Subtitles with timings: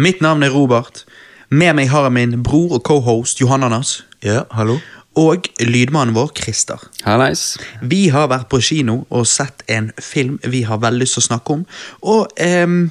[0.00, 1.02] Mitt navn er Robert.
[1.52, 4.78] Med meg har jeg min bror og cohost Anders Ja, hallo?
[5.14, 6.80] Og lydmannen vår Christer.
[7.04, 7.58] Hallais.
[7.82, 11.26] Vi har vært på kino og sett en film vi har veldig lyst til å
[11.26, 11.66] snakke om.
[12.00, 12.90] Og ehm,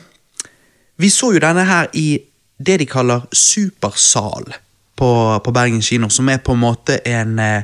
[0.97, 2.19] vi så jo denne her i
[2.59, 4.53] det de kaller Supersal
[4.99, 6.11] på, på Bergen kino.
[6.13, 7.63] Som er på en måte en, eh,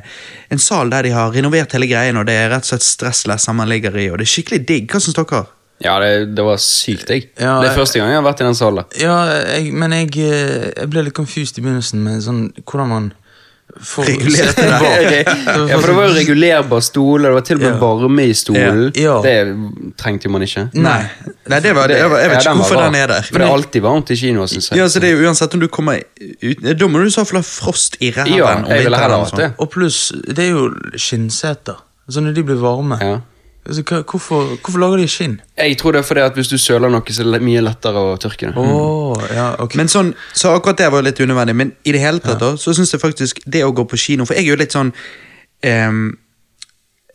[0.50, 3.54] en sal der de har renovert hele greien, og det er rett og slett stresslesser
[3.54, 4.08] man ligger i.
[4.10, 4.90] Og det er skikkelig digg.
[4.90, 5.46] Hva syns dere?
[5.84, 7.28] Ja, det, det var sykt, jeg.
[7.36, 8.84] Ja, det er første gang jeg har vært i den salen.
[9.00, 9.16] Ja,
[9.56, 13.08] jeg, men jeg, eh, jeg ble litt confused i begynnelsen med sånn hvordan man
[13.76, 15.18] får Regulert det.
[15.68, 17.76] Ja, for det var jo regulerbar stol, og det var til og med Ja.
[17.82, 18.80] varme i stolen.
[18.96, 19.18] Ja.
[19.26, 19.34] Det
[20.00, 20.64] trengte jo man ikke.
[20.80, 20.96] Nei,
[21.52, 22.86] Nei det var, det, jeg, jeg vet ikke den hvorfor bra.
[22.86, 23.28] den er der.
[23.28, 24.80] For det er alltid varmt i kino, syns jeg.
[24.80, 27.26] Ja, så det er jo Uansett om du kommer ut Da må du i så
[27.28, 28.32] fall ha frost i ræven.
[28.38, 29.44] Ja, jeg ville heller hatt sånn.
[29.44, 29.52] det.
[29.60, 31.82] Og pluss, det er jo skinnseter.
[32.08, 33.18] Så når de blir varme Ja.
[33.66, 35.38] Altså, hva, hvorfor, hvorfor lager de skinn?
[35.58, 38.02] Jeg tror det er fordi at hvis du søler noe, så er det mye lettere
[38.02, 38.54] å tørke det.
[38.62, 39.80] Åh, ja, okay.
[39.80, 42.74] Men sånn, så akkurat det var litt unødvendig, men i det hele tatt da, så
[42.76, 46.00] syns jeg faktisk det å gå på kino For jeg er jo litt sånn um,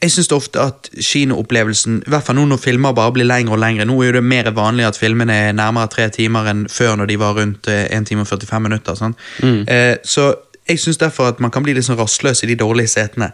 [0.02, 3.62] Jeg syns ofte at kinoopplevelsen, i hvert fall nå når filmer bare blir lengre og
[3.64, 7.12] lengre Nå er det mer vanlig at filmene er nærmere tre timer enn før, når
[7.12, 8.98] de var rundt eh, 1 time og 45 minutter.
[8.98, 9.28] sant?
[9.44, 10.32] Eh, så
[10.72, 13.32] jeg syns derfor at man kan bli litt sånn rastløs i de dårlige setene.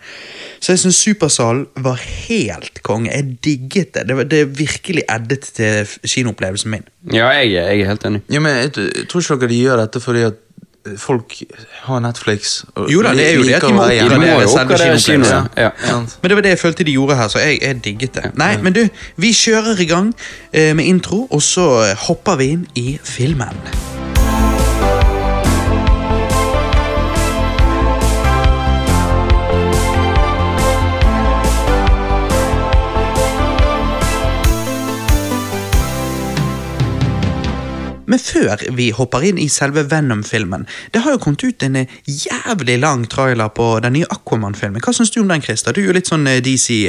[0.60, 3.12] Så jeg syns Supersal var helt konge.
[3.14, 4.08] Jeg digget det.
[4.10, 6.90] Det, var, det virkelig eddet til kinoopplevelsen min.
[7.14, 8.26] Ja, jeg, jeg er helt enig.
[8.32, 10.44] ja, men jeg, jeg tror ikke dere de gjør dette fordi at
[10.98, 11.34] folk
[11.84, 12.64] har Netflix.
[12.76, 15.50] og Jo da, det er jo det de må oppgradere selve oppgradere kinoopplevelsen.
[15.58, 15.70] Ja.
[16.22, 18.32] Men det var det jeg følte de gjorde her, så jeg, jeg digget det.
[18.40, 20.14] Nei, men du, vi kjører i gang
[20.54, 23.97] eh, med intro, og så eh, hopper vi inn i filmen.
[38.08, 41.96] Men før vi hopper inn i selve Venom-filmen, det har jo kommet ut en eh,
[42.08, 44.84] jævlig lang trailer på den nye Aquaman-filmen.
[44.84, 45.76] Hva syns du om den, Christer?
[45.76, 46.84] Du er jo litt sånn eh, DC...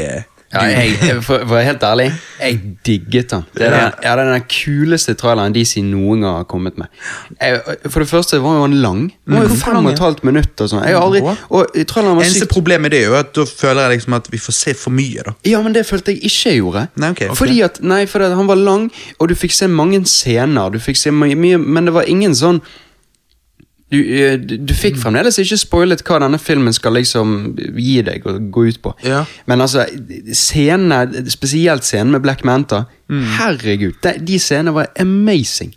[0.49, 2.07] Ja, jeg, for, for helt ærlig,
[2.41, 3.43] jeg digget den.
[3.53, 6.89] Det er den, ja, det er den kuleste traileren DC noen gang har kommet med.
[7.37, 7.61] Jeg,
[7.91, 9.03] for det første var jo den lang.
[9.27, 10.55] Den var jo Hvorfor fem og et halvt minutt.
[10.65, 10.87] og sånn.
[10.89, 14.59] Eneste sykt problemet med det er jo at da føler jeg liksom at vi får
[14.63, 15.37] se for mye, da.
[15.53, 16.89] Ja, men det følte jeg ikke jeg gjorde.
[16.97, 17.25] Nei, ok.
[17.37, 18.89] Fordi at, nei, for at han var lang,
[19.19, 20.73] og du fikk se mange scener.
[20.73, 22.63] Du fikk se mye, mye Men det var ingen sånn
[23.91, 28.27] du, eh, du, du fikk fremdeles ikke spoilet hva denne filmen skal liksom gi deg
[28.29, 28.93] og gå ut på.
[29.07, 29.23] Ja.
[29.49, 29.87] Men altså,
[30.37, 35.73] scenene, spesielt scenen med Black Manta Herregud, de, de scenene var amazing.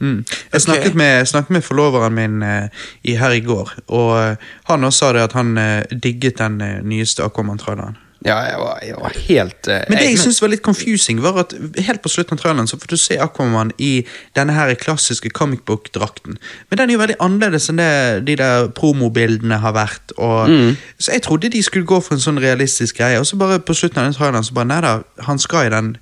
[0.52, 2.68] Jeg snakket, med, snakket med forloveren min uh,
[3.08, 6.60] i, her i går, og uh, han også sa det at han uh, digget den
[6.84, 7.96] nyeste Aquaman-traileren.
[8.22, 11.40] Ja, jeg var, jeg var helt uh, Men det jeg syns var litt confusing, var
[11.42, 11.56] at
[11.88, 14.06] helt på slutten av traileren så får du se Aquaman i
[14.38, 16.38] denne her klassiske comic book-drakten.
[16.70, 17.90] Men den er jo veldig annerledes enn det
[18.28, 20.14] de der promobildene har vært.
[20.22, 20.54] Og,
[21.02, 23.74] Så jeg trodde de skulle gå for en sånn realistisk greie, og så bare på
[23.74, 24.94] slutten av den traileren så bare Nei da,
[25.26, 25.96] han skal i den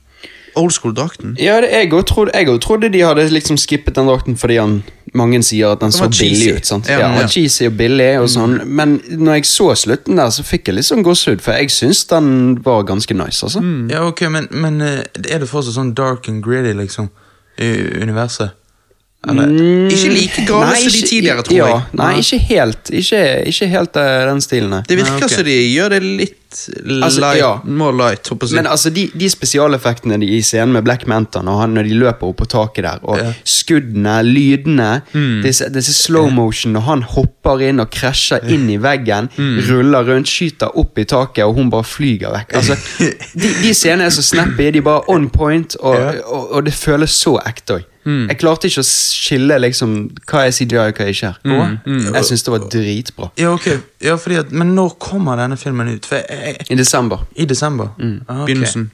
[0.55, 1.35] old school-drakten.
[1.39, 4.83] Ja, det, jeg òg trodde, trodde de hadde liksom skippet den drakten fordi han,
[5.13, 6.29] mange sier at den så var cheesy.
[6.29, 6.65] billig ut.
[6.69, 6.89] sant?
[6.89, 7.27] Ja, Ja, ja.
[7.27, 8.59] Cheesy og billig og sånn.
[8.65, 12.03] Men når jeg så slutten der, så fikk jeg litt sånn gåsehud, for jeg syns
[12.11, 13.41] den var ganske nice.
[13.45, 13.63] altså.
[13.89, 17.09] Ja, ok, men, men eh, er det fortsatt sånn dark and gritty, liksom,
[17.57, 17.73] i
[18.03, 18.58] universet?
[19.27, 19.49] Eller?
[19.51, 21.81] Mm, Ikke like gale som de tidligere, tror ja, jeg.
[21.99, 22.89] Nei, ikke helt.
[23.01, 24.79] Ikke, ikke helt eh, den stilen, nei.
[24.87, 25.33] Det virker Nei, ok.
[25.33, 27.49] som de gjør det litt Altså, ja.
[27.63, 28.25] more light.
[28.31, 28.55] håper jeg å si.
[28.57, 31.97] Men altså, de, de spesialeffektene de- i scenen med Black Manta når, han, når de
[31.99, 33.33] løper opp på taket der, og Ja.
[33.45, 34.87] skuddene, lydene
[35.43, 39.29] disse, disse slow motion når han hopper inn og krasjer inn i veggen,
[39.69, 42.55] ruller rundt, skyter opp i taket, og hun bare flyger vekk.
[42.63, 42.79] Altså,
[43.35, 46.15] de, de scenene er så snappy, de er bare on point, og, Ja.
[46.25, 47.85] og, og det føles så ekte òg.
[48.29, 49.95] Jeg klarte ikke å skille liksom
[50.29, 51.33] hva er CGI og hva er ikke.
[52.15, 53.29] Jeg syns det var dritbra.
[53.41, 53.67] Ja, ok.
[54.05, 56.05] Ja, fordi at, men når kommer denne filmen ut?
[56.09, 57.25] For jeg, jeg, I desember.
[57.35, 57.91] I desember?
[57.99, 58.53] Ah, okay.
[58.53, 58.89] Begynnelsen.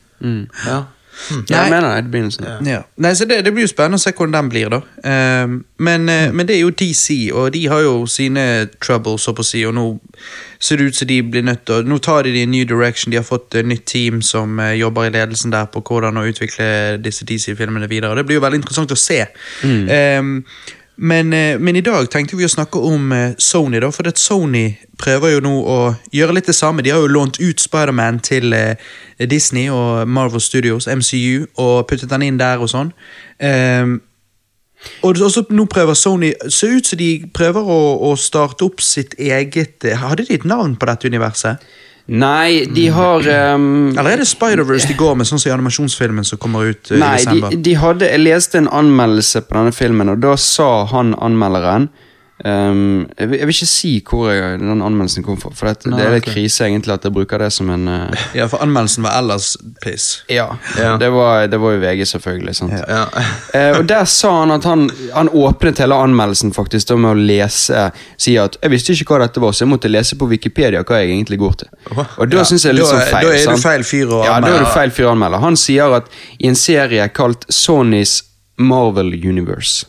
[0.65, 0.83] Ja.
[1.49, 2.05] Ja, jeg mener det.
[2.05, 2.45] i begynnelsen.
[2.67, 2.81] Ja.
[3.01, 4.81] Nei, så det, det blir jo spennende å se hvordan den blir, da.
[5.07, 8.45] Ehm, men, uh, men det er jo DC, og de har jo sine
[8.83, 9.87] troubles, så på å si, og nå
[10.59, 12.53] ser det ut som de blir nødt til å Nå tar de det i en
[12.55, 15.83] ny direction, de har fått et nytt team som uh, jobber i ledelsen der på
[15.85, 16.67] hvordan å utvikle
[17.03, 18.11] disse DC-filmene videre.
[18.11, 19.23] og Det blir jo veldig interessant å se.
[19.65, 20.41] Ehm,
[20.95, 24.65] men, eh, men i dag tenkte vi å snakke om eh, Sony, da, for Sony
[25.01, 25.77] prøver jo nå å
[26.15, 26.85] gjøre litt det samme.
[26.85, 28.79] De har jo lånt ut Spiderman til eh,
[29.19, 32.93] Disney og Marvel Studios, MCU, og puttet den inn der og sånn.
[33.43, 33.97] Um,
[35.03, 39.15] og også nå prøver Sony Ser ut som de prøver å, å starte opp sitt
[39.17, 41.63] eget Hadde de et navn på dette universet?
[42.05, 43.25] Nei, de har
[43.55, 46.91] um, Eller er det Spider-Verse de går med, sånn som i animasjonsfilmen som kommer ut
[46.93, 47.55] i Nei, desember?
[47.55, 51.89] de, de hadde, jeg leste en anmeldelse på denne filmen, og da sa han anmelderen
[52.45, 55.89] ehm, jeg, vil, jeg vil ikke si hvor jeg, den anmeldelsen kom fra, for det,
[55.89, 56.35] Nei, det er litt okay.
[56.37, 58.25] krise egentlig at jeg bruker det som en uh...
[58.37, 60.07] Ja, for anmeldelsen var ellers piss.
[60.31, 60.47] Ja,
[60.79, 60.95] Ja.
[61.01, 62.55] Det, var, det var jo VG, selvfølgelig.
[62.55, 62.75] sant?
[62.75, 63.05] Ja.
[63.11, 67.25] uh, og Der sa han at han, han åpnet hele anmeldelsen faktisk da med å
[67.31, 67.89] lese
[68.21, 71.01] Si at 'jeg visste ikke hva dette var, så jeg måtte lese på Wikipedia hva
[71.01, 71.71] jeg egentlig går til'.
[72.17, 73.25] Og da Ja, synes jeg det er litt sånn feil.
[73.25, 75.41] da er du feil fyr å Ja, da er du feil fyr å anmelde.
[75.41, 76.07] Han sier at
[76.39, 78.23] i en serie kalt Sonys
[78.57, 79.85] Marvel Universe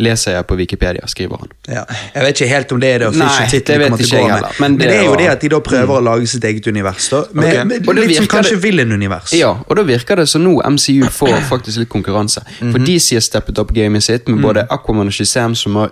[0.00, 1.50] Leser jeg på Wikipedia, skriver han.
[1.68, 1.82] Ja.
[2.14, 4.26] Jeg vet ikke helt om det er det offisielle det tittelen kommer til å gå
[4.26, 4.34] med.
[4.34, 6.26] heller, Men men det, det er jo var- det at de da prøver å lage
[6.32, 7.08] sitt eget univers.
[7.10, 7.64] da Med, okay.
[7.64, 9.32] med, med Litt som kanskje det- villain-univers.
[9.36, 12.40] Ja, og da virker det som nå MCU får faktisk litt konkurranse.
[12.58, 15.90] For DC har steppet opp gamet sitt med både Aquaman og Shazam, som har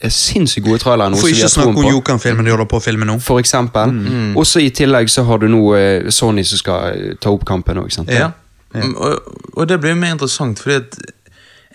[0.00, 1.16] er sinnssykt gode trailere.
[1.18, 1.88] For ikke snakke om.
[1.90, 3.16] Jokan-filmen de holder på å filme nå.
[3.20, 3.90] For eksempel.
[4.38, 7.80] Og så i tillegg så har du nå eh, Sony som skal ta opp kampen
[7.82, 8.08] òg, sant.
[8.14, 8.30] Ja.
[8.74, 9.18] Mm, Og,
[9.56, 10.96] og det blir jo mer interessant, fordi at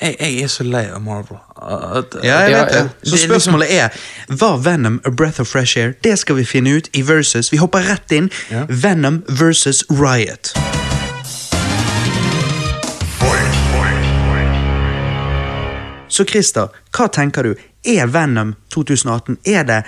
[0.02, 1.38] jeg, jeg er så lei av Marvel.
[1.58, 2.90] At, Ja, jeg vet det.
[3.04, 3.90] Så liksom- spørsmålet er
[4.30, 5.94] Var Venom a breath of fresh air?
[6.04, 7.52] Det skal vi finne ut i Versus.
[7.52, 8.30] Vi hopper rett inn.
[8.52, 8.66] Ja.
[8.70, 10.54] Venom versus Riot.
[16.14, 17.56] Så Christer, hva tenker du?
[17.84, 19.80] Er Venom 2018 Er det,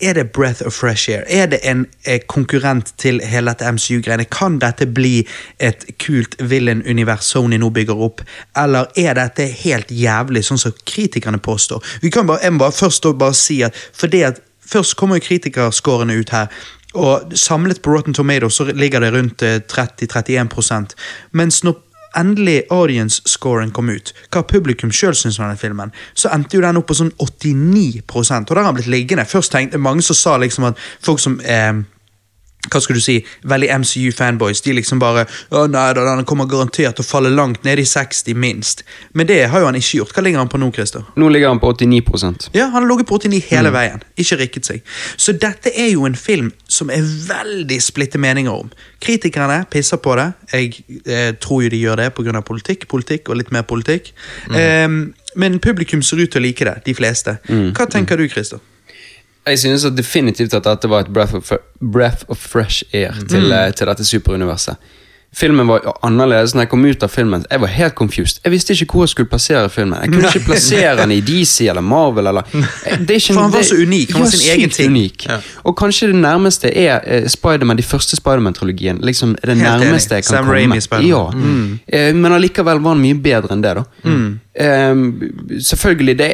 [0.00, 1.24] er det breath of fresh air?
[1.28, 4.24] Er det en eh, konkurrent til hele dette MCU-greiene?
[4.30, 5.26] Kan dette bli
[5.58, 8.22] et kult villain-univers Sony nå bygger opp?
[8.58, 11.84] Eller er dette helt jævlig, sånn som kritikerne påstår?
[12.02, 16.30] Vi kan bare, bare først bare si at fordi at Først kommer jo kritikerscorene ut
[16.30, 16.46] her.
[16.94, 20.94] Og samlet på Rotten Tomatoes så ligger det rundt eh, 30-31%
[21.38, 21.78] Mens når
[22.18, 26.80] endelig audience-scoren kom ut, hva publikum sjøl syns om denne filmen, så endte jo den
[26.80, 29.28] opp på sånn 89% og der har han blitt liggende.
[29.28, 31.82] Først tenkte mange som sa liksom at folk som eh,
[32.68, 33.16] hva skal du si,
[33.48, 34.60] veldig MCU-fanboys.
[34.60, 35.24] De liksom bare
[35.56, 38.84] Å nei da, Han kommer garantert til å falle langt ned i 60, minst.
[39.16, 40.12] Men det har jo han ikke gjort.
[40.14, 41.06] Hva ligger han på nå, Christer?
[41.16, 44.04] Nå ligger han på 89% Ja, han har ligget på 89 hele veien.
[44.20, 44.84] Ikke rikket seg.
[45.16, 48.68] Så dette er jo en film som er veldig splitte meninger om.
[49.00, 50.28] Kritikerne pisser på det.
[50.52, 52.42] Jeg eh, tror jo de gjør det pga.
[52.44, 54.12] politikk, politikk og litt mer politikk.
[54.52, 57.38] Ehm, men publikum ser ut til å like det, de fleste.
[57.48, 58.60] Hva tenker du, Christer?
[59.46, 61.52] Jeg synes definitivt at dette var et breath of,
[61.92, 63.72] breath of fresh air til, mm.
[63.72, 64.76] til dette superuniverset.
[65.36, 67.44] Filmen var annerledes når jeg kom ut av filmen.
[67.46, 68.40] Jeg var helt confused.
[68.44, 69.94] Jeg visste ikke hvor jeg skulle plassere filmen.
[70.02, 72.26] Jeg kunne ikke plassere den i DC eller Marvel.
[72.26, 74.10] Eller, Eh, det er ikke, For han var så unik.
[74.12, 74.90] Han var sin egen ting.
[74.90, 75.26] Unik.
[75.28, 75.38] Ja.
[75.62, 78.98] Og kanskje det nærmeste er eh, Spiderman, de første Spiderman-trilogien.
[79.06, 79.86] Liksom det Helt enig.
[79.86, 80.58] nærmeste jeg kan Sam komme.
[80.58, 81.08] Raimi.
[81.08, 81.30] Ja.
[81.30, 82.16] mm.
[82.18, 83.84] men allikevel var han mye bedre enn det, da.
[84.54, 84.94] Eh,
[85.62, 86.30] selvfølgelig, det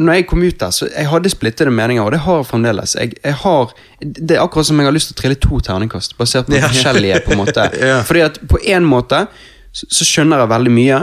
[0.00, 2.94] når jeg kom ut der, så jeg hadde splittede meninger, og det har jeg fremdeles.
[2.96, 6.16] Jeg, jeg har, det er akkurat som jeg har lyst til å trille to terningkast,
[6.18, 6.66] basert på Ja.
[6.68, 7.66] forskjellige på en måte.
[7.90, 8.02] Ja.
[8.02, 9.26] Fordi at på en måte
[9.72, 11.00] så, så skjønner jeg veldig mye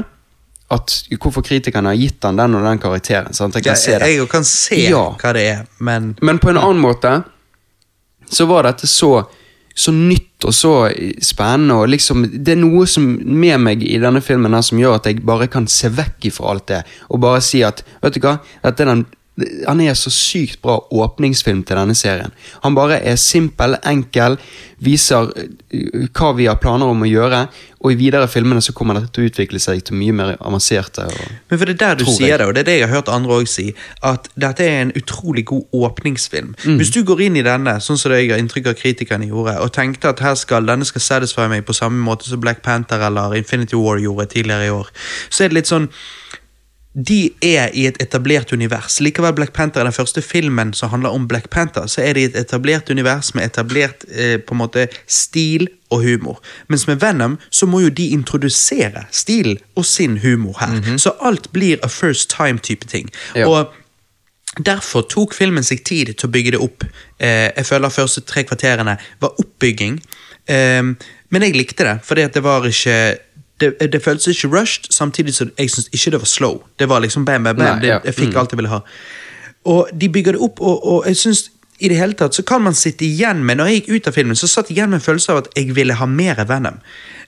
[0.75, 3.33] at hvorfor kritikerne har gitt han den og den karakteren.
[3.37, 3.55] Sant?
[3.55, 4.09] Jeg kan se det.
[4.17, 5.05] Jeg kan se Ja.
[5.21, 7.23] hva det er, men Men på en annen måte
[8.29, 9.21] så var dette så,
[9.77, 10.73] så nytt og så
[11.23, 11.75] spennende.
[11.75, 15.09] og liksom, Det er noe som med meg i denne filmen her som gjør at
[15.09, 16.81] jeg bare kan se vekk ifra alt det.
[17.09, 19.05] Og bare si at vet du hva, dette er den
[19.67, 22.33] han er så sykt bra åpningsfilm til denne serien.
[22.63, 24.37] Han bare er simpel, enkel,
[24.81, 27.43] viser uh, hva vi har planer om å gjøre,
[27.77, 31.05] og i videre filmene så kommer dette til å utvikle seg til mye mer avanserte.
[31.05, 32.39] Og Men for det er der du sier jeg.
[32.41, 33.67] det, og det er det jeg har hørt andre òg si,
[34.01, 36.55] at dette er en utrolig god åpningsfilm.
[36.65, 36.81] Mm.
[36.81, 39.59] Hvis du går inn i denne, sånn som det jeg har inntrykk av kritikerne gjorde,
[39.61, 43.05] og tenkte at her skal, denne skal satisfy meg på samme måte som Black Panther
[43.05, 44.89] eller Infinity War gjorde tidligere i år,
[45.29, 45.91] så er det litt sånn
[46.97, 48.97] de er i et etablert univers.
[49.05, 51.85] Likevel Black Panther er den første filmen som handler om Black Panther.
[51.85, 56.01] Så er det i et etablert univers med etablert eh, på en måte stil og
[56.03, 56.41] humor.
[56.67, 60.97] Mens med Venom så må jo de introdusere stilen og sin humor her.
[60.97, 63.11] Så alt blir a first time-type ting.
[63.35, 63.47] Ja.
[63.47, 63.75] Og
[64.57, 66.81] Derfor tok filmen seg tid til å bygge det opp.
[67.21, 69.99] Eh, jeg føler de første tre kvarterene var oppbygging.
[70.49, 70.81] Eh,
[71.29, 72.97] men jeg likte det, fordi det var ikke
[73.59, 76.59] det, det føltes ikke rushed, samtidig som jeg syns ikke det var slow.
[76.79, 77.65] Det var liksom bam, bam, bam.
[77.79, 78.39] Nei, det, jeg fikk Mm.
[78.39, 78.79] alt jeg ville ha.
[79.65, 81.49] Og de bygger det opp, og, og jeg synes
[81.79, 84.13] i det hele tatt så kan man sitte igjen med Når jeg gikk ut av
[84.13, 86.79] filmen, så satt jeg igjen med en følelse av at jeg ville ha mer Venom.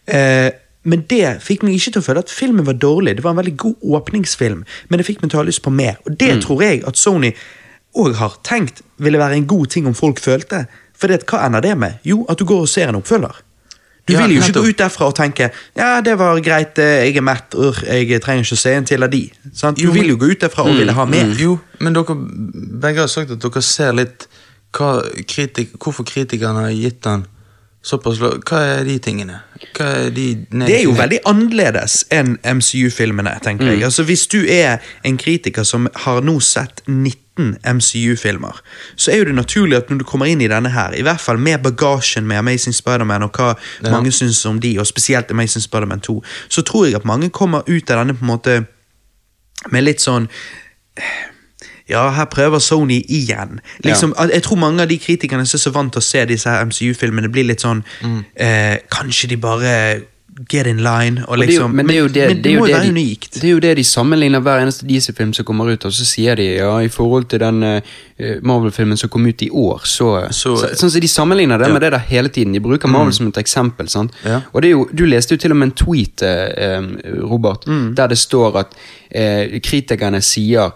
[0.08, 0.52] Eh,
[0.84, 3.16] men det fikk meg ikke til å føle at filmen var dårlig.
[3.18, 5.74] Det var en veldig god åpningsfilm, men det fikk meg til å ha lyst på
[5.76, 5.98] mer.
[6.08, 7.34] Og det tror jeg at Sony
[8.00, 10.66] òg har tenkt ville være en god ting om folk følte.
[10.98, 12.00] For det, hva ender det med?
[12.08, 13.36] Jo, at du går og ser en oppfølger.
[14.10, 17.18] Du vil jo ikke gå ut derfra og tenke ja, det var greit, eh, jeg
[17.22, 19.24] er mett, ur, jeg trenger ikke å se en til av de.
[19.54, 19.78] Sant?
[19.78, 21.34] Du Jo, vil jo gå ut derfra og ville ha mer.
[21.40, 22.16] Jo, men dere
[22.84, 24.28] begge har sagt at dere ser litt
[25.28, 27.26] kritik, hvorfor kritikerne har gitt den
[27.82, 29.40] såpass Hva er de tingene?
[29.80, 33.72] Er de Det er jo veldig annerledes enn MCU-filmene, tenker Mm.
[33.72, 33.84] jeg.
[33.84, 36.82] Altså Hvis du er en kritiker som har nå sett
[37.40, 38.60] 19 MCU-filmer,
[38.96, 41.22] så er jo det naturlig at når du kommer inn i denne her, i hvert
[41.22, 43.92] fall med bagasjen med Amazing Spider-Man og hva Ja.
[43.92, 47.62] mange syns om de, og spesielt Amazing Spider-Man 2, så tror jeg at mange kommer
[47.68, 48.66] ut av denne på en måte
[49.72, 50.28] med litt sånn
[51.90, 53.60] ja, her prøver Sony igjen.
[53.84, 56.50] Liksom, Jeg tror mange av de kritikerne som er så vant til å se disse
[56.66, 57.84] MCU-filmene, blir litt sånn
[58.36, 59.74] eh, Kanskje de bare
[60.50, 62.84] get in line, og liksom men det jo det, men det, det må jo være
[62.86, 63.34] de, unikt.
[63.42, 66.36] Det er jo det de sammenligner hver eneste DC-film som kommer ut, og så sier
[66.40, 67.82] de ja, i forhold til den uh,
[68.42, 71.74] Marvel-filmen som kom ut i år, så, så, Så- Sånn at De sammenligner det Ja.
[71.74, 72.54] med det der hele tiden.
[72.54, 73.90] De bruker Marvel som et eksempel.
[73.90, 74.12] sant?
[74.26, 74.42] Ja.
[74.54, 76.88] Og det er jo, Du leste jo til og med en tweet, uh,
[77.32, 78.74] Robert, Robert, der det står at
[79.16, 80.72] uh, kritikerne sier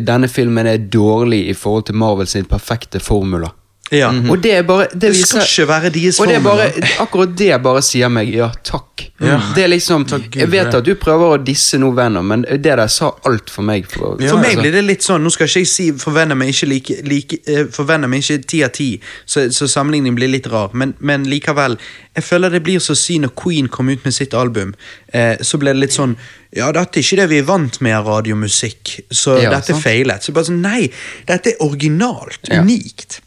[0.00, 3.50] denne filmen er dårlig i forhold til Marvel sin perfekte formula.
[3.90, 4.10] Ja.
[4.12, 6.66] Og det er bare Det, Det skal viser- ikke være deres og det er bare,
[7.00, 9.06] akkurat det bare sier meg ja, takk.
[9.20, 9.38] Ja.
[9.54, 12.42] Det er liksom Takk Gud Jeg vet at du prøver å disse noe Venom, men
[12.42, 13.86] det der sa alt for meg.
[13.90, 14.60] For, Ja, For meg altså.
[14.62, 17.38] blir det litt sånn, nå skal ikke jeg si for Venom er ikke like, like
[17.46, 20.92] eh, For Venom er ikke ti av ti, så, så sammenligningen blir litt rar, men,
[21.00, 21.78] men likevel.
[22.14, 24.74] Jeg føler det blir så si når Queen kom ut med sitt album,
[25.14, 26.16] eh, så ble det litt sånn
[26.56, 29.82] Ja, dette er ikke det vi er vant med av radiomusikk, så Ja, dette sant.
[29.84, 30.22] feilet.
[30.24, 30.90] Så bare sånn, nei,
[31.26, 32.62] dette er originalt, Ja.
[32.62, 33.20] unikt.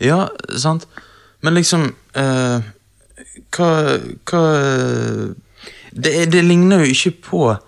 [0.00, 0.88] Ja, sant.
[1.44, 2.60] Men liksom eh,
[3.54, 3.70] Hva,
[4.30, 4.44] hva
[5.94, 7.58] det, det ligner jo ikke på eh,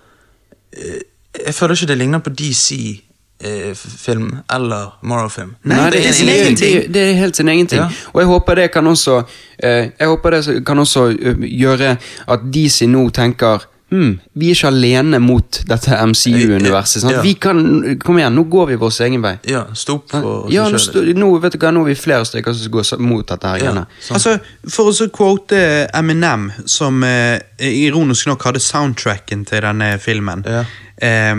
[1.46, 5.54] Jeg føler ikke det ligner på DC-film eller Morrow-film.
[5.68, 6.94] Nei, det, er sin egen ting.
[6.94, 7.80] Det er helt sin egen ting.
[7.80, 7.88] Ja.
[8.12, 9.22] Og jeg håper det kan også
[9.58, 11.96] eh, Jeg håper det kan også eh, gjøre
[12.28, 13.58] at DC nå tenker
[13.90, 17.04] Hmm, vi er ikke alene mot dette MCU-universet.
[17.10, 17.20] Ja.
[17.22, 17.60] Vi kan,
[18.02, 19.36] Kom igjen, nå går vi vår egen vei.
[19.46, 21.04] Ja, stå opp for Ja, nå, selv.
[21.04, 23.58] stå- nå, vet du hva, nå er vi flere stykker som går mot dette her.
[23.62, 29.98] Ja, Altså, For å så quote Eminem, som eh, ironisk nok hadde soundtracken til denne
[30.00, 30.42] filmen.
[30.46, 30.64] Ja.
[30.98, 31.36] Eh,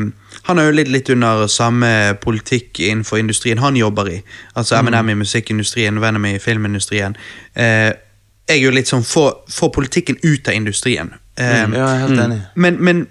[0.48, 4.24] han er jo litt, litt under samme politikk innenfor industrien han jobber i.
[4.56, 4.88] Altså Mm.
[4.88, 7.16] Eminem i musikkindustrien, Venom i filmindustrien.
[7.56, 7.92] Eh,
[8.48, 11.12] jeg er jo litt sånn få få politikken ut av industrien.
[11.38, 12.41] Mm, ja, jeg er helt enig.
[12.56, 13.08] men, men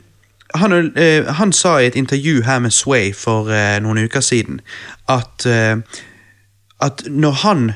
[0.54, 4.60] han, eh, han sa i et intervju her med Sway for eh, noen uker siden
[5.08, 5.76] at, eh,
[6.80, 7.68] at når han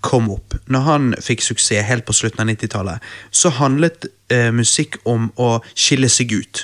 [0.00, 4.06] kom opp, når han fikk suksess helt på slutten av 90-tallet, så handlet
[4.56, 6.62] musikk om å skille seg ut.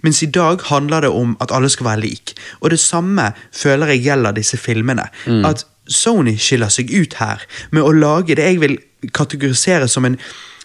[0.00, 2.32] Mens i dag handler det om at alle skal være lik.
[2.62, 5.04] Og det samme føler jeg gjelder disse filmene.
[5.44, 8.78] At Sony skiller seg ut her med å lage det jeg vil
[9.12, 10.16] kategorisere som en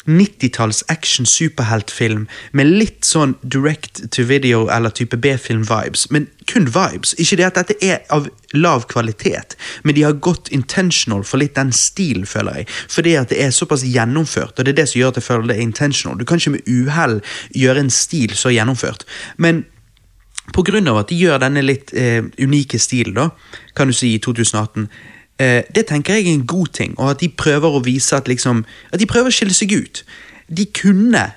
[0.08, 6.08] 90-talls action-superheltfilm med litt sånn direct to video eller type B-film-vibes.
[6.16, 7.14] Men kun vibes.
[7.20, 11.58] Ikke det at dette er av lav kvalitet, men de har gått intentional for litt
[11.60, 12.70] den stilen, føler jeg.
[12.94, 15.52] Fordi at det er såpass gjennomført, og det er det som gjør at jeg føler
[15.52, 16.18] det er intentional.
[16.18, 17.20] Du kan ikke med uhell
[17.56, 19.04] gjøre en stil så gjennomført.
[19.38, 19.66] Men
[20.56, 23.30] av at de gjør denne litt eh, unike stilen, da,
[23.76, 24.88] kan du si, i 2018,
[25.40, 28.28] eh, det tenker jeg er en god ting, og at de prøver å vise at
[28.28, 30.04] liksom At de prøver å skille seg ut.
[30.50, 31.34] De kunne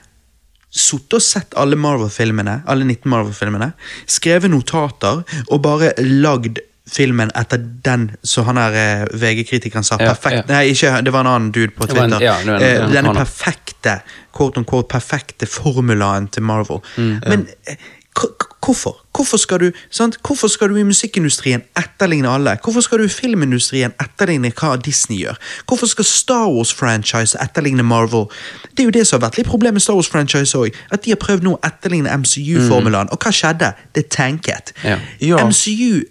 [0.70, 3.72] sittet og sett alle Marvel-filmene, alle 19 Marvel-filmene,
[4.06, 9.96] skrevet notater og bare lagd filmen etter den som han her eh, VG-kritikeren sa.
[10.00, 10.36] Ja, perfekt.
[10.40, 10.44] ja.
[10.48, 12.16] Nei, ikke, det var en annen dude på Twitter.
[12.16, 14.00] en- ja, en- Eh, denne perfekte
[14.34, 16.80] quote on quote, perfekte formulaen til Marvel.
[16.96, 17.76] Men k- k-
[18.16, 18.96] hvorfor?
[19.16, 20.18] Hvorfor skal, du, sant?
[20.26, 22.58] hvorfor skal du i musikkindustrien etterligne alle?
[22.64, 25.38] Hvorfor skal du i filmindustrien etterligne hva Disney gjør?
[25.68, 28.26] Hvorfor skal Star Wars-franchise etterligne Marvel?
[28.70, 30.76] Det er jo det som har vært litt problemet med Star Wars-franchise òg.
[30.90, 33.12] At de har prøvd nå å etterligne MCU-formulaen.
[33.12, 33.72] Og hva skjedde?
[33.94, 34.74] Det tanket.
[34.84, 34.98] Ja.
[35.20, 35.44] Ja.
[35.46, 36.02] MCU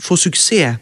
[0.00, 0.80] får suksess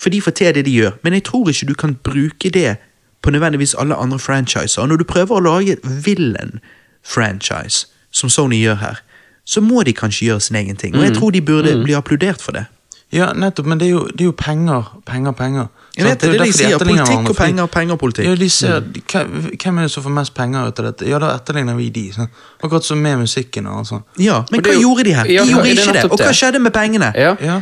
[0.00, 2.76] for de får til det de gjør, men jeg tror ikke du kan bruke det
[3.22, 4.86] på nødvendigvis alle andre franchiser.
[4.86, 9.02] Når du prøver å lage et villain-franchise, som Sony gjør her,
[9.50, 10.94] så må de kanskje gjøre sin egen ting.
[10.94, 12.66] Og jeg tror de burde bli applaudert for det.
[13.10, 15.64] Ja, nettopp, men det er jo, det er jo penger, penger, penger.
[15.96, 16.76] Jeg vet det, det er det de sier.
[16.78, 18.28] Politikk hverandre, og penger, penger og politikk.
[18.28, 18.76] Ja, de ser,
[19.10, 21.08] hvem- Hvem er det som får mest penger ut av dette?
[21.10, 22.04] Ja, da etterligner vi de.
[22.14, 22.28] Sånn.
[22.62, 24.04] Akkurat som med musikken og sånn.
[24.22, 25.24] Ja, men hva jo- gjorde de her?
[25.26, 26.04] De ja, gjorde ikke det.
[26.12, 27.10] Og hva skjedde med pengene?
[27.18, 27.34] Ja.
[27.42, 27.58] Ja,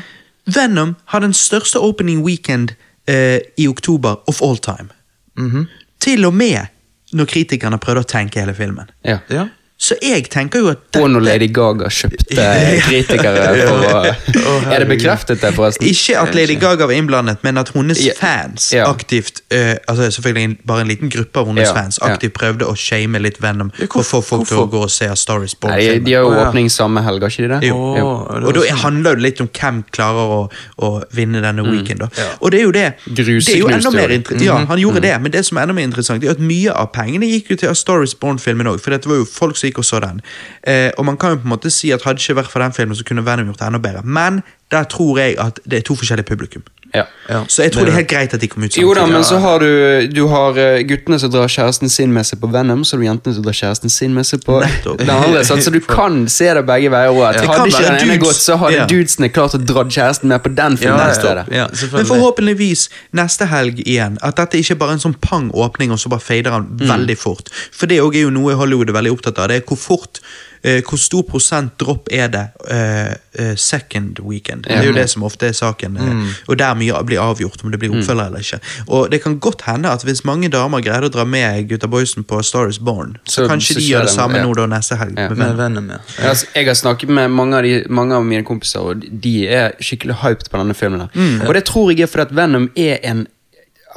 [0.46, 2.74] Venom har den største opening weekend
[3.08, 4.90] eh, i oktober of all time.
[5.38, 5.66] mhm.
[6.00, 6.68] Til og med
[7.12, 8.90] når kritikerne prøvde å tenke hele filmen.
[9.04, 9.48] Ja.
[9.78, 12.46] Så jeg tenker jo at Og når Lady Gaga kjøpte
[12.88, 15.86] kritikere for å Er det bekreftet, det, forresten?
[15.86, 18.16] Ikke at Lady Gaga var innblandet, men at hennes Ja.
[18.18, 22.66] fans aktivt uh, Altså selvfølgelig bare en liten gruppe av hennes Ja, fans aktivt prøvde
[22.66, 25.70] å shame litt Venom for å få folk til å gå og se Stories på
[25.70, 26.48] Nei, de, har jo ja.
[26.48, 27.70] åpning samme helg, har ikke de det?
[27.70, 27.78] Jo.
[27.94, 30.40] Det Og da handler det litt om hvem klarer å,
[30.84, 32.02] å vinne denne weekend.
[32.02, 32.08] Da.
[32.18, 32.28] Ja.
[32.42, 32.86] Og det er jo det.
[33.06, 34.36] Det er jo enda mer jo.
[34.42, 36.90] Ja, han gjorde det, men det som er enda mer interessant, er at mye av
[36.94, 39.82] pengene gikk jo til A Star Born-filmen òg, for dette var jo folk som gikk
[39.82, 40.22] og så den.
[40.62, 42.74] Eh, og man kan jo på en måte si at hadde ikke vært for den
[42.76, 44.04] filmen, så kunne Venom gjort det enda bedre.
[44.04, 46.66] Men der tror jeg at det er to forskjellige publikum.
[46.94, 47.02] Ja.
[47.28, 47.42] Ja.
[47.48, 48.82] Så jeg tror det er helt greit at de kom ut samtidig.
[48.86, 52.24] Jo da, men så har du, du har eh, guttene som drar kjæresten sin med
[52.24, 54.56] seg på Venom, så har du jentene som drar kjæresten sin med seg på
[54.96, 55.42] den andre.
[55.44, 57.12] Så du kan se det begge veier.
[57.12, 58.86] Og at hadde ikke den ene gått, så hadde Ja.
[58.88, 61.44] dudesene klart å dra kjæresten med på den filmen Ja, ja.
[61.44, 61.60] i.
[61.60, 61.68] Ja.
[61.92, 64.16] Men forhåpentligvis neste helg igjen.
[64.24, 66.88] At dette ikke bare er en sånn pang åpning, og så bare fader han Mm.
[66.88, 67.48] veldig fort.
[67.72, 69.48] For det er jo noe Hollywood er veldig opptatt av.
[69.48, 70.20] Det er hvor fort
[70.62, 74.62] hvor stor prosent dropp er det eh, eh, second weekend?
[74.66, 75.96] Det er jo det som ofte er saken.
[75.96, 76.28] eh, Mm.
[76.48, 78.60] Og der mye blir avgjort, om det blir oppfølger eller ikke.
[78.88, 82.24] Og det kan godt hende at hvis mange damer greide å dra med gutta boysen
[82.24, 84.44] på Star Is Born, så, Så- kanskje så de gjøre gjør det samme ja.
[84.46, 85.14] nå da neste helg.
[85.18, 85.28] Ja.
[85.28, 85.88] med Med Venom.
[85.90, 85.96] Ja.
[85.96, 86.22] ja.
[86.22, 89.46] Jeg har, jeg har snakket med mange av, de, mange av mine kompiser, og de
[89.48, 91.08] er skikkelig hyped på denne filmen.
[91.14, 91.42] Mm.
[91.48, 93.26] Og det tror jeg er fordi at Venom er en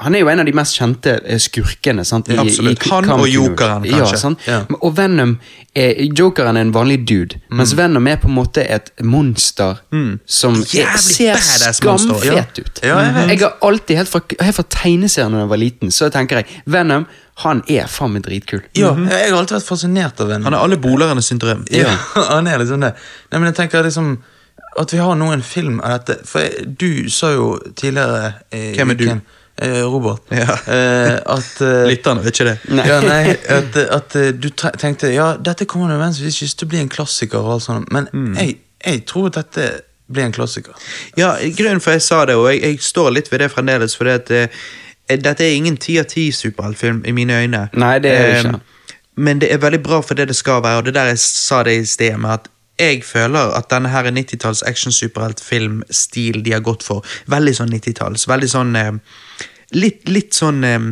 [0.02, 2.04] han er jo en av de mest kjente eh, skurkene.
[2.06, 2.30] sant?
[2.30, 2.86] I, Absolutt.
[2.86, 3.28] i Han og.
[3.30, 4.18] Jokeren, Ja, kanskje.
[4.18, 4.40] sant?
[4.48, 4.64] Ja.
[4.82, 5.36] Og Venom
[5.76, 7.58] er, Jokeren er en vanlig dude, Mm.
[7.58, 9.78] mens Venom er på en måte et monster
[10.26, 12.44] som er, ser skamfet ja.
[12.58, 12.80] ut.
[12.84, 16.10] Ja, jeg jeg har alltid, helt fra, helt fra tegneserien da jeg var liten, så
[16.12, 17.06] tenker jeg Venom
[17.42, 18.62] han er faen meg dritkul.
[18.78, 20.44] Ja, jeg har alltid vært fascinert av Venom.
[20.50, 21.64] Han er alle bolernes sin drøm.
[21.74, 21.94] Ja,
[22.36, 22.94] han er liksom det.
[23.32, 24.18] Nei, men jeg tenker liksom
[24.80, 28.70] At vi har nå en film av dette For jeg, du sa jo tidligere i
[28.78, 29.04] Hvem er du?
[29.04, 29.41] uken, eh,
[29.86, 30.22] Robert.
[30.34, 30.56] Ja.
[30.74, 32.58] Eh, at eh, Lytterne, vet ikke det.
[32.74, 32.86] Nei.
[32.90, 36.80] Ja, nei, at, at eh, du tenkte Ja, dette kommer nødvendigvis ikke til å bli
[36.82, 38.36] en klassiker, og alt sånt, men Mm.
[38.40, 39.70] jeg, jeg tror dette
[40.12, 40.74] blir en klassiker.
[41.16, 44.10] Ja, grunnen for jeg sa det, og jeg, jeg står litt ved det fremdeles, for
[44.10, 44.48] det at eh,
[45.22, 47.68] dette er ingen ti av ti superheltfilm i mine øyne.
[47.80, 48.56] Nei, det er det ikke.
[48.58, 51.20] Eh, Men det er veldig bra for det det skal være, og det der jeg
[51.20, 52.50] sa det i sted med at
[52.82, 58.50] jeg føler at denne her 90-talls action-superheltfilmstil de har gått for, veldig sånn 90-talls, veldig
[58.50, 58.92] sånn eh,
[59.74, 60.92] litt, litt sånn um,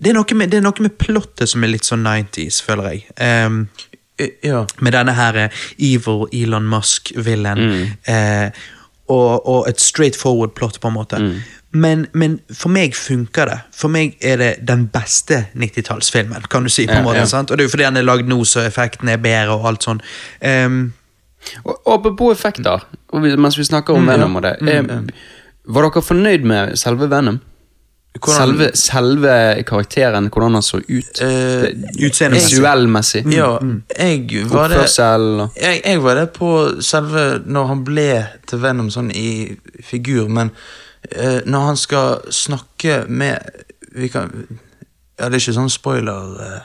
[0.00, 3.06] det er, noe med, det er plottet som er litt sånn 90s, føler jeg.
[3.20, 3.68] Um,
[4.44, 4.66] Ja.
[4.80, 7.58] med denne her eh, evil Elon Musk-villen.
[7.58, 7.86] Mm.
[8.04, 8.50] Eh,
[9.08, 11.18] og, og et straight forward plot, på en måte.
[11.18, 11.38] Mm.
[11.72, 13.58] Men, men for meg funker det.
[13.72, 16.86] For meg er det den beste 90-tallsfilmen, kan du si.
[16.86, 17.40] på en Ja, måte, ja.
[17.40, 19.86] Og det er jo fordi den er lagd nå, så effekten er bedre og alt
[19.88, 20.00] sånn.
[20.44, 20.80] Um,
[21.64, 24.56] Og Apropos effekter, mens vi snakker om Venom og det.
[24.60, 24.82] eh,
[25.64, 27.40] Var dere fornøyd med selve Venom?
[28.18, 31.20] Hvordan- Selve, selve karakteren, hvordan han så ut?
[31.22, 31.28] Uh,
[32.06, 32.56] Utseendemessig.
[32.58, 33.22] Visuellmessig?
[33.32, 33.58] ja,
[33.98, 34.88] jeg var det
[35.56, 40.50] jeg, jeg var det på selve når han ble til Venom sånn i figur, men
[41.16, 43.38] uh, når han skal snakke med
[43.94, 44.30] vi kan,
[45.18, 46.60] Ja, det er ikke sånn spoiler uh,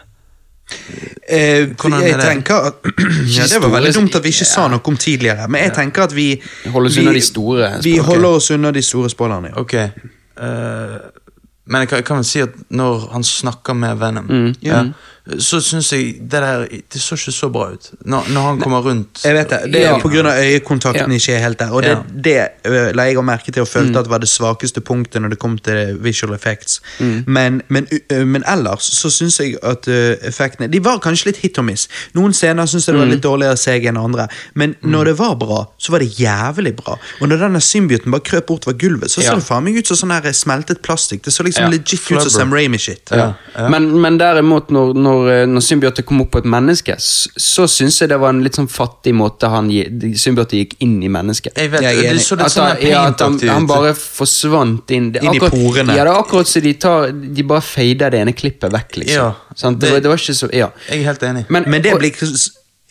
[1.30, 2.74] eh, jeg tenker at
[3.38, 6.04] ja, Det var veldig dumt at vi ikke sa noe om tidligere, men jeg tenker
[6.10, 6.42] at vi
[6.74, 9.54] oss vi- unna de store Vi holder oss unna de store spoilerne.
[9.54, 9.62] Ja.
[9.62, 9.74] Ok.
[9.74, 10.98] eh,
[11.66, 14.84] men jeg kan, kan vel si at når han snakker med Venom, Mm, ja,
[15.40, 17.92] så syns jeg det der Det så ikke så bra ut.
[18.06, 19.96] Når, når han kommer rundt Jeg vet det, det er Ja.
[19.96, 21.16] av øyekontakten Ja.
[21.16, 21.72] ikke er helt der.
[21.72, 22.50] Og det, Ja.
[22.64, 23.98] det la jeg merke til og følte Mm.
[24.00, 26.80] at var det svakeste punktet når det kom til visual effects.
[27.26, 31.58] Men, men, øh, men ellers så syns jeg at effektene De var kanskje litt hit
[31.58, 31.88] og miss.
[32.14, 33.12] Noen scener syns jeg det var Mm.
[33.12, 36.98] litt dårligere seg enn andre, men når det var bra, så var det jævlig bra.
[37.22, 39.36] Og når denne symbioten bare krøp bortover gulvet, så så Ja.
[39.36, 41.24] det faen meg ut som sånn her smeltet plastikk.
[41.24, 41.70] Det så liksom Ja.
[41.70, 43.10] legit ut som Sam Raimi-shit.
[43.12, 43.34] Ja.
[43.70, 47.66] Men, men derimot, når, når, eh, når Symbiote kom opp på et menneske, så, så
[47.72, 49.88] syns jeg det var en litt sånn fattig måte han gi-
[50.62, 51.56] gikk inn i mennesket.
[51.58, 52.26] Jeg vet, Jeg det enig.
[52.26, 55.40] så litt At sånn han, ja, at han, han bare forsvant inn det, Inn i
[55.40, 55.96] akkurat- porene.
[55.98, 59.16] Ja, det er akkurat som de tar De bare fader det ene klippet vekk, liksom.
[59.16, 59.34] Ja,
[59.72, 60.70] det, det- var, det var ikke så Ja.
[60.90, 61.46] Jeg er helt enig.
[61.50, 62.12] Men, Men det blir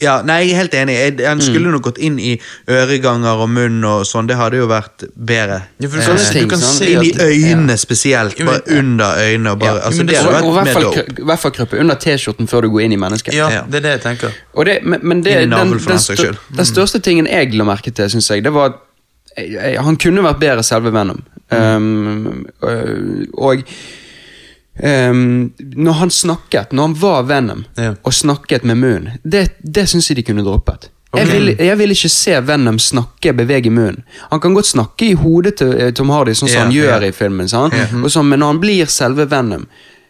[0.05, 0.95] ja, Nei, jeg er helt enig.
[1.01, 2.35] Jeg- Han skulle nok gått inn i
[2.71, 4.29] øreganger og munn og sånn.
[4.31, 5.63] Det hadde jo vært bedre.
[5.81, 6.79] Ja, for du kan, eh, du kan sånn.
[6.79, 8.39] se inn i øynene spesielt.
[8.45, 9.51] Bare under øynene.
[9.55, 9.87] Og bare, ja.
[9.89, 11.05] altså, det det- hadde og, og i vært hvert mer fall, dope.
[11.09, 13.35] krø- i hvert fall krøpe under T-skjorten før du går inn i mennesket.
[13.35, 14.31] Ja, det er det jeg tenker.
[14.55, 16.37] Og det, men, men det, den, den, den stør, skyld.
[16.57, 18.67] den største tingen jeg la merke til, syns jeg, det var
[19.37, 21.23] at han kunne vært bedre selve Venom.
[21.51, 22.47] Um,
[23.37, 23.63] og
[24.83, 27.95] um, når han snakket, når han var Venom Ja.
[28.03, 30.91] og snakket med munnen, det, det syns jeg de kunne droppet.
[31.15, 34.03] Jeg, vil, jeg vil ikke se Venom snakke, bevege munnen.
[34.33, 36.95] Han kan godt snakke i hodet til eh, Tom Hardy, sånn som yeah, han gjør
[36.97, 37.09] yeah.
[37.09, 37.51] i filmen.
[37.53, 37.95] yeah.
[38.01, 39.69] Og sånn, men når han blir selve Venom,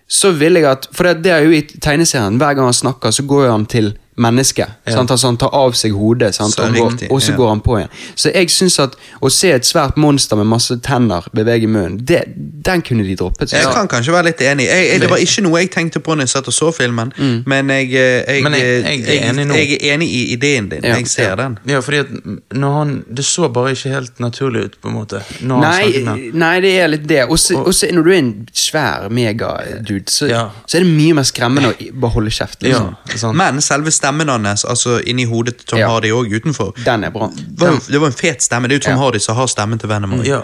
[0.08, 3.12] så vil jeg at For det, det er jo i tegneserien, hver gang han snakker,
[3.12, 4.66] så går han til menneske.
[4.88, 5.10] Sant?
[5.10, 6.54] Altså Han tar av seg hodet, sant?
[6.54, 7.36] Så går, riktig, og så ja.
[7.36, 7.88] går han på igjen.
[8.14, 12.22] Så jeg syns at å se et svært monster med masse tenner bevege munnen, det,
[12.64, 13.52] den kunne de droppet.
[13.52, 14.68] Jeg kan kanskje være litt enig.
[14.70, 17.12] Jeg, jeg, det var ikke noe jeg tenkte på når jeg satt og så filmen,
[17.46, 20.84] men, jeg, eh, jeg, Men jeg- jeg er enig jeg er enig i ideen din.
[20.84, 21.34] Ja, Jeg ser ja.
[21.36, 21.58] den.
[21.66, 22.08] Ja, fordi at
[22.54, 25.20] når han Det så bare ikke helt naturlig ut, på en måte.
[25.42, 27.24] Når Nei, nei, det er litt det.
[27.28, 30.50] Og så og så når du er en svær megadude, så, Ja.
[30.66, 32.62] så er det mye mer skremmende å bare holde kjeft.
[32.62, 33.36] Liksom.
[33.36, 35.88] Men selve stemmen hans, altså inni hodet til Tom Ja.
[35.88, 37.30] Hardy òg utenfor, Den er bra.
[37.58, 38.68] var, det var en fet stemme.
[38.68, 39.04] Det er jo Tom Ja.
[39.04, 40.22] Hardy som har stemmen til Venom.
[40.24, 40.40] Ja.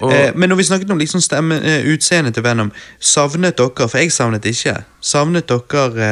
[0.00, 2.70] Og, Eh, men når vi snakket om liksom stemme, eh, utseendet til Venom,
[3.00, 6.06] savnet dere, for jeg savnet ikke, savnet dere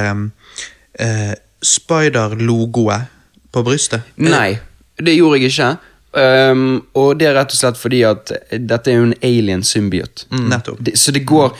[0.98, 1.34] eh, eh,
[1.64, 3.06] Spider-logoet
[3.52, 4.02] på brystet?
[4.16, 4.58] Nei,
[5.00, 5.70] det gjorde jeg ikke.
[6.18, 6.62] Um,
[6.98, 8.32] og det er rett og slett fordi at
[8.68, 10.24] dette er jo en alien symbiot.
[10.34, 10.80] Nettopp.
[10.84, 11.54] Det, så det går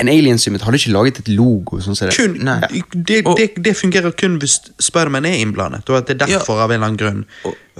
[0.00, 2.14] En alien symbiot hadde ikke laget et logo sånn det.
[2.16, 2.60] Kun, Nei.
[2.94, 6.62] det, Og- det, det fungerer kun hvis Spiderman er innblandet, og at det er derfor
[6.64, 7.26] av en eller annen grunn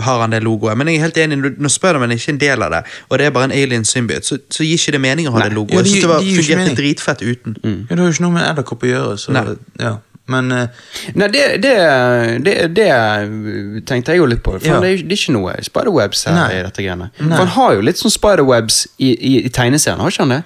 [0.04, 0.76] har han det logoet.
[0.78, 3.26] Men jeg er helt enig, når- Spiderman ikke er en del av det, og det
[3.26, 5.48] er bare en alien symbiot, så, så gir ikke det mening å ha Nei.
[5.48, 5.72] det logoet.
[5.72, 7.56] Ja, Jeg det synes det var, de, de, ikke fungerte dritfett uten.
[7.64, 9.46] ja, det har jo ikke noe med edderkopp å gjøre, så Nei.
[9.80, 9.94] ja.
[10.28, 10.80] Men eh,
[11.16, 11.74] Nei, det, det,
[12.44, 12.88] det, det
[13.88, 14.58] tenkte jeg jo litt på.
[14.58, 14.80] For Ja.
[14.84, 16.48] det, er, det er ikke noe spiderwebs her Nei.
[16.58, 17.10] i dette greiene.
[17.18, 17.30] Nei.
[17.32, 20.42] For han har jo litt sånn spiderwebs i, i, i tegneserien, har ikke han det?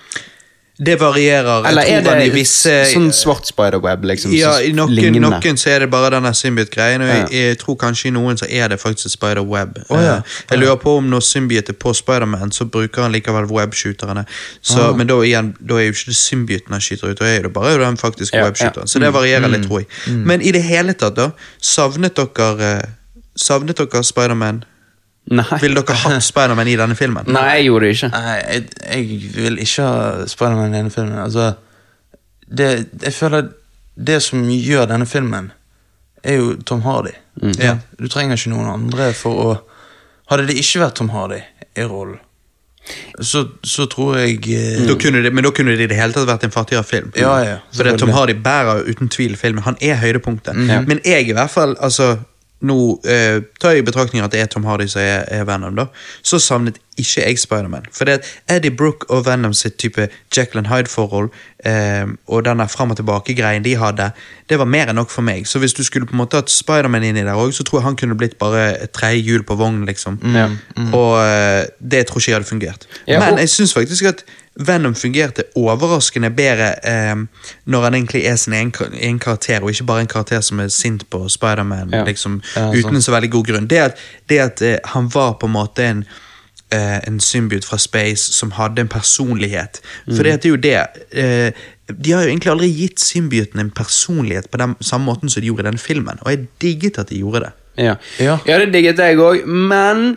[0.79, 1.67] Det varierer.
[1.69, 4.33] Eller er det visse sånn svart spiderweb, liksom?
[4.35, 7.27] Ja, i noen, noen så er det bare denne Symbiot-greien, og jeg, Ja.
[7.51, 9.79] jeg tror kanskje i noen så er det faktisk et spiderweb.
[9.91, 10.17] Oh, ja.
[10.17, 14.25] Eh, Jeg lurer på om når Symbiot er på Spiderman, så bruker han likevel webshooterne.
[14.63, 17.43] Så, Men da, igjen, da er jo ikke det Symbioten han skyter ut, da er
[17.43, 18.89] det bare den faktiske Ja, webshooteren.
[18.89, 19.89] Så det varierer litt, tror jeg.
[20.25, 21.31] Men i det hele tatt, da,
[21.61, 22.89] savnet dere eh,
[23.37, 24.65] Savnet dere Spiderman?
[25.31, 25.59] Nei.
[25.63, 27.29] Ville dere hatt Spiderman i denne filmen?
[27.31, 28.11] Nei, jeg gjorde det ikke.
[28.15, 31.19] Nei, jeg, jeg vil ikke ha Spiderman i denne filmen.
[31.23, 31.53] Altså,
[32.49, 32.71] det,
[33.03, 33.53] jeg føler
[33.95, 35.53] det som gjør denne filmen,
[36.23, 37.15] er jo Tom Hardy.
[37.59, 37.79] Ja.
[37.99, 39.53] Du trenger ikke noen andre for å
[40.31, 41.43] Hadde det ikke vært Tom Hardy
[41.77, 42.21] i rollen,
[43.21, 46.27] så, så tror jeg eh, Da det, men da kunne det i det hele tatt
[46.27, 47.11] vært en fattigere film.
[47.19, 48.11] Ja, ja, For det, Tom.
[48.15, 49.63] Hardy bærer uten tvil filmen.
[49.67, 50.57] Han er høydepunktet.
[50.57, 50.89] Mm.
[50.89, 52.17] Men jeg i hvert fall, altså
[52.63, 55.75] Nå eh, tar jeg i betraktning at det er Tom Hardy som er, er Venom,
[55.79, 55.89] da.
[56.23, 57.87] Så savnet ikke jeg Spiderman.
[57.93, 61.31] For det at Eddie Brooke og Venom sitt type and Hyde-forhold,
[61.65, 64.11] eh, og denne fram og tilbake-greien de hadde,
[64.49, 65.47] det var mer enn nok for meg.
[65.49, 67.81] Så hvis du skulle på en måte hatt Spiderman inn i der òg, så tror
[67.81, 70.21] jeg han kunne blitt bare tredje hjul på vognen, liksom.
[70.37, 70.51] Ja.
[70.93, 72.87] Og eh, det tror ikke jeg hadde fungert.
[73.07, 74.25] Ja, Men jeg syns faktisk at
[74.57, 77.15] Venom fungerte overraskende bedre eh,
[77.65, 81.07] når han egentlig er sin egen, karakter, og ikke bare en karakter som er sint
[81.11, 82.05] på Spiderman Ja.
[82.05, 83.67] liksom, Ja, uten så veldig god grunn.
[83.71, 83.97] Det at,
[84.29, 86.05] det at eh, han var på en måte en
[86.73, 89.81] eh, en symbiot fra Space som hadde en personlighet.
[90.07, 91.53] For det det er jo det eh,
[92.03, 95.47] De har jo egentlig aldri gitt symbioten en personlighet på den samme måten som de
[95.51, 97.53] gjorde i den filmen, og jeg digget at de gjorde det.
[97.77, 98.39] Ja, Ja.
[98.47, 100.17] ja det digget jeg òg, men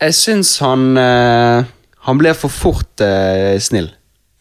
[0.00, 1.64] jeg syns han eh,
[2.08, 3.90] Han ble for fort eh, snill.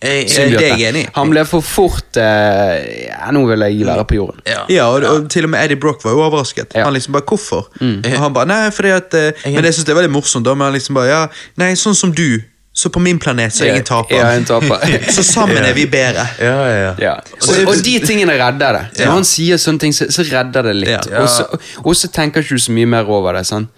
[0.04, 1.10] jeg, det er jeg enig i.
[1.16, 4.42] Han ble for fort eh, Ja, nå vil jeg være på jorden.
[4.50, 4.66] ja.
[4.70, 6.76] Ja, og, og til og med Eddie Brock var jo overrasket.
[6.76, 6.84] Ja.
[6.90, 7.70] Han liksom bare, hvorfor?
[7.80, 10.56] Og han bare, nei, fordi at eh, Men jeg synes det er veldig morsomt, da,
[10.60, 11.22] men han liksom bare, ja,
[11.64, 12.42] nei, sånn som du,
[12.74, 14.16] så på min planet så er jeg en taper.
[14.18, 14.82] Ja, en taper.
[15.16, 16.24] så sammen er vi bedre.
[16.42, 17.12] Ja, ja, Ja.
[17.38, 19.04] Og, og de tingene redder det.
[19.06, 21.06] Når han sier sånne ting, så, så redder det litt.
[21.12, 21.22] Ja.
[21.22, 21.46] Og, så,
[21.84, 23.46] og så tenker ikke du så mye mer over det.
[23.46, 23.70] sant?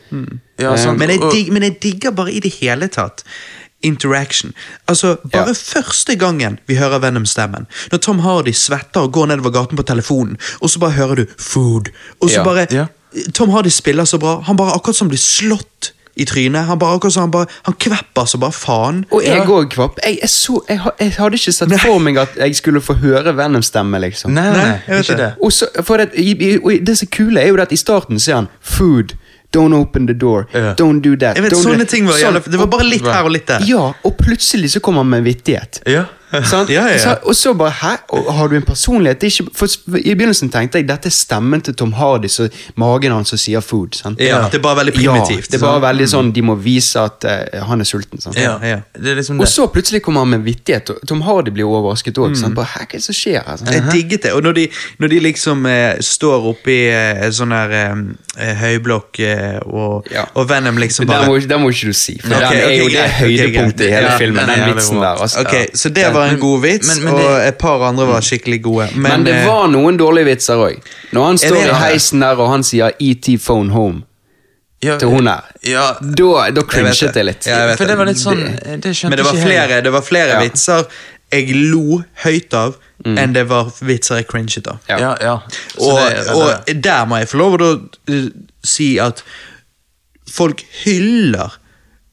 [0.58, 0.96] Ja, sant.
[1.02, 3.26] Men jeg, dig, men jeg digger bare i det hele tatt
[3.86, 4.54] interaction.
[4.88, 5.54] Altså, Bare Ja.
[5.54, 10.38] første gangen vi hører Venom-stemmen, når Tom Hardy svetter og går nedover gaten på telefonen,
[10.62, 12.44] og så bare hører du 'food', og så Ja.
[12.44, 12.86] bare Ja.
[13.34, 14.42] Tom Hardy spiller så bra.
[14.42, 16.66] Han bare akkurat som blir slått i trynet.
[16.66, 19.06] Han bare akkurat som han bare Han kvepper så bare faen.
[19.12, 19.46] Og jeg Ja.
[19.46, 20.00] òg, Kvapp.
[20.06, 23.34] Jeg, jeg, så, jeg, jeg hadde ikke sett for meg at jeg skulle få høre
[23.36, 24.32] Venom-stemme, liksom.
[24.32, 25.18] Nei, nei, Nei, jeg vet ikke det.
[25.18, 25.34] det.
[25.44, 28.36] Og så, for det, og det som kule er jo det at i starten sier
[28.36, 29.12] han 'food',
[29.56, 30.74] 'don't open the door', Yeah.
[30.76, 31.40] 'don't do that'.
[31.40, 31.90] Vet, don't do Sånne that».
[31.90, 33.64] ting var Sånn, Det var bare litt her og litt der.
[33.66, 35.82] Ja, og plutselig så kommer han med vittighet.
[35.86, 36.06] Ja.
[36.44, 36.70] Sant?
[36.70, 37.00] Ja, ja, ja.
[37.00, 37.94] Så, og så bare Hæ?
[38.38, 39.22] Har du en personlighet?
[39.22, 42.50] Det er ikke, for I begynnelsen tenkte jeg dette er stemmen til Tom Hardy, så
[42.76, 43.96] magen hans som sier 'food'.
[44.02, 44.20] Sant?
[44.22, 45.52] Ja, det er bare veldig primitivt.
[45.52, 48.20] Det er bare veldig sånn De må vise at uh, han er sulten.
[48.36, 52.36] Er liksom Og så plutselig kommer han med vittighet, Tom Hardy blir overrasket òg.
[52.36, 52.56] Mm.
[52.56, 53.66] Bare, Hæ, hva er det som skjer her?
[53.72, 54.34] Jeg digget det.
[54.34, 54.68] Og når de,
[55.00, 60.80] når de liksom eh, står oppi eh, sånn her eh, høyblokk eh, og, og Venom
[60.82, 63.06] liksom bare Det må, må ikke du si, for okay, den er jo ok, det
[63.20, 64.52] høydepunktet i hele filmen.
[64.52, 65.22] Den vitsen der.
[65.26, 65.44] Altså.
[65.46, 68.22] okay, Så det var en god vits, Men- men det- og et par andre var
[68.22, 68.90] skikkelig gode.
[68.96, 70.82] Men, Men det eh, var noen dårlige vitser òg.
[71.14, 74.04] Når han står i heisen der og han sier 'ET phone home'
[74.84, 77.16] Ja, til hun her, Ja, da, da Jeg cringet det.
[77.16, 77.46] jeg litt.
[77.48, 79.92] Ja, jeg for det var litt sånn Det- Det skjønte Men det var flere, det
[79.92, 80.40] var flere Ja.
[80.42, 80.86] vitser
[81.32, 84.78] jeg lo høyt av enn det var vitser jeg cringet av.
[84.90, 84.98] Ja.
[85.00, 85.40] Ja, ja.
[85.80, 86.00] Og,
[86.36, 88.30] og der må jeg få lov til å eh,
[88.64, 89.24] si at
[90.30, 91.58] folk hyller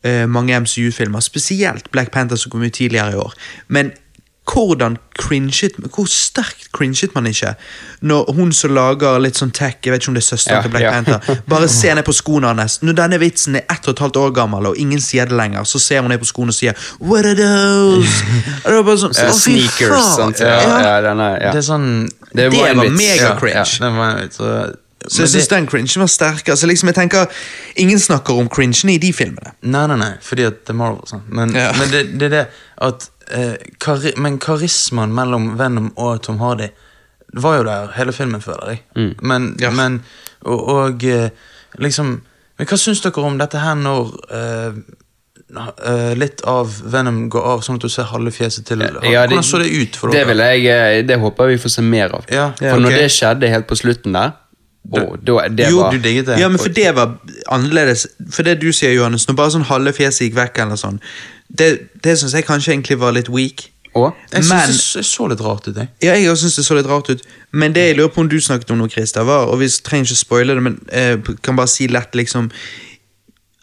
[0.05, 3.33] uh, mange MCU-filmer, spesielt Black Panther som kom ut tidligere i år.
[3.69, 3.93] Men
[4.45, 7.55] hvordan cringet Hvor sterkt cringet man ikke
[8.03, 10.63] når hun som lager litt sånn tech Jeg vet ikke om det er søsteren Ja,
[10.63, 10.91] til Black ja.
[10.91, 11.39] Panther.
[11.49, 12.81] Bare se ned på skoene hans.
[12.83, 15.63] Når denne vitsen er ett og et halvt år gammel, og ingen sier det lenger,
[15.65, 18.11] så ser hun ned på skoene og sier What are those?
[18.67, 20.41] Det sånn, så, å, sneakers, sant?
[20.43, 20.59] Ja.
[20.59, 21.53] Ja, ja, den ja.
[21.53, 21.89] Det er sånn
[22.33, 22.99] Det Det var en var vits.
[22.99, 23.63] mega Ja, cringe.
[23.63, 24.43] Ja, det var vits.
[25.09, 26.57] Så jeg syns det- den cringen var sterkere.
[26.57, 27.27] Så liksom jeg tenker,
[27.77, 29.53] Ingen snakker om cringen i de filmene.
[29.63, 31.03] Nei, nei, nei, fordi at det er Marvel.
[31.07, 31.23] Sånn.
[31.29, 31.73] Men, Ja.
[31.79, 32.47] men det, det er det
[32.79, 33.12] at eh,
[34.17, 36.69] Men karismaen mellom Venom og Tom Hardy
[37.33, 38.83] var jo der hele filmen, føler jeg.
[38.97, 39.13] Mm.
[39.23, 39.77] Men, yes.
[39.77, 40.03] men
[40.41, 41.31] og, og eh,
[41.79, 42.21] liksom
[42.59, 44.75] Men hva syns dere om dette her når uh,
[45.57, 49.43] uh, litt av Venom går av, sånn at du ser halve fjeset til Ja, Hvordan
[49.47, 50.29] så det ut for det dere?
[50.31, 52.29] vil jeg, eh, det håper jeg vi får se mer av.
[52.31, 54.37] Ja, for ja, når det skjedde helt på slutten der,
[54.91, 56.41] Oh, da, det Jo, var du digget det?
[56.41, 57.15] Ja, men for det var
[57.55, 58.07] annerledes.
[58.35, 60.99] For det du sier, Johannes, når bare sånn halve fjeset gikk vekk, eller sånn,
[61.59, 63.69] det, det syns jeg kanskje egentlig var litt weak.
[63.95, 64.15] Og?
[64.33, 65.89] Jeg Men- syns det så- så litt rart ut, jeg.
[66.03, 67.21] Ja, jeg synes det så litt rart ut.
[67.53, 70.05] Men det jeg lurer på om du snakket om noe, Christer, var, og vi trenger
[70.05, 72.51] ikke spoile det, men eh, kan bare si lett, liksom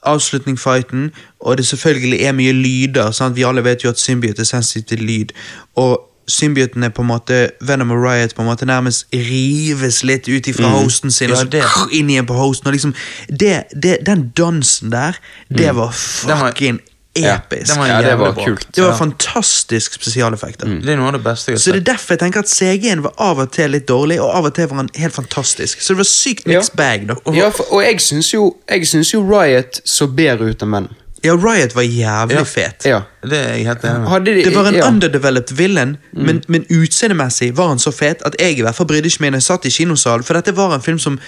[0.05, 3.11] Avslutning-fighten, og det selvfølgelig er mye lyder.
[3.11, 3.35] Sant?
[3.35, 5.33] Vi alle vet jo at symbiote er sensitiv til lyd.
[5.75, 10.29] Og symbioten er på en måte Venom og Riot på en måte nærmest rives litt
[10.29, 11.61] ut ifra hosten sin, Ja, og så det.
[11.63, 12.67] krr, inn igjen på hosten.
[12.67, 12.93] Og liksom,
[13.39, 15.17] det, det, den dansen der,
[15.57, 15.93] det var
[16.25, 16.79] var- fucking
[17.15, 17.75] episk.
[17.77, 18.45] var Ja, det var bra.
[18.45, 18.67] kult.
[18.75, 18.97] Det var Ja.
[18.97, 20.65] fantastisk spesialeffekter.
[20.81, 23.01] Det er noe av det beste jeg Så det er derfor jeg tenker at CG-en
[23.03, 25.81] var av og til litt dårlig, og av og til var han helt fantastisk.
[25.81, 26.57] Så det var sykt Ja.
[26.59, 27.15] mixed bag, da.
[27.33, 30.87] Ja, for, og jeg syns jo, jeg syns jo Riot så bedre ut enn menn.
[31.23, 32.43] Ja, Riot var jævlig Ja.
[32.43, 32.85] fet.
[32.85, 33.01] Ja.
[33.21, 34.87] Det de, Det var en ja.
[34.87, 39.05] underdeveloped villain, men, men utseendemessig var han så fet at jeg i hvert fall brydde
[39.07, 41.19] ikke meg når jeg satt i kinosalen, for dette var en film som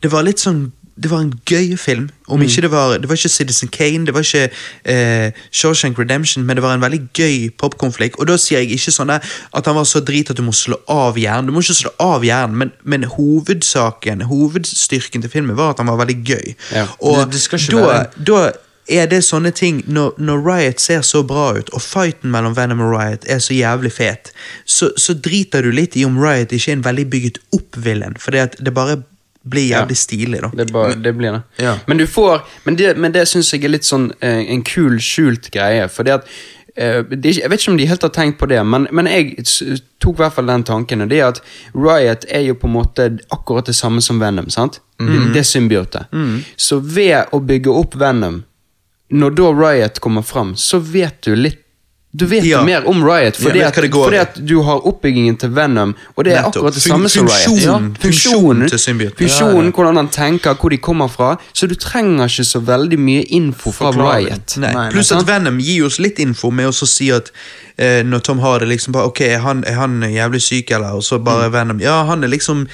[0.00, 0.70] Det var litt sånn
[1.02, 2.08] det var en gøy film.
[2.28, 4.50] Om ikke det var Det var ikke Citizen Kane, det var ikke
[4.84, 8.18] eh, Shawshank Redemption, men det var en veldig gøy popkonflikt.
[8.18, 10.76] Og da sier jeg ikke sånn at han var så drit at du må slå
[10.88, 11.46] av hjernen.
[11.46, 15.86] Du må ikke slå av hjernen, men, men hovedsaken, hovedstyrken til filmen var at han
[15.90, 16.54] var veldig gøy.
[16.74, 16.86] Ja.
[17.00, 17.70] Og Det- det
[18.26, 18.52] da, da
[18.88, 22.80] er det sånne ting når, når Riot ser så bra ut, og fighten mellom Venom
[22.80, 24.32] og Riot er så jævlig fet,
[24.64, 28.16] så, så driter du litt i om Riot ikke er en veldig bygget opp villain,
[28.18, 29.02] for det bare
[29.50, 30.02] blir jævlig Ja.
[30.02, 30.50] stilig, da.
[30.54, 31.42] Det, bare, det blir det.
[31.64, 31.76] Ja.
[31.86, 34.98] Men du får Men det, men det syns jeg er litt sånn eh, en kul,
[35.00, 35.88] skjult greie.
[35.88, 36.26] fordi at
[36.76, 39.36] eh, det Jeg vet ikke om de helt har tenkt på det, men, men jeg
[40.00, 41.02] tok i hvert fall den tanken.
[41.02, 41.40] Og det er at
[41.74, 44.48] Riot er jo på en måte akkurat det samme som Venom.
[44.50, 44.80] sant?
[44.98, 46.06] Det, det er symbiote.
[46.56, 48.44] Så ved å bygge opp Venom,
[49.10, 51.62] når da Riot kommer fram, så vet du litt
[52.16, 52.62] du vet Ja.
[52.64, 56.32] mer om Riot, fordi, Ja, at, fordi at du har oppbyggingen til Venom, og det
[56.32, 56.56] er Nettopp.
[56.56, 57.36] akkurat det samme som Riot.
[57.36, 58.68] funksjonen- funksjonen.
[58.70, 59.70] Funksjonen, Ja, ja.
[59.70, 61.36] hvordan han tenker, hvor de kommer fra.
[61.52, 64.26] Så du trenger ikke så veldig mye info fra Forklaring.
[64.28, 64.56] Riot.
[64.56, 64.72] Nei.
[64.72, 67.30] Nei, Pluss at Venom gir oss litt info med å si at
[67.78, 70.94] eh, når Tom har det liksom bare Ok, er han, er han jævlig syk, eller?
[70.94, 72.66] Og så bare Venom Ja, han er liksom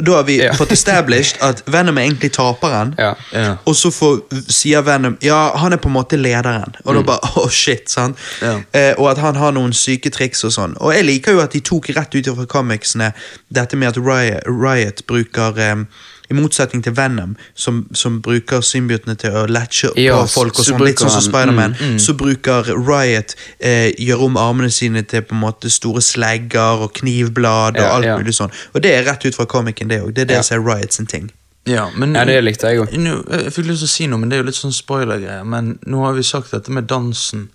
[0.00, 0.52] Da har vi Ja.
[0.56, 2.94] fått established at Venom er egentlig taperen.
[2.98, 3.14] Ja.
[3.32, 3.56] Ja.
[3.66, 6.74] Og så får, sier Venom Ja, han er på en måte lederen.
[6.84, 8.16] Og da bare oh shit, sant?
[8.40, 8.54] Ja.
[8.72, 10.76] Eh, og at han har noen syke triks og sånn.
[10.80, 13.12] Og jeg liker jo at de tok rett ut fra comicsene
[13.52, 15.84] dette med at Riot, Riot bruker eh,
[16.32, 20.66] i motsetning til Venom, som, som bruker symbiotene til å latche opp Ja, folk, og
[20.66, 22.00] sånn, litt sånn som Spiderman, mm, mm.
[22.02, 26.92] så bruker Riot eh, gjøre om armene sine til på en måte store slegger og
[26.98, 28.16] knivblad og Ja, alt ja.
[28.18, 28.52] mulig sånn.
[28.74, 30.12] Og det er rett ut fra comicen, det òg.
[30.16, 30.42] Det er det Ja.
[30.48, 31.30] som er Riot sin ting.
[31.68, 32.90] Ja, men, Ja, det likte jeg òg.
[32.90, 35.44] Jeg fikk lyst til å si noe, men det er jo litt sånn spoiler-greier.
[35.46, 37.50] Men nå har vi sagt dette med dansen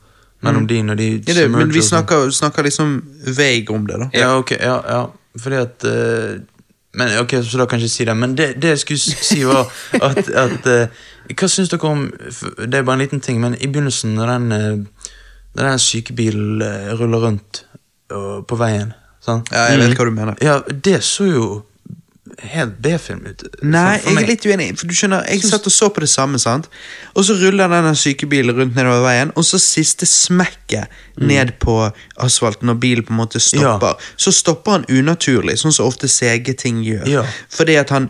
[0.45, 1.89] mellom de når de Ja, det, men vi og sånn.
[2.05, 3.01] snakker, snakker liksom
[3.35, 4.09] vague om det, da.
[4.13, 5.01] Ja, ok, ja, ja.
[5.37, 6.37] Fordi at eh,
[6.93, 8.17] Men ok, Så da kan jeg ikke si det.
[8.17, 12.05] Men det, det jeg skulle si, var at, at uh, Hva syns dere om
[12.57, 14.87] Det er bare en liten ting, men i begynnelsen, når den,
[15.55, 17.65] når den sykebilen eh, ruller rundt
[18.47, 19.49] på veien sant?
[19.51, 20.37] Ja, jeg vet hva du mener.
[20.41, 21.47] Ja, det så jo
[22.51, 23.43] helt B-film ut.
[23.63, 24.67] Nei, for jeg er litt uenig.
[24.79, 26.69] For du skjønner, Jeg satt og så på det samme, sant?
[27.15, 30.87] og så ruller denne sykebilen rundt nedover veien, og så siste smekket
[31.17, 31.91] ned på
[32.23, 33.97] asfalten når bilen på en måte stopper.
[34.17, 37.07] Så stopper han unaturlig, sånn som ofte CG-ting gjør.
[37.07, 37.25] Ja.
[37.49, 38.09] Fordi at han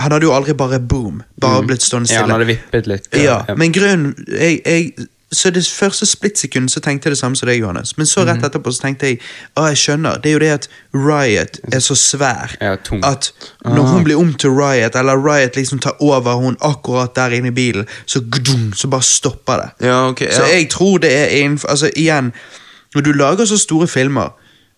[0.00, 3.08] Han hadde jo aldri bare boom, bare blitt stående Ja, han hadde vippet litt.
[3.20, 7.46] Ja, men grunnen jeg, jeg, Så det første splittsekundet så tenkte jeg det samme som
[7.46, 7.92] deg, Johannes.
[7.96, 8.28] Men så Mhm.
[8.28, 9.20] rett etterpå så tenkte jeg
[9.56, 10.20] Å, jeg skjønner.
[10.22, 12.72] Det er jo det at Riot er så svær Ja,
[13.04, 13.32] at
[13.64, 17.48] når hun blir om til Riot, eller Riot liksom tar over hun akkurat der inne
[17.48, 19.86] i bilen, så gdum, så bare stopper det.
[19.86, 22.32] Ja, ok, Så jeg tror det er innenfor Altså, igjen,
[22.94, 24.30] når du lager så store filmer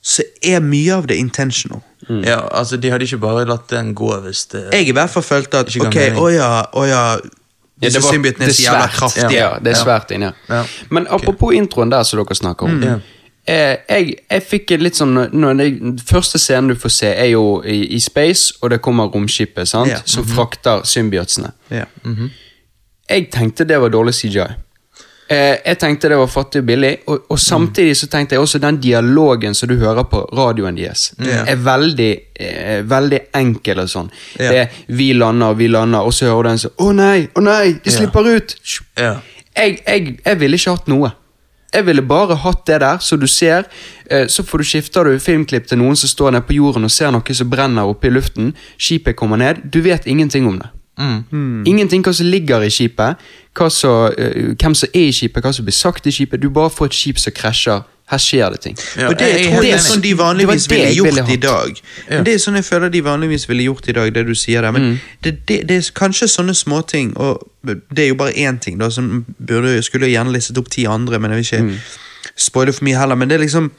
[0.05, 1.81] så er mye av det intentional.
[2.11, 5.23] Ja, altså, De hadde ikke bare latt den gå hvis det Jeg i hvert fall
[5.23, 7.17] følte at ok, å ja, å ja
[7.83, 9.33] Ja, det var, det er så jævla kraftige.
[9.35, 10.39] Ja, det er svært inni her.
[10.49, 10.63] Ja.
[10.91, 12.79] Men apropos introen der som dere snakker om.
[12.79, 13.01] Mm.
[13.43, 15.67] Eh, jeg, jeg fikk litt sånn når det,
[16.07, 19.91] Første scenen du får se, er jo i, i space, og det kommer romskipet sant?
[19.91, 19.99] Ja.
[20.07, 21.51] som frakter symbiotsene.
[21.75, 21.89] Ja.
[23.11, 24.47] Jeg tenkte det var dårlig CGI.
[25.33, 28.59] Eh, jeg tenkte det var fattig og billig, og, og samtidig så tenkte jeg også
[28.61, 31.45] den dialogen som du hører på radioen deres, Ja.
[31.49, 34.11] er veldig, eh, veldig enkel og sånn.
[34.41, 34.51] Yeah.
[34.53, 37.41] Det er 'vi lander, vi lander', og så hører du en sånn 'Å nei, å
[37.43, 38.55] nei, de slipper ut'.
[38.99, 39.15] Ja.
[39.57, 41.13] Jeg, jeg, jeg ville ikke hatt noe.
[41.75, 43.65] Jeg ville bare hatt det der, så du ser.
[44.11, 46.91] eh, Så får du skifter du filmklipp til noen som står nede på jorden og
[46.91, 48.55] ser noe som brenner oppe i luften.
[48.79, 49.71] Skipet kommer ned.
[49.71, 50.69] Du vet ingenting om det.
[50.99, 51.65] Mm.
[51.67, 53.17] Ingenting hva som ligger i skipet,
[53.57, 56.41] hva som, uh, hvem som er i skipet, hva som blir sagt i skipet.
[56.43, 57.83] Du bare får et skip som krasjer.
[58.13, 58.77] Her skjer det ting.
[58.99, 61.33] Ja, og det, jeg jeg helt tror det er sånn de vanligvis ville gjort ville
[61.33, 61.79] i dag.
[62.11, 62.19] Ja.
[62.27, 64.71] Det er sånn jeg føler de vanligvis ville gjort i dag, det du sier der.
[64.75, 64.99] Men Mm.
[65.25, 68.91] det, det, det er kanskje sånne småting, og det er jo bare én ting, da,
[68.91, 71.79] som burde, skulle gjerne listet opp ti andre, men jeg vil ikke Mm.
[72.37, 73.15] spoile for mye heller.
[73.15, 73.71] Men det er liksom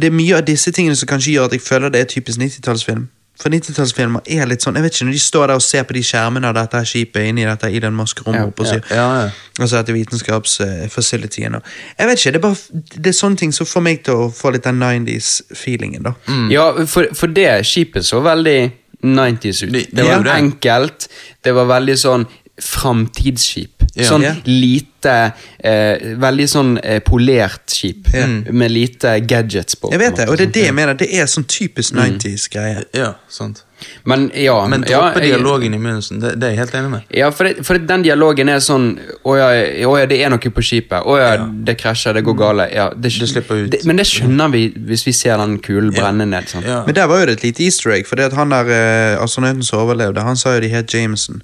[0.00, 2.38] Det er mye av disse tingene som kanskje gjør at jeg føler det er typisk
[2.38, 3.08] 90-tallsfilm.
[3.38, 5.94] For 90-tallsfilmer er litt sånn Jeg vet ikke, når de står der og ser på
[5.94, 8.72] de skjermene av dette skipet inni dette Elon Musk-rommet Ja, oppe og ja.
[8.72, 9.28] sier Ja, ja.
[9.60, 11.54] Altså dette vitenskapsfacilityen.
[11.54, 11.62] og
[11.98, 14.28] Jeg vet ikke, det er bare Det er sånne ting som får meg til å
[14.34, 16.14] få litt den 90s-feelingen, da.
[16.50, 18.72] Ja, for, for det skipet så veldig
[19.04, 19.72] 90s ut.
[19.72, 21.08] Det- Det, var ja, enkelt.
[21.44, 22.26] Det var veldig sånn
[22.60, 23.77] framtidsskip.
[23.94, 24.04] Ja.
[24.10, 24.34] Sånn Ja.
[24.44, 25.32] lite
[25.64, 28.08] eh, Veldig sånn eh, polert skip.
[28.14, 28.26] Ja.
[28.26, 29.90] Med lite gadgets på.
[29.92, 30.94] Jeg vet det, og det er det jeg mener.
[30.98, 32.84] Det er sånn typisk 90s-greie.
[32.94, 33.64] ja, sant.
[34.04, 36.90] Men ja, Men ja, droppe jeg- dialogen i munnen, det, det er jeg helt enig
[36.90, 37.02] med.
[37.14, 41.06] Ja, for, det, for den dialogen er sånn Å ja, det er noe på skipet.
[41.06, 42.66] Å ja, det krasjer, det går gale.
[42.74, 43.70] Ja, det, Det slipper ut.
[43.70, 46.48] Det, men det skjønner vi hvis vi ser den kulen brenne ned.
[46.48, 46.66] Sant?
[46.66, 46.82] Ja.
[46.86, 49.22] Men der var jo det et lite easter egg, for det at han der eh,
[49.22, 51.40] astronauten som overlevde, han sa jo de het Jameson.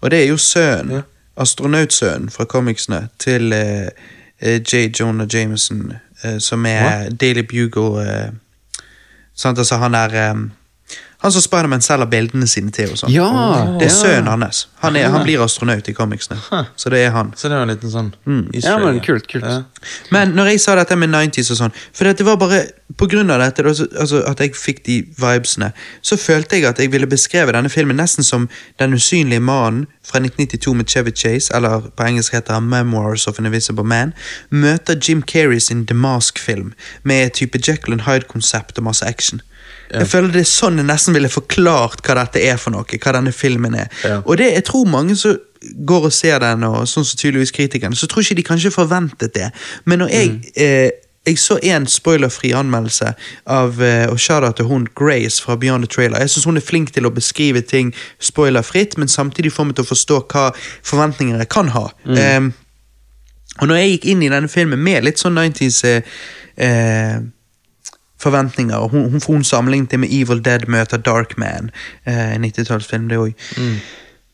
[0.00, 1.04] Og det er jo sønnen,
[1.36, 3.88] astronautsønnen fra comicsene, til eh,
[4.40, 5.00] eh, J.
[5.00, 5.92] Jonah Jameson,
[6.24, 8.32] eh, som er Daily Bugle eh,
[9.36, 10.34] Sant, altså han er
[11.24, 13.08] Han som Spiderman selger bildene sine til og sånn.
[13.14, 13.28] Ja,
[13.80, 13.96] Det er ja.
[13.96, 14.66] sønnen hans.
[14.82, 16.36] Han, er, han blir astronaut i comicsene.
[16.76, 17.30] Så det er han.
[17.36, 18.10] Så det var en liten sånn
[18.52, 19.46] easter Ja, men kult, kult.
[19.48, 19.62] Ja.
[20.12, 22.58] Men når jeg sa dette med 90s og sånn For det var bare
[23.00, 25.70] på grunn av dette altså, At jeg fikk de vibesene
[26.04, 28.46] Så følte jeg at jeg ville beskreve denne filmen Nesten som
[28.80, 33.40] Den usynlige mannen Fra 1992 med Chevy Chase Eller på engelsk heter han Memoirs of
[33.40, 34.12] an Invisible Man
[34.50, 39.40] Møter Jim Carrey sin The Mask-film Med type Jekyll and Hyde-konsept Og masse action
[39.90, 43.12] Jeg føler det er sånn jeg nesten ville forklart Hva dette er for noe Hva
[43.16, 43.90] denne filmen er.
[44.24, 47.96] Og det, jeg tror mange som går og ser den, og sånn som tydeligvis kritikerne,
[47.96, 49.46] så tror ikke de kanskje forventet det.
[49.88, 50.90] Men når jeg, eh,
[51.24, 53.14] jeg så en spoilerfri anmeldelse
[53.48, 56.20] av eh, og shout-out til hun Grace fra Beyond the Trailer.
[56.20, 59.86] Jeg syns hun er flink til å beskrive ting spoilerfritt, men samtidig få meg til
[59.86, 60.50] å forstå hva
[60.84, 61.86] forventninger jeg kan ha.
[62.04, 62.50] Eh,
[63.62, 66.14] og når jeg gikk inn i denne filmen med litt sånn 90s eh,
[66.60, 67.16] eh,
[68.24, 71.70] forventninger, hun, hun, for hun sammenlignet det med Evil Dead møter Darkman,
[72.08, 73.46] eh, en 90-tallsfilm, det òg.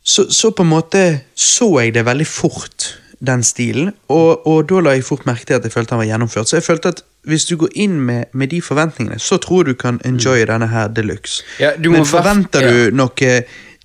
[0.03, 1.05] Så, så på en måte
[1.37, 5.59] så jeg det veldig fort, den stilen, og, og da la jeg fort merke til
[5.59, 6.49] at jeg følte han var gjennomført.
[6.49, 9.75] Så jeg følte at hvis du går inn med, med de forventningene, så tror du
[9.77, 11.43] kan enjoye denne her deluxe.
[11.61, 12.71] Ja, du må Men forventer ja.
[12.73, 13.35] du noe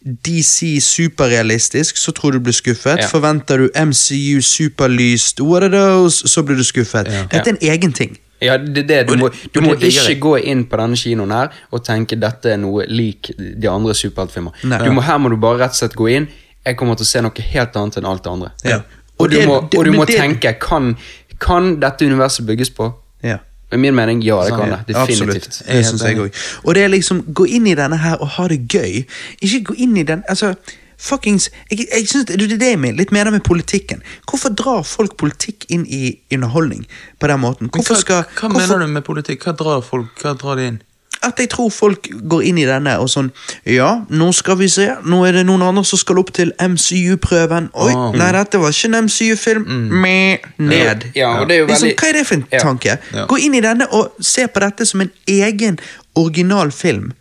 [0.05, 3.01] DC superrealistisk, så tror du blir skuffet.
[3.01, 3.07] Ja.
[3.11, 7.09] Forventer du MCU superlyst, what are those, så blir du skuffet.
[7.31, 8.15] Dette er en egen ting.
[8.43, 9.07] Ja, det, det.
[9.07, 12.59] Du må, du må ikke gå inn på denne kinoen her og tenke dette er
[12.59, 14.51] noe lik de andre superheltfilmer.
[14.65, 16.27] Her må du bare rett og slett gå inn.
[16.65, 18.51] Jeg kommer til å se noe helt annet enn alt det andre.
[18.65, 18.81] Ja.
[19.19, 20.95] Og, du det- må, og du må tenke kan,
[21.39, 22.91] kan dette universet bygges på?
[23.23, 23.37] Ja.
[23.73, 24.93] I min mening, ja, det Sånn, kan det.
[24.93, 25.61] Definitivt.
[25.67, 26.31] Jeg jeg
[26.63, 29.05] Og det er liksom gå inn i denne her og ha det gøy.
[29.41, 30.55] Ikke gå inn i den Altså,
[30.97, 34.01] fuckings Jeg, jeg synes det, det er det jeg mener, litt mer med politikken.
[34.29, 36.85] Hvorfor drar folk politikk inn i underholdning
[37.19, 37.69] på den måten?
[37.69, 39.43] Hvorfor hva, skal hva hvorfor, mener du med politikk?
[39.45, 40.81] Hva drar folk Hva drar de inn?
[41.23, 43.31] At jeg tror folk går inn i denne og sånn
[43.65, 44.85] Ja, nå skal vi se.
[45.09, 47.69] Nå er det noen andre som skal opp til MCU-prøven.
[47.73, 48.11] Oi, Ah.
[48.13, 49.63] nei, dette var ikke en MCU-film.
[49.65, 50.37] Mm.
[50.69, 51.05] Ned.
[51.15, 52.59] Ja, og det er jo liksom, veldig- hva er det for en Ja.
[52.59, 52.97] tanke?
[53.13, 53.25] Ja.
[53.25, 55.79] Gå inn i denne og se på dette som en egen
[56.15, 57.13] original film.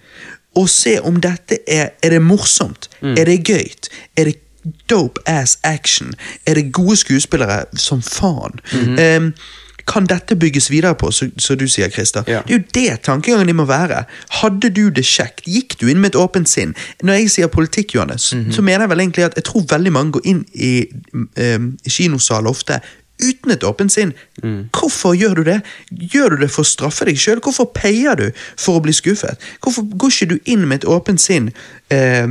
[0.55, 2.89] Og se om dette er Er det morsomt?
[3.03, 3.67] Er det gøy?
[4.17, 4.39] Er det
[4.91, 6.15] dope ass action?
[6.47, 8.61] Er det gode skuespillere som faen?
[8.99, 9.35] Em,
[9.87, 12.25] kan dette bygges videre på, som du sier, Christer?
[12.27, 12.41] Ja.
[12.47, 14.05] Det er jo det tankegangen de må være.
[14.41, 15.45] Hadde du det kjekt?
[15.45, 16.73] Gikk du inn med et åpent sinn?
[17.03, 20.13] Når jeg sier politikk, Johannes, så mener jeg vel egentlig at jeg tror veldig mange
[20.17, 22.81] går inn i um, kinosal ofte
[23.23, 24.13] uten et åpent sinn.
[24.75, 25.61] Hvorfor gjør du det?
[25.91, 27.43] Gjør du det for å straffe deg sjøl?
[27.45, 29.41] Hvorfor peier du for å bli skuffet?
[29.63, 31.53] Hvorfor går ikke du inn med et åpent sinn
[31.95, 32.27] eh,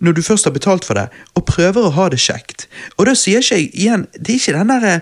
[0.00, 2.68] når du først har betalt for det, og prøver å ha det kjekt?
[2.98, 5.00] Og da sier ikke jeg igjen, det er ikke den derre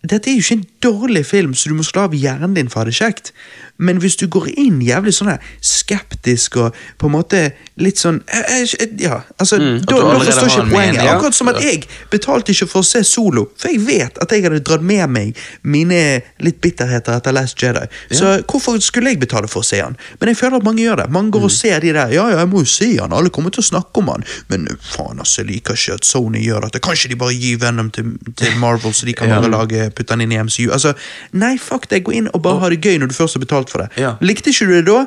[0.00, 2.80] dette er jo ikke en dårlig film, så du må slå av hjernen din for
[2.80, 3.32] å ha det kjekt.
[3.80, 7.40] Men hvis du går inn jævlig sånn her skeptisk og på en måte
[7.80, 11.00] litt sånn eh, eh, Ja, altså Da, da forstår jeg ikke poenget.
[11.00, 11.14] Ja.
[11.14, 14.44] Akkurat som at jeg betalte ikke for å se Solo, for jeg vet at jeg
[14.44, 16.00] hadde dratt med meg mine
[16.44, 17.86] litt bitterheter etter Last Jedi.
[18.12, 19.96] Så hvorfor skulle jeg betale for å se han?
[20.20, 21.08] Men jeg føler at mange gjør det.
[21.16, 23.54] Mange går og ser de der Ja, ja, jeg må jo se han, alle kommer
[23.54, 24.26] til å snakke om han.
[24.52, 26.84] Men eh, faen, altså, jeg liker ikke at Sony gjør dette.
[26.84, 30.24] Kanskje de bare gir Venom til, til Marvel, så de kan bare lage putte han
[30.24, 30.69] inn i MCU.
[30.72, 30.94] Altså,
[31.32, 32.04] nei, fuck det.
[32.06, 33.90] Gå inn og bare ha det gøy når du først har betalt for det.
[34.00, 34.14] Ja.
[34.24, 35.02] Likte ikke du det da?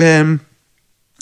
[0.00, 0.38] Um,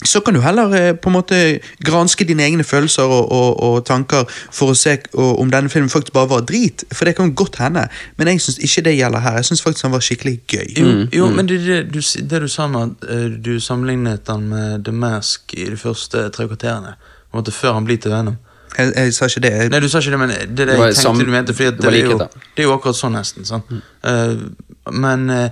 [0.05, 3.85] så kan du heller eh, på en måte granske dine egne følelser og, og, og
[3.85, 6.85] tanker for å se og, om denne filmen faktisk bare var drit.
[6.95, 7.87] For det kan godt hende,
[8.17, 9.39] men jeg syns ikke det gjelder her.
[9.41, 10.69] Jeg syns faktisk han var skikkelig gøy.
[10.79, 14.47] Jo, jo men det, det, du, det du sa med at eh, du sammenlignet han
[14.47, 16.95] med The Mask i de første tre kvarterene,
[17.29, 18.39] på en måte før han blir til Venom.
[18.77, 19.51] Jeg, jeg sa ikke det.
[19.51, 21.25] Jeg, Nei, du sa ikke det, men det er det, Det jeg tenkte sam- du
[21.31, 21.53] mente.
[21.53, 23.45] Fordi at det det, er jo, det er jo akkurat sånn, nesten.
[23.45, 23.63] Sånn.
[23.69, 23.81] Mm.
[24.03, 25.49] Uh, men uh,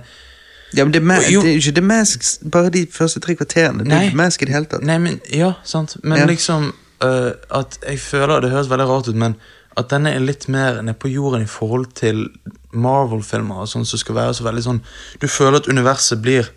[0.76, 1.42] ja, men det, er ma- Jo.
[1.42, 3.84] det er jo ikke The Mask bare de første tre kvarterene.
[3.84, 4.02] Det er Nei.
[4.06, 4.82] ikke The Mask i det hele tatt.
[4.84, 5.96] Nei, men Ja, sant.
[6.04, 6.26] Men Ja.
[6.26, 6.72] liksom
[7.04, 9.36] uh, at jeg føler Det høres veldig rart ut, men
[9.78, 12.26] at denne er litt mer nede på jorden i forhold til
[12.74, 14.80] Marvel-filmer og sånn som skal være så veldig sånn
[15.20, 16.48] Du føler at universet blir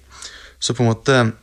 [0.59, 1.33] så på en måte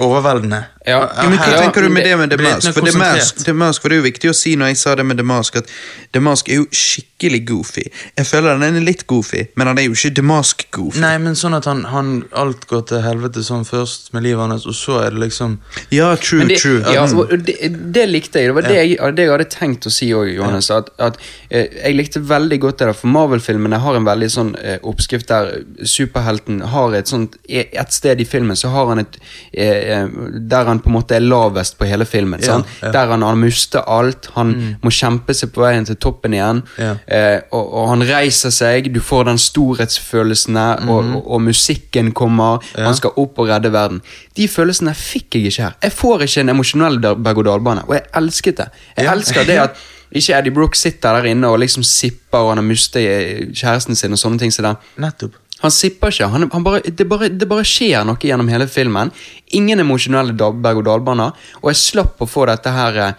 [0.00, 0.64] overveldende.
[0.86, 0.98] Ja.
[1.16, 2.72] Ja, men Hva Ja, tenker du med det- med The Mask?
[2.74, 2.98] For The.
[2.98, 5.24] Mask, The Mask var det jo viktig å si når jeg sa det med The
[5.24, 5.66] Mask, at
[6.12, 7.84] The Mask er jo skikkelig goofy.
[8.18, 11.00] Jeg føler den er litt goofy, men han er jo ikke The Mask-goofy.
[11.00, 14.66] Nei, men sånn at han, han alt går til helvete sånn først med livet hans,
[14.66, 15.58] og så er det liksom
[15.90, 16.80] Ja, true, det, true.
[16.92, 17.44] Ja, Mm.
[17.44, 17.56] det,
[17.92, 18.48] det likte jeg.
[18.48, 20.70] Det var det, jeg, det jeg hadde tenkt å si òg, Johannes.
[20.70, 21.16] At, at
[21.50, 25.28] eh, jeg likte veldig godt det der, for Marvel-filmene har en veldig sånn eh, oppskrift
[25.28, 29.16] der superhelten har et sånt Et sted i filmen så har han et
[29.52, 30.08] eh, eh,
[30.40, 32.40] Der han på en måte er lavest på hele filmen.
[32.42, 32.90] Ja, ja.
[32.94, 34.30] Der han har mistet alt.
[34.34, 36.62] Han må kjempe seg på veien til toppen igjen.
[36.80, 36.94] Ja.
[37.06, 42.62] Eh, og, og han reiser seg, du får den storhetsfølelsen, og, og, og musikken kommer.
[42.76, 44.02] Han skal opp og redde verden.
[44.36, 45.76] De følelsene fikk jeg ikke her.
[45.82, 48.68] Jeg får ikke en emosjonell da- berg-og-dal-bane, og jeg elsket det.
[48.98, 49.82] Jeg elsker det at
[50.14, 53.96] ikke Eddie Brooke sitter der inne og liksom sipper, og han har mistet eh, kjæresten
[53.98, 54.52] sin og sånne ting.
[54.54, 54.76] Så der.
[55.02, 55.34] Nettopp.
[55.64, 56.26] Han sipper ikke.
[56.34, 59.08] Han, han bare, det, bare, det bare skjer noe gjennom hele filmen.
[59.56, 61.30] Ingen emosjonelle dal- berg-og-dal-baner.
[61.62, 63.12] Og jeg slapp å få dette her eh,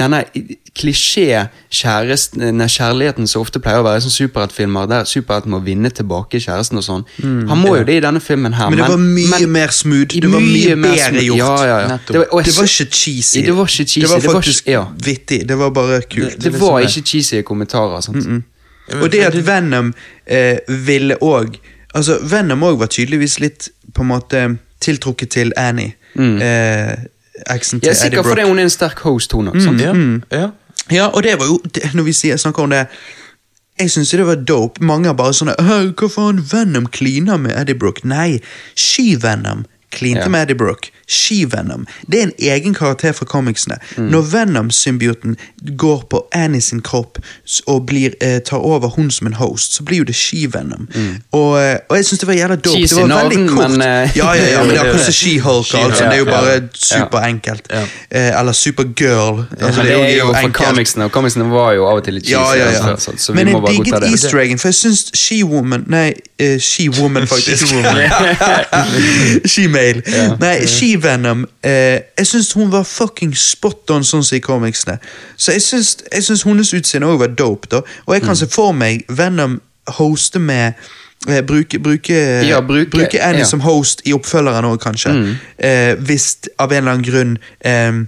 [0.00, 0.18] Denne
[0.74, 6.78] klisjé-kjærligheten som ofte pleier å være i sånne superheltfilmer, der superhelten må vinne tilbake kjæresten
[6.80, 7.04] og sånn.
[7.22, 8.68] Han må jo det i denne filmen her.
[8.72, 10.12] Men det var mye mer smooth.
[10.16, 11.38] Det var mye bedre gjort.
[11.38, 11.88] Ja, ja, ja.
[11.92, 12.14] Nettopp.
[12.16, 13.40] var, jeg Det var ikke cheesy.
[13.44, 14.00] Det var ikke cheesy.
[14.00, 14.82] Det var det var faktisk ja.
[15.10, 15.40] vittig.
[15.48, 16.34] Det var bare kult.
[16.34, 18.00] Det, det var liksom ikke cheesy kommentarer.
[18.08, 18.24] Sant?
[18.92, 19.94] Og det at Venom
[20.26, 21.56] eh, ville òg
[21.94, 24.38] Altså, Venom òg var tydeligvis litt på en måte
[24.82, 25.92] tiltrukket til Annie.
[26.18, 26.96] Eh,
[27.54, 29.70] eksen til Ja, Eddie sikkert fordi hun er en sterk host, hun også.
[29.70, 30.38] Mm, Ja.
[30.40, 30.48] ja.
[30.90, 32.86] Ja, og det var jo det, Når vi sier, snakker om det
[33.80, 34.82] Jeg syns det var dope.
[34.84, 38.04] Mange er bare sånn «Hæ, Hva faen Venom kliner med Eddie Brook?
[38.04, 38.40] Nei,
[38.76, 40.28] She-Venom klinte Ja.
[40.28, 40.90] med Eddie Brook.
[41.08, 41.86] She-Venom.
[42.10, 43.76] Det er en egen karakter fra comicsene.
[43.96, 45.36] Når Venom-symbioten
[45.76, 47.18] går på Annie sin kropp
[47.66, 50.88] og blir, eh, tar over hun som en host, så blir jo det She-Venom.
[51.32, 52.76] Og, eh, og jeg syns det var jævla dope.
[52.76, 53.70] Cheesy det var veldig navn, kort.
[53.70, 54.16] men, uh...
[54.16, 56.04] ja, ja, ja, men det er Jo, som She-Hulk She altså.
[56.04, 57.72] Det er jo bare superenkelt.
[58.10, 59.44] Eh, eller Supergirl.
[59.60, 60.66] Altså, Men det er jo for enkelt.
[60.66, 62.60] comicsene, og comicsene var jo av og til litt cheesy.
[62.60, 67.26] Altså, Så, så Men jeg digget easter eggen, for jeg syns She-Woman Nei, uh, She-Woman,
[67.26, 67.66] faktisk.
[69.52, 70.02] She-mail.
[70.94, 74.98] She-Venom eh, Jeg syns hun var fucking spot on, sånn som i comicsene.
[75.36, 77.82] Så jeg syns, hennes utseende òg var dope, da.
[78.06, 79.60] Og jeg kan se for meg Venom
[79.98, 80.72] hoste med
[81.28, 83.44] eh, bruke, bruke, Ja, bruke- Annie ja.
[83.48, 85.14] som host i oppfølgeren òg, kanskje.
[85.58, 88.02] Eh, hvis av en eller annen grunn eh,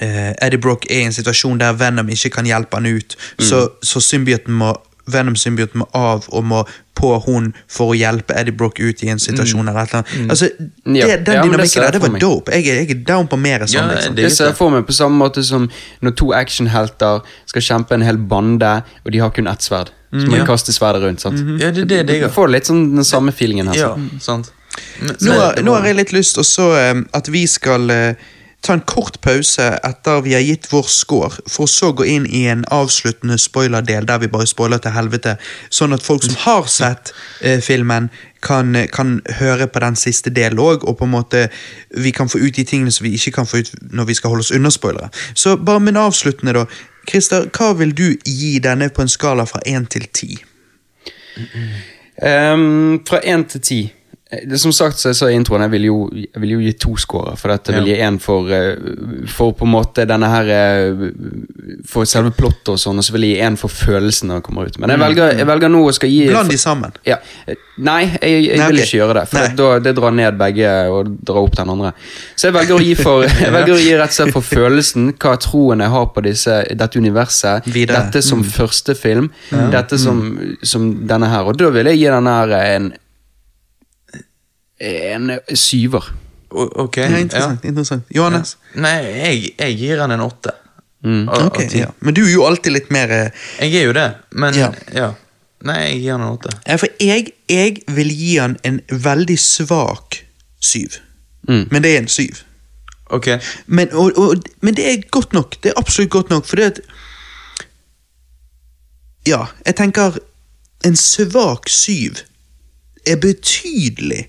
[0.00, 3.68] eh, Eddie Brock er i en situasjon der Venom ikke kan hjelpe han ut, så,
[3.82, 4.74] så symbioten må
[5.08, 6.58] Venom-symbioten må av og må
[6.98, 9.68] på hun for å hjelpe Eddie Brock ut i en situasjon.
[9.68, 10.30] eller et eller annet.
[10.34, 11.16] Altså, det, Ja.
[11.16, 12.52] Den Ja, dynamikken der, det var dope.
[12.52, 13.74] Jeg, jeg er down på mer sånn.
[13.74, 14.14] Ja, liksom.
[14.16, 15.68] det- Det ser jeg for meg på samme måte som
[16.02, 19.90] når to actionhelter skal kjempe en hel bande, og de har kun ett sverd.
[20.12, 21.20] Så må de kaste sverdet rundt.
[21.20, 21.38] sant?
[21.60, 23.74] ja, det det jeg Du får litt sånn den samme feelingen her.
[23.76, 24.22] Ja, sant?
[24.22, 24.50] sant.
[25.00, 28.14] Men- Nå, har- nå har jeg litt lyst også eh, at vi skal eh,
[28.62, 32.44] ta en kort pause etter vi har gitt vår score, for så gå inn i
[32.50, 35.36] en avsluttende spoilerdel der vi bare spoiler til helvete,
[35.70, 38.10] sånn at folk som har sett eh, filmen,
[38.42, 41.48] kan, kan høre på den siste delen òg, og på en måte
[41.90, 44.30] vi kan få ut de tingene som vi ikke kan få ut når vi skal
[44.34, 45.10] holde oss unna spoilere.
[45.34, 46.66] Så bare en avsluttende, da.
[47.08, 50.36] Christer, hva vil du gi denne på en skala fra én til ti?
[52.22, 53.80] Ehm, fra én til ti.
[54.30, 56.58] Eh, det- Som sagt, så jeg sa i introen, jeg vil jo, jeg vil jo
[56.60, 57.36] gi to scorer.
[57.38, 57.94] For dette vil Ja.
[57.96, 58.76] gi én for, eh,
[59.26, 61.10] for på en måte denne her eh,
[61.86, 64.42] For selve plottet og sånn, og så vil jeg gi én for følelsen når den
[64.42, 64.78] kommer ut.
[64.78, 66.92] Men jeg velger, jeg velger nå å skal gi Bland de sammen.
[67.06, 67.16] ja.
[67.80, 69.28] Nei, jeg, jeg Nei, vil ikke gjøre det.
[69.28, 71.92] For da, det drar ned begge og drar opp den andre.
[72.36, 75.12] Så jeg velger å gi, for, jeg velger å gi rett og slett for følelsen,
[75.16, 77.64] hva troen jeg har på disse, dette universet.
[77.70, 78.02] Videre.
[78.10, 79.30] Dette som første film.
[79.70, 81.46] Dette som, som denne her.
[81.46, 82.92] Og da vil jeg gi denne her en
[84.80, 86.04] en syver.
[86.50, 86.96] Ok.
[86.96, 87.64] Ja, interessant.
[87.64, 88.04] interessant.
[88.14, 88.56] Johannes?
[88.74, 90.54] Nei, jeg, jeg gir han en åtte.
[91.04, 91.28] Mm.
[91.28, 91.90] Av- av Ok, ja.
[92.00, 93.28] Men du er jo alltid litt mer eh,
[93.60, 94.72] Jeg er jo det, men Ja.
[94.94, 95.12] ja.
[95.66, 96.54] Nei, jeg gir han en åtte.
[96.78, 100.20] For jeg, jeg vil gi han en veldig svak
[100.62, 100.96] syv.
[101.48, 101.64] Mm.
[101.70, 102.42] Men det er en syv.
[103.10, 103.28] Ok.
[103.66, 105.56] Men, og, og, men det er godt nok.
[105.62, 106.80] Det er absolutt godt nok, for det at
[109.26, 110.18] Ja, jeg tenker
[110.86, 112.20] En svak syv
[113.06, 114.28] er betydelig.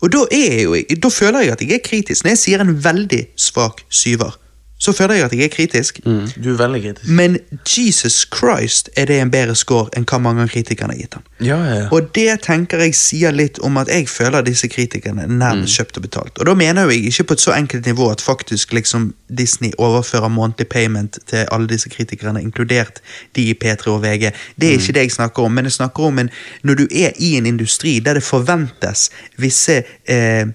[0.00, 2.24] Og da jeg Da føler jeg at jeg er kritisk.
[2.24, 4.36] Når jeg sier en veldig svak syver,
[4.78, 6.00] så føler jeg at jeg er kritisk.
[6.04, 7.08] Du er veldig kritisk.
[7.10, 7.38] Men
[7.76, 11.24] Jesus Christ er det en bedre score enn hva mange av kritikerne har gitt han.
[11.42, 11.88] Ja, ja, ja.
[11.94, 16.06] Og det tenker jeg sier litt om at jeg føler disse kritikerne nærmest kjøpt og
[16.06, 16.38] betalt.
[16.38, 20.30] Og da mener jeg ikke på et så enkelt nivå at faktisk liksom Disney overfører
[20.32, 23.02] månedlig payment til alle disse kritikerne, inkludert
[23.36, 24.30] de i P3 og VG.
[24.60, 26.30] Det er ikke det jeg snakker om, men jeg snakker om en,
[26.62, 30.46] når du er i en industri der det forventes visse eh,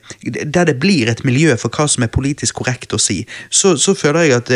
[0.54, 3.94] Der det blir et miljø for hva som er politisk korrekt å si, så, så
[3.94, 4.50] føler jeg at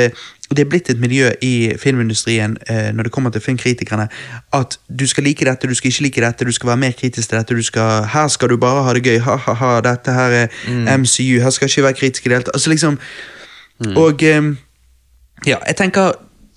[0.55, 4.07] det er blitt et miljø i filmindustrien eh, når det kommer til filmkritikerne,
[4.53, 7.29] at du skal like dette, du skal ikke like dette, du skal være mer kritisk
[7.29, 10.47] til dette, du skal, her skal du bare ha det gøy, ha-ha-ha, dette her er
[10.97, 12.55] MCU, her skal ikke være kritisk i det hele tatt.
[12.55, 12.99] Altså liksom,
[13.95, 14.55] Og eh,
[15.45, 16.15] ja, jeg tenker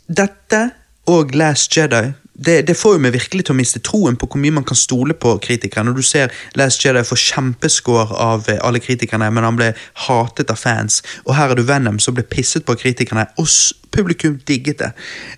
[0.08, 0.70] dette
[1.06, 2.12] og Last Jedi
[2.46, 4.78] det, det får jo meg virkelig til å miste troen på hvor mye man kan
[4.78, 5.84] stole på kritikere.
[5.84, 9.72] Når du ser Last Jedi få kjempescore av eh, alle kritikerne, men han ble
[10.06, 11.02] hatet av fans.
[11.26, 13.48] Og her er du Venom som ble pisset på av kritikerne, og
[13.90, 14.90] publikum digget det.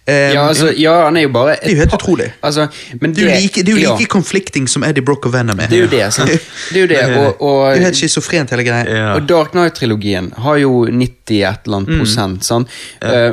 [0.07, 2.30] Um, Ja, altså, ja, han er jo bare Det er jo helt utrolig.
[2.44, 2.66] Altså,
[3.00, 5.59] men det er jo like, det er jo ja, conflicting som Eddie Brock og Venom
[5.59, 5.70] er.
[5.72, 6.30] Det er jo det, sant?
[6.72, 7.00] Det er jo det,
[7.40, 8.84] og, Det er jo helt schizofrent, hele greia.
[8.86, 9.14] Ja.
[9.16, 11.86] Og Dark Knight-trilogien har jo 90 et eller Mm.
[11.88, 12.44] annet prosent.
[12.44, 12.68] sant?
[13.00, 13.32] Eh,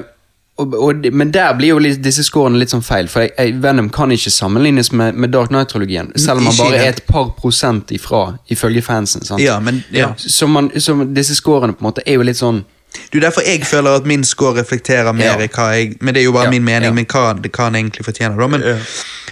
[0.60, 3.90] og, og, men der blir jo disse scorene litt sånn feil, for jeg, jeg, Venom
[3.96, 6.12] kan ikke sammenlignes med, med Dark Knight-trilogien.
[6.20, 9.24] Selv om han bare er et par prosent ifra, ifølge fansen.
[9.26, 9.42] sant?
[9.44, 10.12] Ja, men ja.
[10.18, 12.66] Så, man, så disse scorene på en måte er jo litt sånn
[13.14, 15.48] er derfor jeg føler at min score reflekterer mer Ja.
[15.48, 18.06] hva jeg Men det er jo bare Ja, min mening, men hva, hva han egentlig
[18.06, 18.48] fortjener.
[18.48, 18.64] Men,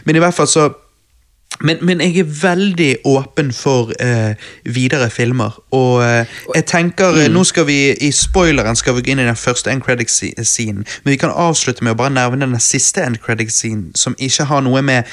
[0.05, 0.69] men i hvert fall så
[1.61, 4.35] men, men jeg er veldig åpen for eh,
[4.65, 5.55] videre filmer.
[5.73, 7.21] Og eh, jeg tenker Mm.
[7.23, 10.83] eh, Nå skal vi i spoileren skal vi gå inn i den første end credit-scenen,
[11.03, 14.61] men vi kan avslutte med å bare nevne den siste end credit-scenen, som ikke har
[14.61, 15.05] noe med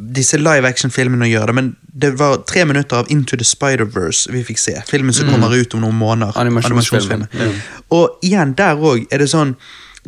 [0.00, 1.52] disse live action-filmene å gjøre.
[1.56, 4.76] Men det var tre minutter av Into the Spider-Verse vi fikk se.
[4.88, 6.36] Filmen som kommer ut om noen måneder.
[6.40, 7.26] Animasjonsfilmen.
[7.28, 7.60] Animasjonsfilmen, Mm.
[7.90, 9.56] Og igjen, der òg er det sånn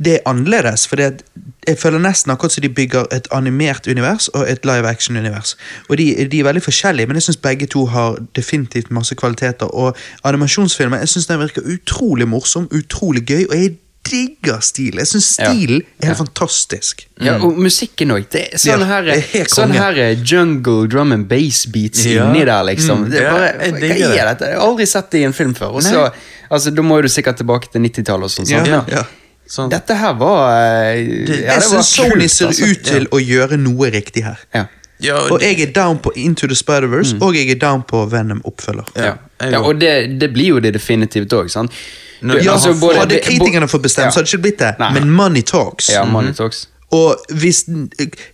[0.00, 4.48] Det er annerledes, for jeg føler nesten akkurat som de bygger et animert univers og
[4.48, 5.56] et live action-univers.
[5.90, 9.68] Og de, de er veldig forskjellige, men jeg syns begge to har definitivt masse kvaliteter.
[9.68, 13.74] Og animasjonsfilmer jeg synes den virker utrolig morsom, utrolig gøy, og jeg
[14.08, 14.96] digger stil.
[14.98, 15.50] Jeg syns Ja.
[15.50, 16.14] er helt Ja.
[16.18, 17.06] fantastisk.
[17.20, 18.24] Ja, og musikken òg.
[18.58, 22.24] Sånn her, ja, er sånn her eh, jungle drum and bass beats Ja.
[22.32, 23.10] inni der, liksom.
[23.10, 24.38] Det er Ja, bare, jeg hva er det.
[24.38, 24.48] dette?
[24.50, 25.74] Jeg har aldri sett det i en film før.
[25.76, 26.10] Og så,
[26.50, 28.48] altså, da må du sikkert tilbake til 90-tallet og sånn.
[28.66, 29.04] Ja, ja.
[29.52, 29.68] Sånn.
[29.72, 32.70] Dette her var eh, ja, Jeg syns Sony ser altså.
[32.72, 34.38] ut til å gjøre noe riktig her.
[34.56, 34.66] Ja.
[35.02, 38.86] Ja, Og jeg er down på Into the Spider-Verse, og jeg er down på Venom-oppfølger.
[38.96, 39.16] Ja.
[39.42, 39.90] Ja, ja, og det,
[40.22, 41.74] det blir jo det definitivt òg, sant?
[42.22, 44.10] Du- Ja, altså, både- Hadde kritikerne fått bestemt, Ja.
[44.14, 44.70] så hadde det ikke blitt det.
[44.78, 44.92] Nei.
[44.94, 45.88] Men money talks.
[45.90, 46.68] Ja, Money Talks.
[46.92, 47.64] Og hvis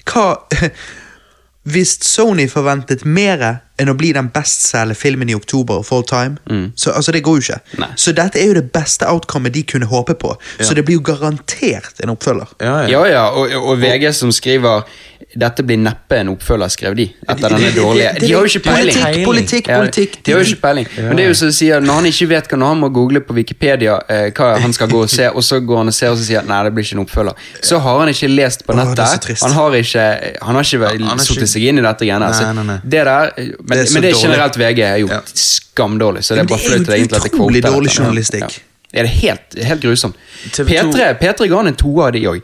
[0.04, 0.26] Hva
[1.68, 6.70] Hvis Sony forventet mer enn å bli den bestselgende filmen i oktober Fall all time,
[6.76, 7.78] så altså, det går jo ikke.
[7.82, 7.88] Nei.
[7.96, 10.34] Så dette er jo det beste outcomet de kunne håpe på.
[10.60, 12.54] Så det blir jo garantert en oppfølger.
[12.60, 12.88] Ja, ja.
[12.98, 14.84] Ja, ja, og, og VG som skriver
[15.36, 17.04] dette blir neppe en oppfølger, skrev de.
[17.28, 18.96] Etter denne dårlige De har jo ikke peiling.
[18.96, 20.14] Politikk, politikk, politikk.
[20.24, 20.86] De har jo ikke peiling.
[20.96, 23.20] Men det er jo som de sier, når han ikke vet hva han må google
[23.26, 26.14] på Wikipedia eh, hva han skal gå og se, og så går han og ser
[26.14, 28.76] og så sier nei, det blir ikke en oppfølger, så har han ikke lest på
[28.78, 29.28] nettet.
[29.42, 30.06] han har ikke,
[30.40, 32.30] han har ikke ikke- satt seg inn i dette greiene.
[32.32, 32.78] Nei, Så nei, nei.
[32.84, 33.32] Det der,
[33.68, 35.20] men, Det er men det er generelt VG er jo Ja.
[35.24, 38.40] skamdårlig, så det er bare er flaut egentlig at det utrolig dårlig journalistikk.
[38.58, 38.64] Ja.
[38.94, 40.14] er det helt, helt grusomt.
[40.48, 42.38] P3, P3 ga han en toer av de òg,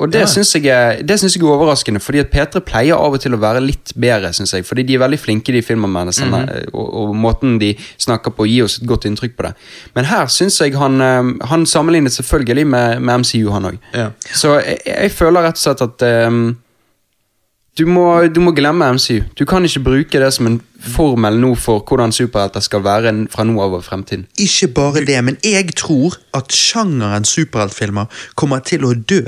[0.00, 0.26] og det Ja.
[0.26, 2.00] syns jeg, er- jeg er overraskende.
[2.00, 4.64] Fordi at P3 pleier av og til å være litt bedre, synes jeg.
[4.64, 6.74] Fordi de er veldig flinke, de filmanmeldelsene, Mhm.
[6.74, 9.54] og, og måten de snakker på, gir oss et godt inntrykk på det.
[9.94, 13.78] Men her syns jeg han eh, Han sammenlignet selvfølgelig med, med MCU, han òg.
[13.92, 14.08] Ja.
[14.32, 16.56] Så jeg, jeg føler rett og slett at ehm,
[17.78, 19.24] du, må, du må glemme MCU.
[19.38, 20.60] Du kan ikke bruke det som en
[20.94, 24.26] formel nå for hvordan superhelter skal være fra nå av og fremtiden.
[24.38, 29.22] Ikke bare det, men jeg tror at sjangeren superheltfilmer kommer til å dø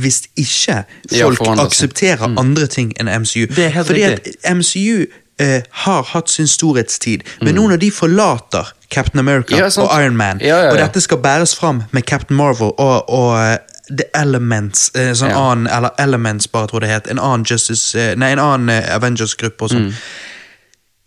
[0.00, 3.46] hvis ikke folk ja, aksepterer aksepterer andre ting enn MCU.
[3.52, 4.36] Det er helt Fordi riktig.
[4.44, 5.04] at MCU
[5.40, 10.16] eh, har hatt sin storhetstid, men nå når de forlater Captain America Ja, og Iron
[10.16, 10.70] Man, Ja, ja, ja.
[10.72, 13.58] og dette skal bæres fram med Captain Marvel og, og eh,
[13.96, 15.50] The Elements, eh, sånn Ja.
[15.50, 18.68] annen, eller Elements bare tror jeg det het, en annen Justice, eh, nei, en annen
[18.68, 19.88] eh, Avengers-gruppe og sånn.
[19.90, 19.94] Mm.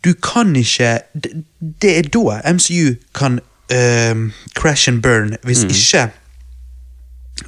[0.03, 1.31] Du kan ikke Det,
[1.81, 3.39] det er da MCU kan
[3.71, 6.09] uh, crash and burn, hvis ikke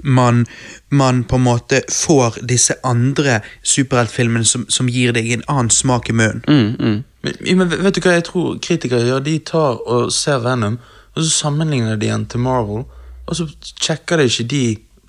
[0.04, 0.46] man,
[0.90, 6.10] man på en måte får disse andre superheltfilmene som, som gir deg en annen smak
[6.10, 6.44] i munnen.
[6.48, 7.04] Mm, mm.
[7.26, 9.24] Men, men vet du hva jeg tror kritikere gjør?
[9.26, 10.80] De tar og ser Venom,
[11.16, 12.86] og så sammenligner de den til Marvel,
[13.26, 13.48] og så
[13.82, 14.66] sjekker de ikke de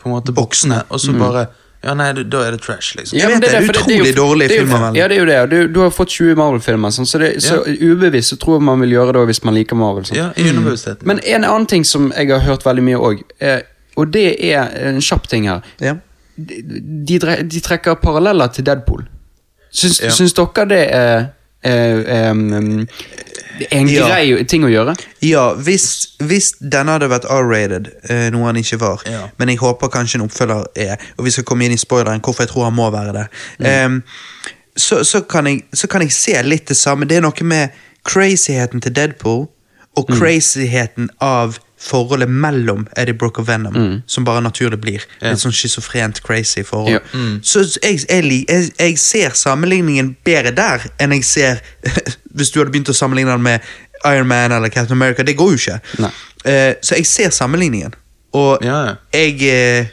[0.07, 1.49] på en måte boksene, og så bare
[1.85, 3.19] Ja, nei, da er det trash, liksom.
[3.19, 4.97] Jeg vet det, det er utrolig jo- det er jo- filmanmelding.
[4.97, 5.51] Ja, det er jo det.
[5.51, 8.81] Du, du har fått 20 Marvel-filmer, sånn, så, det, så ubevisst så tror jeg man
[8.81, 10.03] vil gjøre det hvis man liker Marvel.
[10.09, 10.17] Sånn.
[10.19, 11.07] Ja, i underbevisstheten.
[11.07, 13.23] Men en annen ting som jeg har hørt veldig mye òg,
[14.01, 15.95] og det er en kjapp ting her Ja.
[16.37, 16.63] De,
[17.07, 19.07] de, de trekker paralleller til Deadpool.
[19.71, 20.11] Syns, Ja.
[20.11, 21.29] syns dere det er,
[21.63, 22.87] er, er,
[23.71, 24.07] en Ja.
[24.09, 24.95] grei ting å gjøre?
[25.23, 29.29] Ja, hvis, hvis denne hadde vært R-rated, eh, noe han ikke var, Ja.
[29.39, 32.45] men jeg håper kanskje en oppfølger er, og vi skal komme inn i spoileren hvorfor
[32.45, 33.27] jeg tror han må være det,
[33.67, 34.03] Em,
[34.77, 37.07] så, så, kan jeg, så kan jeg se litt det samme.
[37.09, 37.71] Det er noe med
[38.05, 39.49] crazyheten til Deadpool
[39.97, 43.76] og crazyheten av forholdet mellom Eddie Brooke og Venom,
[44.11, 45.05] som bare naturlig blir.
[45.20, 45.32] Ja.
[45.32, 46.97] Et sånn schizofrent crazy forhold.
[46.97, 47.24] Ja.
[47.47, 51.62] Så jeg, jeg, jeg, jeg ser sammenligningen bedre der enn jeg ser
[52.37, 53.61] hvis du hadde begynt å sammenligne den med
[54.05, 55.22] Iron Man eller Captain America.
[55.22, 56.11] Det går jo ikke.
[56.45, 57.95] Eh, så jeg ser sammenligningen.
[58.37, 58.95] Og Ja, ja.
[59.14, 59.87] jeg, eh,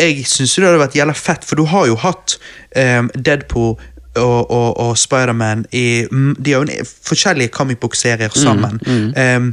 [0.00, 2.36] jeg syns det hadde vært jævla fett, for du har jo hatt
[2.76, 3.74] um, Deadpool
[4.16, 8.80] og, og, og Spiderman i mm, De har jo forskjellige comic book-serier sammen.
[9.16, 9.50] Eh,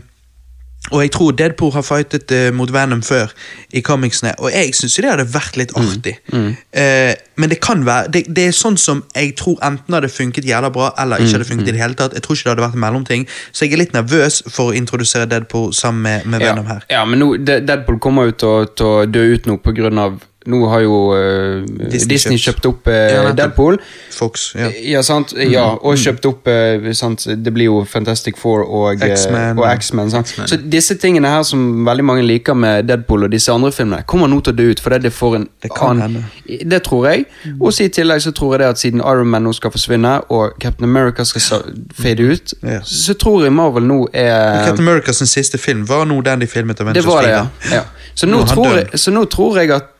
[0.91, 3.31] og jeg tror Deadpool har fightet uh, mot Venom før
[3.75, 6.15] i comicsene, og jeg syns det hadde vært litt artig.
[6.33, 10.47] Eh, men det kan være det, det er sånn som jeg tror enten hadde funket
[10.47, 12.15] jævla bra, eller ikke hadde funket i det hele tatt.
[12.17, 14.77] Jeg tror ikke det hadde vært en mellomting, så jeg er litt nervøs for å
[14.77, 16.87] introdusere Deadpool sammen med, med Ja, Venom her.
[16.89, 20.61] ja men nå, Deadpool kommer jo til å dø ut nå på grunn av Nå
[20.71, 22.61] har jo uh, Disney Disney, kjøpt.
[22.63, 23.23] kjøpt opp uh, Ja.
[23.35, 23.77] Deadpool.
[24.15, 24.69] Fox, ja.
[24.95, 25.33] Ja, sant?
[25.37, 27.25] Ja, og kjøpt opp uh, sant?
[27.27, 30.13] Det blir jo Fantastic Four og X-Men.
[30.47, 34.31] Så disse tingene her som veldig mange liker med Deadpool og disse andre filmene, kommer
[34.31, 34.83] nå til å dø ut.
[34.83, 37.25] For det får en Det kan annen Det tror jeg.
[37.59, 40.55] Og i tillegg så tror jeg det at siden Iron Man nå skal forsvinne, og
[40.63, 42.53] Captain America skal fade ut,
[42.87, 46.47] så tror jeg Marvel nå er Captain America sin siste film var nå den de
[46.47, 47.45] filmet Avengers det var det, ja.
[47.73, 47.83] ja.
[48.15, 48.77] Så, nå Nå han tror død.
[48.77, 49.93] jeg, så nå tror jeg at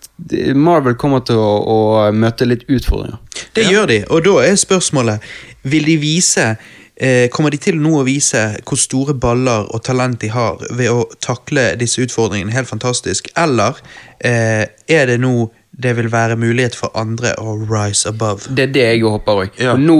[0.55, 1.77] Marvel kommer til å, å
[2.13, 3.19] møte litt utfordringer.
[3.53, 5.25] Det gjør de, og da er spørsmålet
[5.69, 6.45] Vil de vise
[6.95, 10.89] eh, Kommer de til nå å vise hvor store baller og talent de har ved
[10.89, 13.77] å takle disse utfordringene helt fantastisk, eller
[14.19, 18.49] eh, er det nå det vil være mulighet for andre å rise above?
[18.49, 19.59] Det er det jeg håper òg.
[19.61, 19.75] Ja.
[19.75, 19.97] Og nå,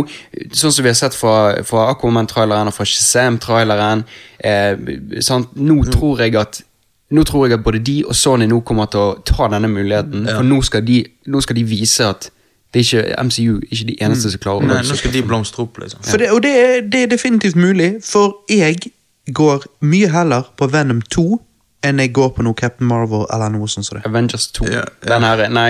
[0.50, 1.36] sånn som vi har sett fra,
[1.68, 4.02] fra Aquaman-traileren og fra Shazam-traileren
[4.42, 6.64] eh, Nå Nå tror jeg at
[7.12, 10.28] nå tror jeg at både de og Sony nå kommer til å ta denne muligheten.
[10.28, 12.30] For nå skal, de, nå skal de vise at
[12.76, 15.64] det er ikke MCU ikke de eneste som klarer å Nei, nå skal de blomstre
[15.64, 16.04] opp, liksom.
[16.04, 18.92] For det, og det er, det er definitivt mulig, for jeg
[19.36, 21.24] går mye heller på Venom 2
[21.90, 24.00] enn jeg går på noe Captain Marvel eller noe sånt som.
[24.06, 24.68] Avengers 2.
[24.72, 25.10] Ja, ja.
[25.14, 25.68] Den her, nei,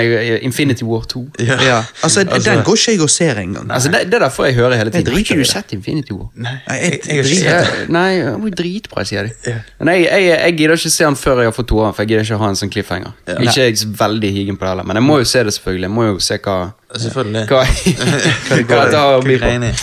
[0.48, 1.24] Infinity War 2.
[1.40, 1.58] Ja.
[1.64, 3.72] Ja, altså, Altså- Den går ikke jeg og ser engang.
[3.72, 5.06] Altså, det, det er derfor jeg hører hele tiden.
[5.06, 5.48] Jeg Har driter det.
[5.48, 6.30] sett Infinity War?
[6.36, 7.90] Nei, Nei, jeg, jeg- jeg, jeg.
[7.90, 9.32] Nei, var dritbra, sier de.
[9.48, 9.58] Ja.
[9.80, 12.10] Men jeg, jeg, jeg gidder ikke se den før jeg har fått toeren, for jeg
[12.14, 13.12] gidder ikke ha en sånn cliffhanger.
[13.28, 13.38] Ja.
[13.40, 15.54] Ikke jeg er så veldig higen på det heller, men jeg må jo se det
[15.54, 15.88] selvfølgelig.
[15.90, 16.58] Jeg må jo se hva
[16.98, 17.48] Selvfølgelig.
[17.52, 17.64] Hva,
[18.48, 19.38] hva hva, har å hva, på.
[19.44, 19.82] hva, er.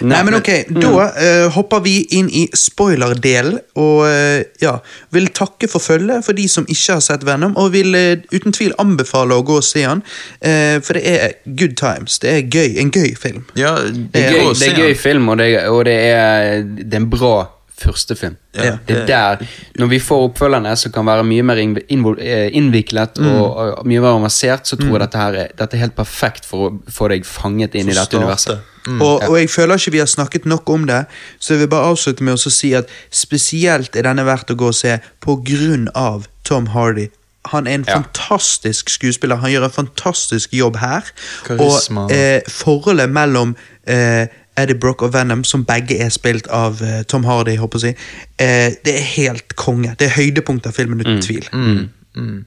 [0.00, 4.76] Nei, men ok, Da uh, hopper vi inn i spoiler-delen, og uh, ja,
[5.14, 8.54] vil takke for følget for de som ikke har sett Venom, og vil uh, uten
[8.56, 10.02] tvil anbefale å gå og se han,
[10.40, 12.18] eh, for det er good times.
[12.22, 13.44] Det er gøy, en gøy film.
[13.58, 16.92] Ja, Det er, gå gøy, det er gøy film, og det, og det, er, det
[16.92, 17.36] er en bra
[17.78, 18.36] første film.
[18.56, 19.46] Ja, det er der,
[19.78, 23.26] Når vi får oppfølgerne som kan være mye mer eh, innviklet Mm.
[23.40, 26.46] og, og mye mer avansert, så tror jeg dette her er, dette er helt perfekt
[26.48, 28.22] for å få deg fanget inn i For å dette starte.
[28.24, 28.72] universet.
[28.86, 29.00] Mm.
[29.02, 31.04] og, og jeg føler ikke vi har snakket nok om det,
[31.42, 34.68] så jeg vil bare avslutte med å si at spesielt er denne verdt å gå
[34.70, 37.08] og se på grunn av Tom Hardy.
[37.52, 38.00] Han er en Ja.
[38.00, 41.02] fantastisk skuespiller, han gjør en fantastisk jobb her.
[41.46, 42.04] Karisma.
[42.06, 43.56] Og eh, forholdet mellom
[43.86, 44.26] eh,
[44.56, 47.98] Eddie Brock og Venom, som begge er spilt av uh, Tom Hardy, håper jeg å
[47.98, 49.94] si, eh, det er helt konge.
[49.98, 51.48] Det er høydepunkt av filmen, uten tvil.
[51.52, 51.88] Mm.
[52.16, 52.44] Mm.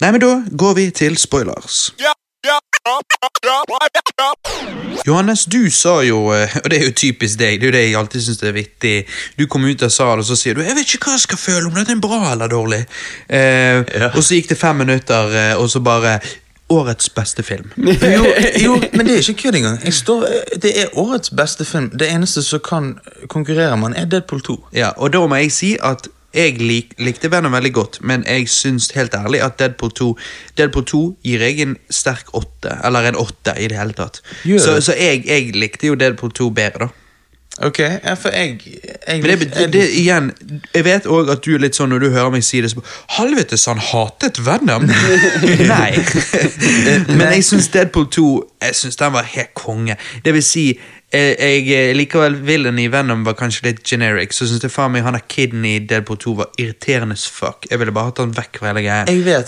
[0.00, 1.90] Nei, men da går vi til spoilers.
[5.06, 7.84] Johannes, du sa jo, eh, og det er jo typisk deg, det er jo det
[7.84, 8.94] jeg alltid syns er vittig
[9.38, 11.38] Du kom ut av salen og så sier du 'jeg vet ikke hva jeg skal
[11.38, 12.86] føle, om dette er bra eller dårlig'.
[13.28, 14.10] Eh, Ja.
[14.14, 16.20] Og så gikk det fem minutter, eh, og så bare
[16.68, 17.70] 'årets beste film'.
[18.16, 18.26] jo,
[18.64, 19.92] jo, men det er ikke kødd engang.
[19.94, 20.26] Står,
[20.62, 21.90] det er årets beste film.
[21.90, 22.98] Det eneste som kan
[23.28, 24.68] konkurrere med den, er Deadpool 2.
[24.74, 28.48] Ja, Og da må jeg si at jeg lik, likte Venom veldig godt, men jeg
[28.48, 30.18] syns helt ærlig at Deadpool 2
[30.58, 34.20] Deadpool 2 gir jeg en sterk åtte, eller en åtte i det hele tatt.
[34.44, 36.88] Så, så jeg, jeg likte jo Deadpool 2 bedre, da.
[37.64, 38.60] Ok, ja, for jeg,
[39.08, 40.26] jeg, Men det, det, det igjen
[40.74, 42.82] Jeg vet òg at du er litt sånn når du hører meg si det så
[43.16, 44.84] Helvetes, han hatet Venom!
[45.72, 45.94] Nei.
[47.16, 48.26] Men jeg syns Deadpool 2
[48.66, 49.96] Jeg synes den var helt konge.
[50.24, 50.66] Det vil si
[51.14, 55.04] jeg, jeg Likevel villain i Venom var kanskje litt generic, så syns jeg faen meg
[55.06, 57.68] han er kiden i Deadpool 2 var irriterende as fuck.
[57.70, 59.04] Jeg ville bare hatt han vekk fra hele greia.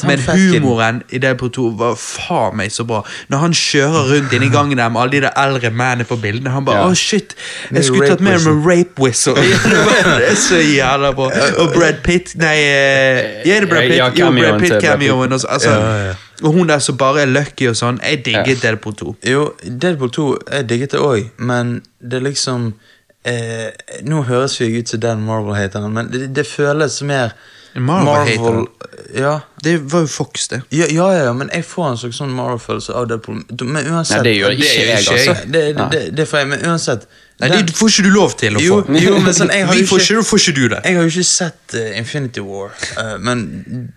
[0.07, 3.03] Men humoren i Deadpool 2 var faen meg så bra.
[3.33, 6.55] Når han kjører rundt inni gangen der med alle de der eldre mennene på bildene,
[6.55, 6.93] han bare Ja.
[6.93, 7.35] Å, shit,
[7.75, 9.35] jeg skulle tatt med med rape whistle.
[9.43, 11.33] det er så jævla bra.
[11.59, 13.99] Og Brad Pitt Nei, eh, ja, er det Brad Ja, Pitt?
[13.99, 15.35] ja, jo, cameoen Brad Pitt-cameoen.
[15.35, 16.17] Altså, Ja, ja.
[16.43, 17.99] Og hun der som bare er lucky og sånn.
[18.03, 18.71] Jeg digget Ja.
[18.71, 19.17] Deadpool 2.
[19.27, 22.73] Jo, Deadpool 2, jeg digget det òg, men det er liksom
[23.25, 23.71] eh,
[24.07, 27.33] Nå høres vi ut som den Marvel-hateren, men det, det føles mer
[27.75, 28.67] Marvel-hateren?
[29.15, 29.39] Ja.
[29.63, 30.61] Det var jo Fox, det.
[30.71, 33.41] Ja, ja, ja, men jeg får en slags sånn Marvel-følelse av Deadpool.
[33.67, 35.35] Men uansett Nei, det gjør ikke jeg, altså.
[35.47, 37.07] Det, det, det, det får jeg, men uansett
[37.39, 38.65] Nei, den- det får ikke du lov til å få.
[38.65, 40.81] Jo, jo, men sånn, jeg har Vi får ikke- ikke, får ikke du det.
[40.85, 43.45] Jeg har jo ikke sett uh, Infinity War, uh, men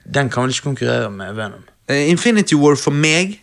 [0.06, 1.64] den kan vel ikke konkurrere med Venom.
[1.92, 3.42] Eh, Infinity War for meg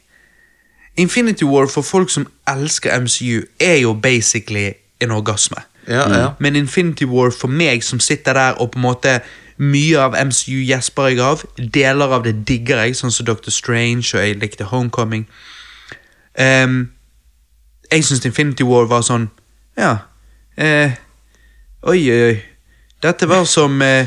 [0.99, 5.63] Infinity War for folk som elsker MCU, er jo basically en orgasme.
[5.87, 6.31] Ja, ja.
[6.39, 9.21] Men Infinity War for meg som sitter der og på en måte
[9.59, 11.41] Mye av MCU gjesper jeg av.
[11.59, 15.25] Deler av det digger jeg, sånn som Doctor Strange, og jeg likte Homecoming.
[16.39, 16.93] Um,
[17.91, 19.27] jeg syns Infinity War var sånn
[19.79, 19.97] Ja.
[20.59, 20.95] Eh,
[21.83, 22.39] oi, oi, oi.
[23.03, 24.07] Dette var som eh,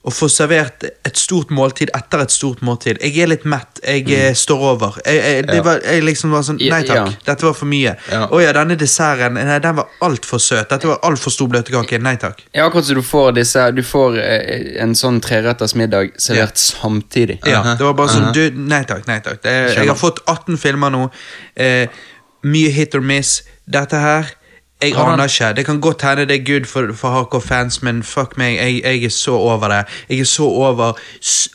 [0.00, 3.02] å få servert et stort måltid etter et stort måltid.
[3.04, 3.82] Jeg er litt mett.
[3.84, 4.38] Jeg mm.
[4.38, 4.96] står over.
[5.04, 5.64] Jeg, jeg, det Ja.
[5.66, 7.18] var, jeg liksom var sånn Nei takk, ja.
[7.26, 7.92] dette var for mye.
[8.08, 8.22] Ja.
[8.32, 10.70] Å ja, denne desserten nei, den var altfor søt.
[10.72, 12.00] Dette var altfor stor bløtkake.
[12.00, 12.40] Nei takk.
[12.56, 17.42] Ja, akkurat som du får disse Du får eh, en sånn treretters middag servert samtidig.
[17.44, 19.44] Ja, det var bare sånn du, Nei takk, nei takk.
[19.44, 21.06] Jeg, jeg har fått 18 filmer nå.
[21.60, 21.92] Eh,
[22.48, 23.42] mye hit or miss.
[23.68, 24.32] Dette her
[24.82, 25.52] jeg aner ikke.
[25.56, 29.04] Det kan godt hende det er good for, for hardcore-fans, men fuck meg, jeg, jeg
[29.04, 29.80] er så over det.
[30.08, 30.98] Jeg er så over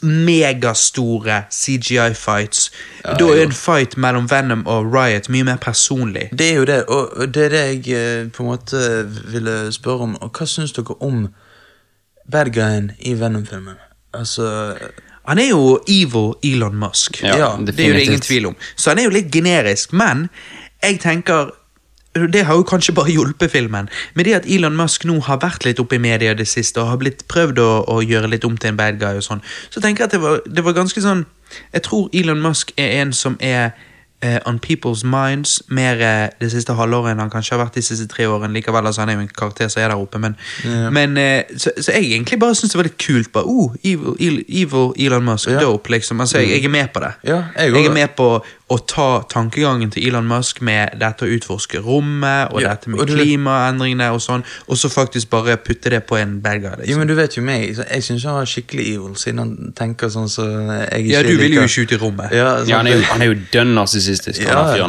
[0.05, 2.71] megastore CGI-fights.
[3.19, 6.29] da er en fight mellom Venom og Riot mye mer personlig.
[6.37, 8.77] Det er jo det, og og det er det jeg eh, på en måte
[9.31, 10.15] ville spørre om.
[10.21, 11.27] Og hva syns dere om
[12.31, 13.75] bad guyen i Venom-filmen?
[14.13, 14.75] Altså
[15.27, 17.23] Han er jo evil Elon Musk.
[17.23, 18.55] Ja, Ja, det er jo det ingen tvil om.
[18.75, 20.29] Så han er jo litt generisk, men
[20.83, 21.49] jeg tenker
[22.31, 23.89] det har jo kanskje bare hjulpet filmen.
[24.15, 26.87] Men det at Elon Musk nå har vært litt oppe i media det siste og
[26.93, 29.81] har blitt prøvd å, å gjøre litt om til en bad guy, og sånn, så
[29.83, 31.25] tenker jeg at det var, det var ganske sånn
[31.73, 33.75] Jeg tror Elon Musk er en som er
[34.25, 37.83] uh, on people's minds mer uh, det siste halvåret enn han kanskje har vært de
[37.85, 38.53] siste tre årene.
[38.57, 40.35] likevel, altså Han er jo en karakter som er der oppe, men,
[40.65, 40.89] Ja.
[40.89, 43.31] men uh, så, så jeg egentlig bare syns det var litt kult.
[43.35, 44.15] bare, oh, evil,
[44.49, 45.59] evil, Elon Musk, Ja.
[45.61, 46.21] dope, liksom.
[46.21, 47.13] altså jeg, jeg er med på det.
[47.29, 48.29] Ja, jeg Jeg er med på
[48.73, 53.03] å ta tankegangen til Elon Musk med dette å utforske rommet og Ja, dette med
[53.03, 56.71] og klimaendringene og sånn, og så faktisk bare putte det på en bad guy.
[56.71, 56.99] Jo, Liksom.
[57.03, 60.25] men du vet jo meg, jeg syns han er skikkelig evil, siden han tenker sånn
[60.29, 60.47] så
[60.89, 62.33] jeg ikke Ja, du vil jo ikke ut i rommet.
[62.33, 64.41] Ja, Ja, han er jo, han er jo dønn narsissistisk.
[64.41, 64.87] Ja, der ja.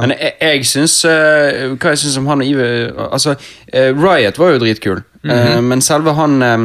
[0.00, 2.68] Men jeg, jeg syns uh, Hva jeg syns om han og Ive
[3.12, 6.62] Altså, uh, Riot var jo dritkul, Eh, men selve han eh,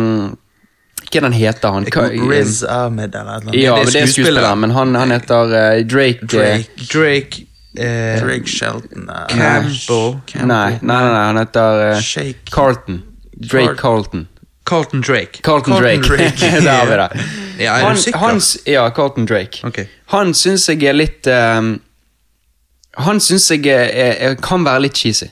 [1.07, 1.85] Hva den heter han?
[1.87, 3.55] Hva, Riz Ahmed eller noe.
[3.55, 4.13] ja, det er skuespilleren, er skuespiller.
[4.13, 6.87] skuespiller, men han, han heter uh, Drake, eh, Drake.
[6.91, 7.45] Drake
[7.79, 10.17] uh, Drake Shelton uh, Campbell.
[10.35, 13.03] Nei, nei, nei, nei, han heter uh, Carlton.
[13.37, 14.27] Drake Carlton.
[14.67, 15.41] Carlton Drake.
[15.43, 16.17] Carlton Carlton Drake.
[16.17, 16.61] Drake.
[16.63, 17.25] Der har vi det.
[17.59, 19.67] Ja, er han, ja, Carlton Drake.
[19.67, 19.87] Okay.
[20.13, 21.79] Han syns jeg er litt um,
[23.01, 25.31] Han syns jeg er, er, kan være litt cheesy.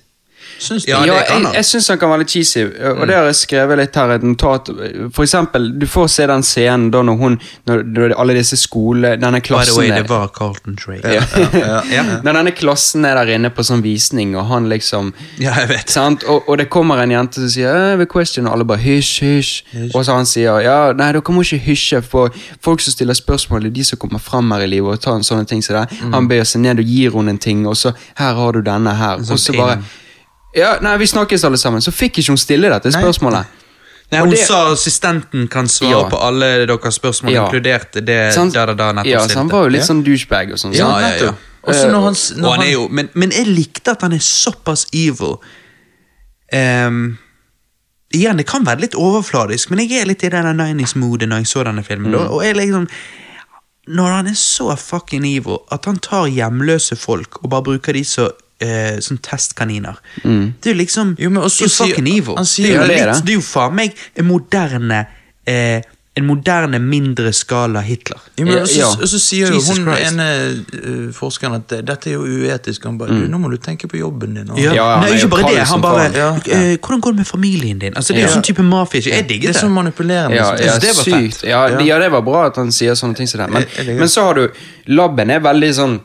[0.59, 0.91] Syns du?
[0.91, 1.53] Ja, Ja, det kan jeg, han.
[1.55, 4.09] jeg syns han kan være litt cheesy, og det har jeg skrevet litt her.
[4.15, 4.69] Et notat.
[5.13, 9.15] For eksempel, du får se den scenen da når hun Når, når alle disse skole...
[9.19, 11.13] Denne By the way, det var Carlton Drake.
[11.13, 11.81] ja.
[11.95, 12.03] Ja.
[12.23, 15.89] Når denne klassen er der inne på sånn visning, og han liksom Ja, jeg vet.
[15.91, 16.23] Sant?
[16.23, 19.11] Og, og det kommer en jente som sier «Eh, ved question, og alle bare hysj,
[19.23, 19.53] hysj.
[19.93, 22.31] Og så han sier ja, nei, dere må ikke hysje, for
[22.63, 25.15] folk som stiller spørsmål, det er de som kommer fram her i livet og tar
[25.19, 25.99] en sånne ting som det.
[26.13, 28.93] Han bøyer seg ned og gir henne en ting, og så her har du denne
[28.95, 29.21] her.
[29.23, 29.61] sånn Og så pin.
[29.61, 29.77] bare
[30.55, 31.81] Ja, nei, vi snakkes alle sammen.
[31.83, 33.45] Så fikk ikke hun stille dette spørsmålet.
[34.11, 36.09] Nei, hun det- sa assistenten kan svare Ja.
[36.09, 37.45] på alle deres spørsmål, Ja.
[37.47, 39.87] inkludert det han- da da da nettopp ja, så han var jo litt Ja.
[39.87, 40.73] sånn douchebag og sånn.
[40.75, 41.33] Ja, ja, ja, ja.
[41.63, 44.19] Også når han, når han han er jo, men, men jeg likte at han er
[44.19, 45.39] såpass evil.
[46.53, 47.17] Um,
[48.13, 51.45] igjen, det kan være litt overfladisk, men jeg er litt i den 90s-moodet når jeg
[51.47, 52.11] så denne filmen.
[52.13, 52.29] Mm.
[52.29, 52.87] Og jeg liksom
[53.87, 58.03] Når han er så fucking evil at han tar hjemløse folk og bare bruker de
[58.03, 58.29] som
[58.61, 59.95] eh, som testkaniner.
[60.23, 62.35] Det er jo liksom Jo, men også Det er jo fucking evil.
[62.37, 63.25] han sier det, er jo det, litt, det.
[63.25, 65.05] det er jo faen meg en moderne
[65.49, 65.81] uh,
[66.15, 68.15] En moderne, mindre skala Hitler.
[68.37, 68.87] Ja, men også, ja.
[68.87, 70.13] og så sier jo Jesus hun Christ.
[70.13, 70.27] ene
[70.71, 72.85] uh, forskeren at dette er jo uetisk.
[72.87, 73.25] Han bare mm.
[73.33, 74.47] nå må du tenke på jobben din.
[74.49, 75.65] Og, Ja, Ja, han Nei, ikke bare det.
[75.67, 77.93] Han bare eh, Hvordan går det med familien din?
[77.99, 78.35] Altså Det er jo Ja.
[78.37, 79.01] sånn type mafia.
[79.03, 80.35] Jeg det digger er sånn manipulerende.
[80.39, 81.35] Ja, så- ja, det var sykt.
[81.41, 81.49] fett.
[81.49, 81.77] Ja, Ja.
[81.77, 83.49] det- ja, det var bra at han sier sånne ting som det.
[83.51, 84.47] Men, men så har du
[84.87, 85.99] Labben er veldig sånn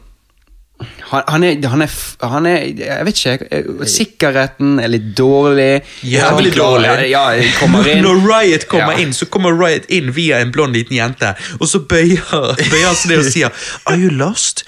[1.10, 1.94] han, han, er, han, er,
[2.32, 3.86] han er Jeg vet ikke.
[3.90, 5.80] Sikkerheten er litt dårlig.
[6.06, 6.90] Jævlig dårlig.
[7.10, 7.24] Ja.
[8.06, 9.02] Når Riot kommer Ja.
[9.02, 12.54] inn, så kommer Riot inn via en blond liten jente, og så bøyer,
[12.86, 13.50] han seg ned og sier
[13.90, 14.64] Are you lost?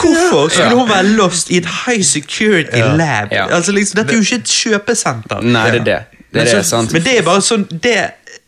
[0.00, 0.74] Hvorfor skulle Ja.
[0.80, 3.32] hun være lost i et high security lab?
[3.50, 5.42] Altså liksom, Dette er jo ikke et kjøpesenter.
[5.46, 6.00] Nei, det er det.
[6.34, 6.92] Det Men, er så, det, sant.
[6.92, 7.98] men det er bare sånn det,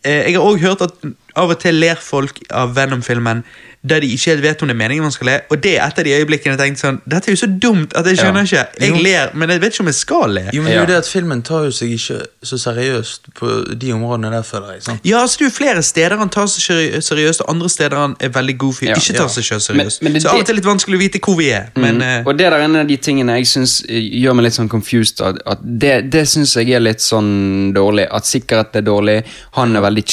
[0.03, 0.97] eh, Jeg har òg hørt at
[1.37, 3.43] av og til ler folk av Venom-filmen
[3.83, 5.39] der de ikke helt vet om det er meningen man skal le.
[5.51, 7.93] Og det er et av de øyeblikkene jeg tenkte sånn Dette er jo så dumt
[7.95, 8.65] at jeg skjønner ikke.
[8.81, 8.95] Jeg Jo.
[9.03, 10.43] ler, men jeg vet ikke om jeg skal le.
[10.53, 10.81] Jo, men det er Ja.
[10.81, 14.71] jo det at Filmen tar jo seg ikke så seriøst på de områdene der, føler
[14.73, 14.83] jeg.
[14.83, 14.99] sant?
[15.05, 18.15] Ja, altså Det er jo flere steder han tar seg seriøst, og andre steder han
[18.19, 18.95] er veldig goofy og Ja.
[18.95, 19.27] ikke tar Ja.
[19.27, 20.01] seg selv seriøst.
[20.03, 21.69] men det- så av og til er litt vanskelig å vite hvor vi er.
[21.75, 24.43] Men eh, Og det der er en av de tingene jeg synes eh, gjør meg
[24.43, 25.21] litt sånn confused.
[25.21, 28.07] At, at det det syns jeg er litt sånn dårlig.
[28.11, 29.23] At sikkerhet er dårlig.
[29.53, 30.03] Han er veldig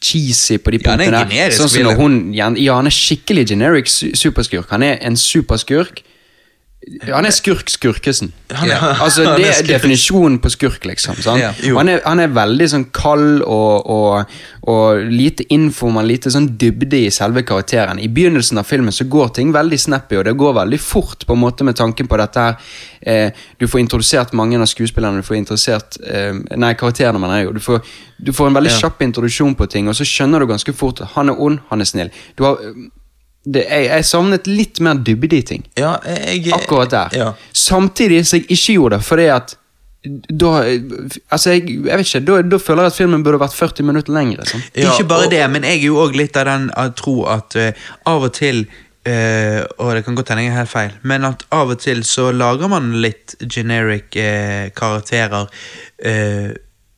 [0.00, 1.04] cheesy på de punktene.
[1.04, 4.70] Ja, han er generisk sånn som når hun Ja, han er skikkelig generic superskurk.
[4.70, 6.04] Han er en superskurk.
[7.04, 8.30] Han er skurk-skurkesen.
[8.56, 11.14] Han er- altså, det er definisjonen på skurk, liksom.
[11.36, 11.50] Ja.
[11.76, 14.30] Han, er, han er veldig sånn kald og, og,
[14.72, 18.00] og lite info, men lite sånn dybde i selve karakteren.
[18.00, 21.36] I begynnelsen av filmen så går ting veldig snappy, og det går veldig fort på
[21.36, 22.56] en måte med tanken på dette her.
[23.02, 27.50] Eh, du får introdusert mange av skuespillerne, du får introdusert eh, Nei, karakterene, mener jeg.
[27.50, 27.52] jo.
[27.58, 27.84] Du får,
[28.24, 28.78] du får en veldig Ja.
[28.86, 31.84] kjapp introduksjon på ting, og så skjønner du ganske fort at han er ond, han
[31.84, 32.10] er snill.
[32.40, 32.56] Du har,
[33.44, 37.14] det, jeg, jeg savnet litt mer dybde i ting Ja, jeg, jeg, akkurat der.
[37.16, 37.30] Ja.
[37.56, 39.56] Samtidig som jeg ikke gjorde det, fordi at
[40.32, 40.50] da
[41.28, 44.14] Altså, jeg, jeg vet ikke, da, da føler jeg at filmen burde vært 40 minutter
[44.16, 44.46] lengre.
[44.48, 44.62] Sånn.
[44.72, 47.16] Ja, ikke bare og- det, men jeg er jo òg litt av den jeg tro
[47.28, 48.64] at uh, av og til
[49.00, 52.02] Uh, og det kan godt hende jeg er helt feil, men at av og til
[52.04, 55.46] så lager man litt generic uh, karakterer
[56.04, 56.50] eh,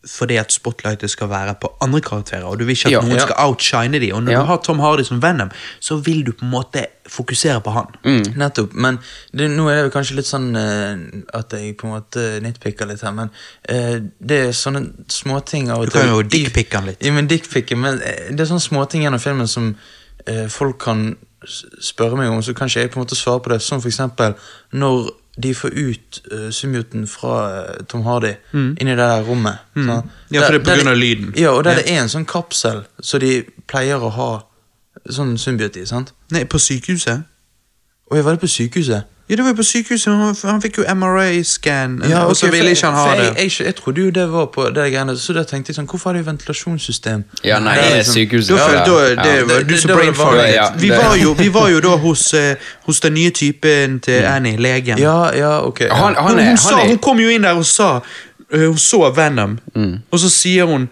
[0.07, 3.01] fordi at spotlightet skal være på andre karakterer, og du vil ikke at Ja.
[3.01, 3.19] noen Ja.
[3.19, 4.15] skal outshine dem.
[4.15, 4.39] Og når Ja.
[4.41, 5.51] du har Tom Hardy som Venom,
[5.81, 7.87] så vil du på en måte fokusere på han.
[8.05, 8.35] Mm.
[8.37, 8.73] Nettopp.
[8.73, 8.99] Men
[9.37, 13.01] det, nå er det kanskje litt sånn uh, at jeg på en måte nitpicker litt
[13.03, 13.31] her, men
[13.71, 17.03] uh, det er sånne småting av og Du kan jo dickpicke han litt.
[17.05, 19.77] Ja, men dickpicke, men eh, det er sånne småting gjennom filmen som
[20.29, 21.17] uh, folk kan
[21.81, 23.63] spørre meg om, så kan ikke jeg på en måte svare på det.
[23.63, 24.35] Som for eksempel
[24.73, 28.77] når de får ut uh, symbioten fra eh, Tom Hardy mm.
[28.81, 29.63] i det der rommet.
[29.75, 29.89] Mm.
[30.31, 31.35] Ja, for det er av lyden.
[31.37, 31.77] Ja, og der Ja.
[31.77, 34.31] det er en sånn kapsel så de pleier å ha
[35.09, 36.13] sånn symbiot i, sant?
[36.31, 37.25] Nei, på sykehuset?
[38.11, 39.09] Og jeg var det på sykehuset.
[39.33, 42.71] Ja, det var jo på sykehuset, han, han fikk jo MRA-scan, Ja, og så ville
[42.75, 43.25] ikke han ha det.
[43.41, 45.87] Jeg, jeg, jeg trodde jo det var på det greiene, så da tenkte jeg sånn,
[45.89, 47.23] hvorfor har de ventilasjonssystem?
[47.49, 48.53] Ja, nei, det er sykehuset.
[48.53, 49.45] Da, Ja, da, det Ja.
[49.49, 50.53] var du som det brain farted.
[50.55, 50.91] ja, vi,
[51.41, 52.55] vi var jo da hos, eh,
[52.87, 54.99] hos den nye typen til Annie, legen.
[55.01, 55.81] Ja, ja, ok.
[55.81, 55.95] ja.
[55.95, 58.01] Han- hun, er- hun, sa, er- hun kom jo inn der og sa
[58.53, 59.59] eh, Hun så Venom,
[60.11, 60.89] og så sier hun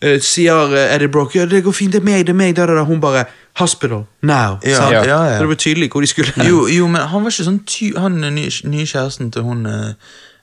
[0.00, 2.54] Sier eh, Eddie Brock Ja, det går fint, det er meg, det er meg.
[2.56, 2.84] Da, da, da.
[2.88, 3.24] Hun bare
[3.60, 4.58] Hospital, now.
[4.64, 5.36] Ja, ja, ja.
[5.36, 6.32] Så det var tydelig hvor de skulle.
[6.48, 9.92] Jo, jo, men han var ikke sånn ty Han ny, nye kjæresten til hun eh,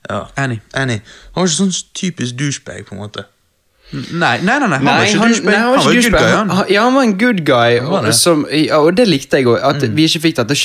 [0.10, 0.20] ja.
[0.38, 0.62] Annie.
[0.74, 1.02] Annie.
[1.34, 3.26] Han var ikke sånn typisk douchebag, på en måte.
[3.92, 5.46] Nei, nei, nei, nei, han var ikke han, douchebag.
[5.48, 6.20] nei, han var ikke good douchebag.
[6.20, 6.58] guy, Han, han.
[6.58, 8.14] han- ja, han var en good guy, og, det.
[8.16, 9.60] som, ja, og det likte jeg òg.
[9.64, 9.96] At Mm.
[9.96, 10.56] vi ikke fikk dette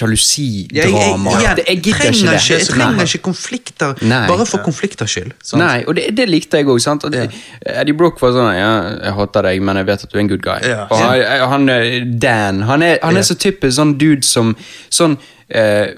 [0.72, 4.26] Jeg, jeg, jeg, Det- jeg gidder trenger ikke jeg trenger ikke konflikter Nei.
[4.26, 5.32] bare for konflikters skyld.
[5.42, 5.62] sant?
[5.62, 6.80] Nei, og det, det likte jeg òg.
[7.14, 7.80] Ja.
[7.80, 8.72] Eddie Brock var sånn ja,
[9.04, 10.66] 'Jeg hater deg, men jeg vet at du er en good guy'.
[10.66, 10.86] Ja.
[10.90, 13.18] Og han, han Dan Han er, han Ja.
[13.20, 14.56] er så typisk sånn dude som
[14.90, 15.16] Sånn
[15.52, 15.92] eh,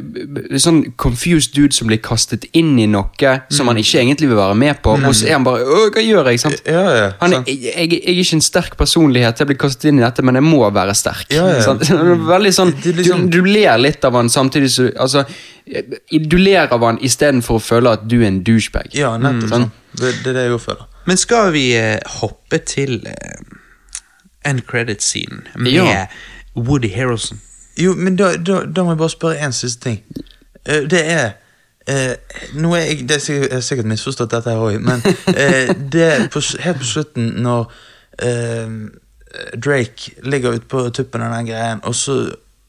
[0.60, 4.56] sånn confused dude som blir kastet inn i noe som han ikke egentlig vil være
[4.58, 6.40] med på, og så er han bare Å, Hva gjør jeg?
[6.42, 6.62] sant?
[6.66, 7.48] Ja, ja, Han er, sant.
[7.52, 10.38] jeg, jeg, jeg er ikke en sterk personlighet, jeg blir kastet inn i dette, men
[10.40, 11.26] jeg må være sterk.
[11.34, 11.62] Ja, ja.
[11.64, 11.86] Sant?
[12.34, 15.24] Veldig sånn, liksom- du, du ler litt av han samtidig som altså,
[16.10, 18.90] Du ler av han istedenfor å føle at du er en douchebag.
[18.98, 19.48] Ja, nettopp.
[19.54, 19.68] Sånn.
[19.68, 19.72] sånn.
[19.94, 20.86] Det, det er det jeg føler.
[21.06, 23.42] Men skal vi eh, hoppe til eh,
[24.44, 26.06] end credit-scenen med Ja.
[26.54, 27.40] Woody Harrelson?
[27.78, 30.02] Jo, men da, da, da må jeg bare spørre én siste ting.
[30.66, 31.32] Eh, det er
[31.90, 32.14] eh,
[32.54, 35.02] nå er jeg, det er sikkert, Jeg har sikkert misforstått dette her òg, men
[35.34, 37.66] eh, det er på, s- helt på slutten, når
[38.22, 38.76] eh,
[39.58, 42.20] Drake ligger ute på tuppen av den greien, og så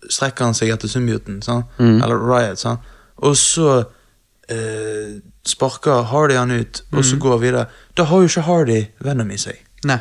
[0.09, 1.65] strekker han seg etter symbioten, sant?
[1.79, 2.79] eller Riot, sant?
[3.17, 3.83] og så
[4.49, 7.65] eh, sparker Hardy han ut, og så går videre.
[7.97, 9.61] Da har jo ikke Hardy Venom i seg.
[9.85, 9.99] Nei.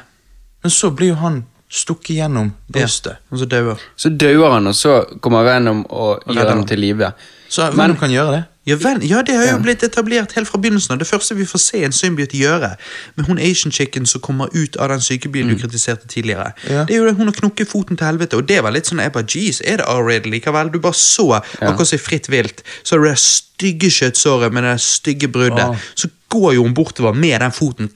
[0.65, 1.43] Men så blir jo han
[1.75, 3.21] stukket gjennom brystet.
[3.33, 3.81] Og så dauer.
[3.99, 7.13] Så dauer han, og så kommer Venom og gjør ham til live.
[7.51, 8.43] Så Venom kan gjøre det.
[8.65, 11.01] Ja, vel, ja, det har jo blitt etablert helt fra begynnelsen av.
[11.03, 12.71] Det første vi får se en symbiot gjøre,
[13.19, 16.87] med hun Asian chicken som kommer ut av den sykebilen du kritiserte tidligere, Ja.
[16.89, 19.03] det er jo det hun har knukket foten til helvete, og det var litt sånn
[19.05, 20.73] jeg bare, jeez, er det R-rated likevel?
[20.73, 24.65] Du bare så, akkurat som i Fritt vilt, så har du det stygge kjøttsåret med
[24.65, 27.93] det stygge bruddet, så går jo hun bortover med den foten.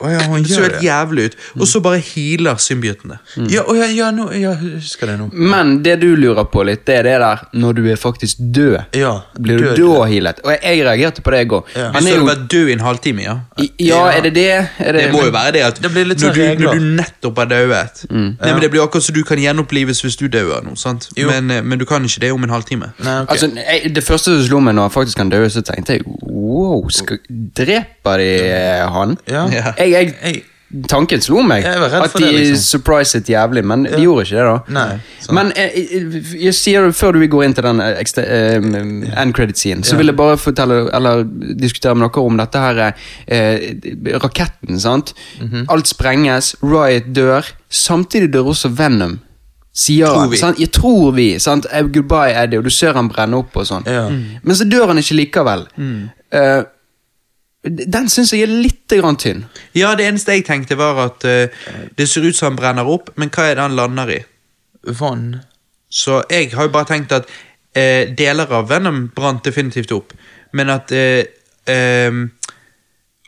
[0.00, 1.34] Å ja, hun det ser gjør helt jævlig ut.
[1.60, 3.18] Og så bare healer symbiotene.
[3.52, 5.28] Ja, oh, ja, ja, nå, jeg husker det nå.
[5.32, 8.78] Men det du lurer på litt, det er det der når du er faktisk død.
[8.96, 9.82] Ja, Blir du død.
[9.94, 10.40] da healet?
[10.44, 11.62] Og jeg, jeg reagerte på det i går.
[11.76, 11.90] Ja.
[11.94, 13.36] Han er du jo vært død i en halvtime, ja.
[13.60, 14.48] I- Ja, er det det?
[14.78, 16.78] Er det, Det må jo være det at Det blir litt når, sånn du, når
[16.80, 18.52] du nettopp er dauet Nei, Ja.
[18.54, 21.08] men Det blir akkurat så du kan gjenopplives hvis du dauer nå, sant?
[21.16, 22.92] Men, eh, men du kan ikke det om en halvtime.
[23.04, 23.30] Nei, ok.
[23.30, 26.04] Altså, jeg, Det første som slo meg når han faktisk kan dø, så tenkte jeg
[26.06, 29.16] wow, skal, dreper de eh, han?
[29.28, 29.46] ja.
[29.54, 29.73] Ja.
[29.78, 30.42] Jeg, jeg, Jeg,
[30.90, 31.62] tanken slo meg.
[31.62, 32.62] Jeg at de det, liksom.
[32.80, 34.54] surpriset jævlig, men de gjorde ikke det, da.
[34.74, 35.34] Nei, sånn.
[35.38, 38.56] Men eh, jeg, jeg sier det før du går inn til den eh, ekstra- eh,
[39.22, 41.22] end credit-scenen, så vil jeg bare fortelle, eller
[41.62, 42.80] diskutere med dere om dette her
[43.28, 43.68] eh,
[44.24, 45.14] raketten, sant?
[45.40, 45.66] Mhm.
[45.70, 49.20] Alt sprenges, Riot dør, samtidig dør også Venom.
[49.74, 50.38] Sier Tror vi.
[50.38, 50.58] Sant?
[50.62, 51.28] Jeg tror vi.
[51.42, 51.66] sant?
[51.72, 53.86] Eh, Goodbye, Eddie, og du ser han brenne opp og sånn.
[53.90, 54.04] Ja.
[54.42, 55.64] Men så dør han ikke likevel.
[56.34, 56.60] Eh,
[57.64, 59.44] den syns jeg er litt grann tynn.
[59.76, 61.48] Ja, det eneste jeg tenkte, var at uh,
[61.96, 64.20] det ser ut som han brenner opp, men hva er det han lander i?
[64.84, 65.38] vann
[65.88, 70.12] Så jeg har jo bare tenkt at uh, deler av Venom brant definitivt opp,
[70.52, 71.22] men at uh,
[71.66, 72.18] eh,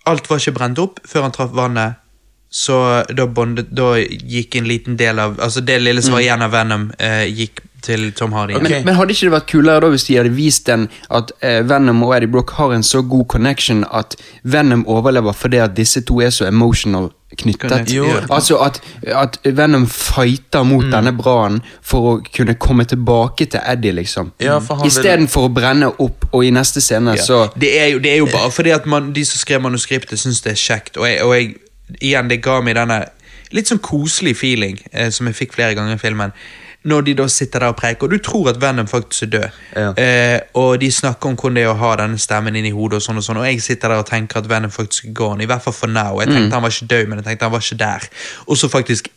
[0.06, 2.02] alt var ikke brent opp før han traff vannet.
[2.52, 2.76] Så
[3.10, 6.52] da, bondet, da gikk en liten del av Altså det lille som var igjen av
[6.54, 6.84] Venom,
[7.26, 8.56] gikk til Tom Hardy.
[8.58, 8.80] Okay.
[8.80, 11.60] Men, men hadde ikke det vært kulere da hvis de hadde vist den at eh,
[11.70, 16.02] Venom og Eddie Brock har en så god connection at Venom overlever fordi at disse
[16.08, 17.90] to er så emotional knyttet?
[17.92, 18.06] Jo.
[18.10, 18.20] ja.
[18.32, 23.92] Altså at, at Venom fighter mot denne brannen for å kunne komme tilbake til Eddie,
[23.98, 24.32] liksom.
[24.42, 27.22] Ja, vil- Istedenfor å brenne opp, og i neste scene Ja.
[27.22, 30.18] så Det, er jo, det er jo bare fordi at man, de som skrev manuskriptet,
[30.22, 30.96] syns det er kjekt.
[30.96, 31.54] Og, jeg, og jeg,
[32.00, 33.04] igjen, det ga meg denne
[33.54, 36.32] litt sånn koselig feeling eh, som jeg fikk flere ganger i filmen.
[36.86, 39.60] Når de da sitter der og preker, og du tror at Venom faktisk er død.
[39.74, 39.88] Ja.
[39.98, 43.00] Eh, og de snakker om hvordan det er å ha denne stemmen inn i hodet,
[43.00, 45.42] og sånn og sånn, og jeg sitter der og tenker at Venom faktisk er gone.
[45.42, 46.20] I hvert fall for now.
[46.22, 48.10] Jeg tenkte han var ikke død, men jeg tenkte han var ikke der.
[48.46, 49.10] Og så faktisk.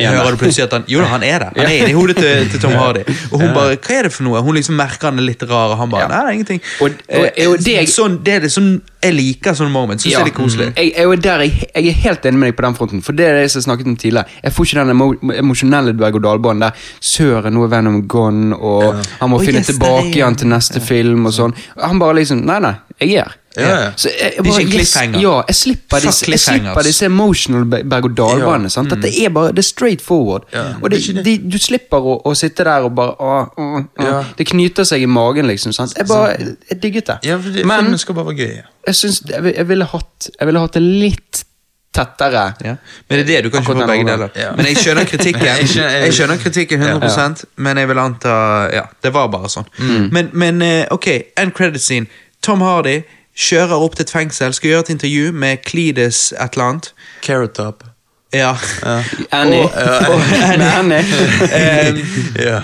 [0.00, 1.50] Hører du plutselig at han Jo da, han er der.
[1.56, 3.02] Han er inni hodet til, til Tom Hardy.
[3.32, 4.40] Og hun bare Hva er det for noe?
[4.44, 6.62] Hun liksom merker han er litt rar, og han bare Nei, det er ingenting.
[6.80, 10.04] Og- og- Eh, og det- sånn, det er det som jeg liker sånne moments.
[10.04, 10.24] Syns Ja.
[10.24, 10.72] det er koselig.
[10.76, 13.26] Jeg, jeg, er jeg, jeg er helt enig med deg på den fronten, for det
[13.26, 14.26] er det jeg snakket om tidligere.
[14.42, 16.70] Jeg får ikke den emo emosjonelle berg-og-dal-banen der
[17.00, 20.80] søren, nå er Venom gone, og han må oh, finne yes, tilbake igjen til neste
[20.80, 21.54] film og sånn.
[21.76, 23.36] Han bare liksom Nei, nei, jeg er her.
[23.56, 23.90] Ja, ja.
[23.96, 25.20] Så jeg, jeg Det er bare, ikke en cliffhanger.
[25.20, 28.70] ja, jeg slipper disse, jeg slipper disse emotional berg-og-dal-banene.
[28.76, 28.82] Ja.
[28.82, 29.00] Mm.
[29.02, 30.42] Det er bare, det er straight forward.
[30.52, 30.64] Ja.
[30.82, 31.24] Og det, det.
[31.24, 33.84] de, du slipper å, å sitte der og bare å, å.
[34.00, 34.24] Ja.
[34.38, 35.72] Det knyter seg i magen, liksom.
[35.76, 35.92] sant?
[35.98, 36.36] Jeg bare,
[36.70, 37.18] jeg digget det.
[37.28, 38.60] Ja, det, Men skal bare være gøy.
[38.86, 41.44] Jeg synes jeg, jeg ville hatt Jeg ville hatt det litt
[41.92, 42.54] tettere.
[42.64, 42.76] Ja.
[43.08, 44.30] Men det er det, du kan ikke få begge deler.
[44.56, 45.44] Men jeg skjønner kritikken.
[45.60, 48.36] Jeg skjønner- jeg- Jeg skjønner kritikken 100% men jeg vil anta
[48.72, 49.66] Ja, det var bare sånn.
[49.78, 50.08] Mm.
[50.12, 52.06] Men, men eh, ok, end credit scene.
[52.42, 53.02] Tom Hardy
[53.36, 56.92] kjører opp til et fengsel, skal gjøre et intervju med Cledes et eller annet.
[57.22, 57.84] Carrot Top.
[58.32, 58.54] Ja.
[59.32, 59.62] Annie.
[59.62, 60.98] Og- uh, Med Annie.
[61.92, 61.98] um,
[62.40, 62.62] yeah.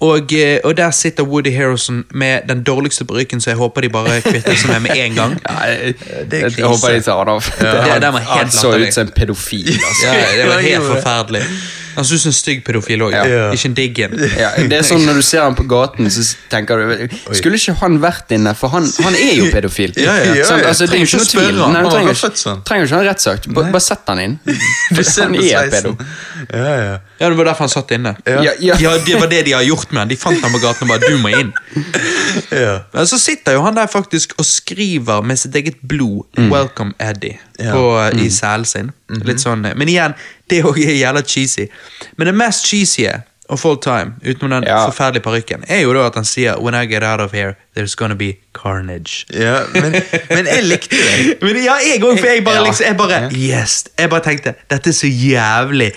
[0.00, 3.88] og, eh, og der sitter Woody Harrelson med den dårligste parykken, så jeg håper de
[3.88, 5.36] bare kvitter seg med med en gang.
[5.48, 5.74] Ja,
[6.30, 6.66] Det er jeg, krise.
[6.66, 7.40] håper de tar det av.
[7.60, 9.68] Det- han, den var helt han så ut som en pedofil.
[9.74, 10.06] Altså.
[10.06, 11.42] Ja, det var helt forferdelig.
[11.96, 13.50] Han syns en stygg pedofil òg, Ja.
[13.52, 14.14] ikke en digg en.
[14.38, 17.74] Ja, det er sånn Når du ser han på gaten, så tenker du Skulle ikke
[17.80, 18.54] han vært inne?
[18.54, 19.92] For han, han er jo pedofil.
[20.00, 20.34] Ja, ja.
[20.34, 20.68] Ja, ja.
[20.68, 21.60] Altså, det er jo ikke noe tvil.
[21.60, 21.72] han.
[21.72, 22.62] Nei, du Han trenger, ikke, sånn.
[22.64, 23.46] trenger ikke ha en rettssak.
[23.54, 24.38] Bare, bare sett han inn.
[24.96, 25.96] Du ser han er pedo.
[26.50, 26.98] Ja, ja.
[27.20, 28.14] Ja, Det var derfor han satt inne.
[28.26, 28.76] Ja, ja.
[29.04, 30.08] Det var det de har gjort med han.
[30.08, 31.52] De fant han på gaten og bare 'du må inn'.
[32.50, 32.78] ja.
[32.94, 37.38] Men så sitter jo han der faktisk og skriver med sitt eget blod 'Welcome Eddie'
[37.60, 37.72] Ja.
[37.72, 38.92] på, i selen sin.
[39.24, 40.14] Litt sånn, Men igjen,
[40.50, 41.66] det òg er jævla cheesy.
[42.16, 43.06] Men det mest cheesy
[43.50, 44.84] of all time, utenom den Ja.
[44.86, 47.94] forferdelige parykken, er jo da at han sier 'When I get out of here, there's
[47.96, 49.24] gonna be carnage'.
[49.34, 49.92] ja men,
[50.30, 51.36] men jeg likte det.
[51.42, 52.62] Men ja, jeg òg, for jeg bare, Ja.
[52.64, 53.84] liksom, jeg bare Yes!
[53.98, 55.92] Jeg bare tenkte dette er så jævlig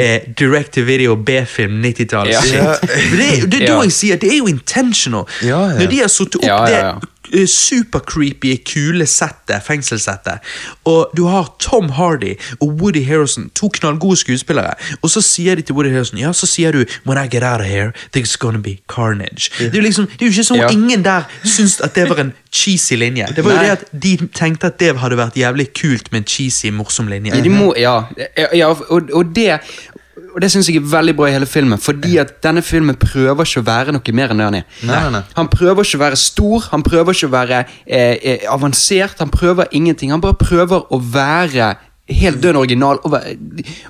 [0.00, 2.32] eh, direct to video B-film 90-tallet.
[2.32, 2.40] Ja.
[2.40, 5.24] Det, er- det er da jeg sier det er jo intentional.
[5.42, 6.94] Når de har satt opp det eh,
[7.46, 10.38] super-creepy, kule settet, fengselssettet,
[10.84, 15.62] og du har Tom Hardy og Woody Harrelson, to knallgode skuespillere, og så sier de
[15.62, 18.58] til Woody Harrelson Ja, så sier du 'When I get out of here, there's gonna
[18.58, 19.50] be carnage'.
[19.58, 20.68] Det er jo liksom, det er jo ikke sånn Ja.
[20.68, 23.26] ingen der syns at det var en cheesy linje.
[23.36, 23.64] Det var jo Nei.
[23.64, 27.34] det at de tenkte at det hadde vært jævlig kult med en cheesy, morsom linje.
[27.34, 28.02] Ja, de må, ja,
[28.38, 29.60] ja, ja og, og det
[30.34, 33.46] og det syns jeg er veldig bra i hele filmen, fordi at denne filmen prøver
[33.46, 34.68] ikke å være noe mer enn det han er.
[34.90, 35.22] Nei, nei.
[35.38, 39.30] Han prøver ikke å være stor, han prøver ikke å være eh, eh, avansert, han
[39.34, 40.10] prøver ingenting.
[40.14, 41.74] Han bare prøver å være
[42.10, 43.30] helt dønn original, og være,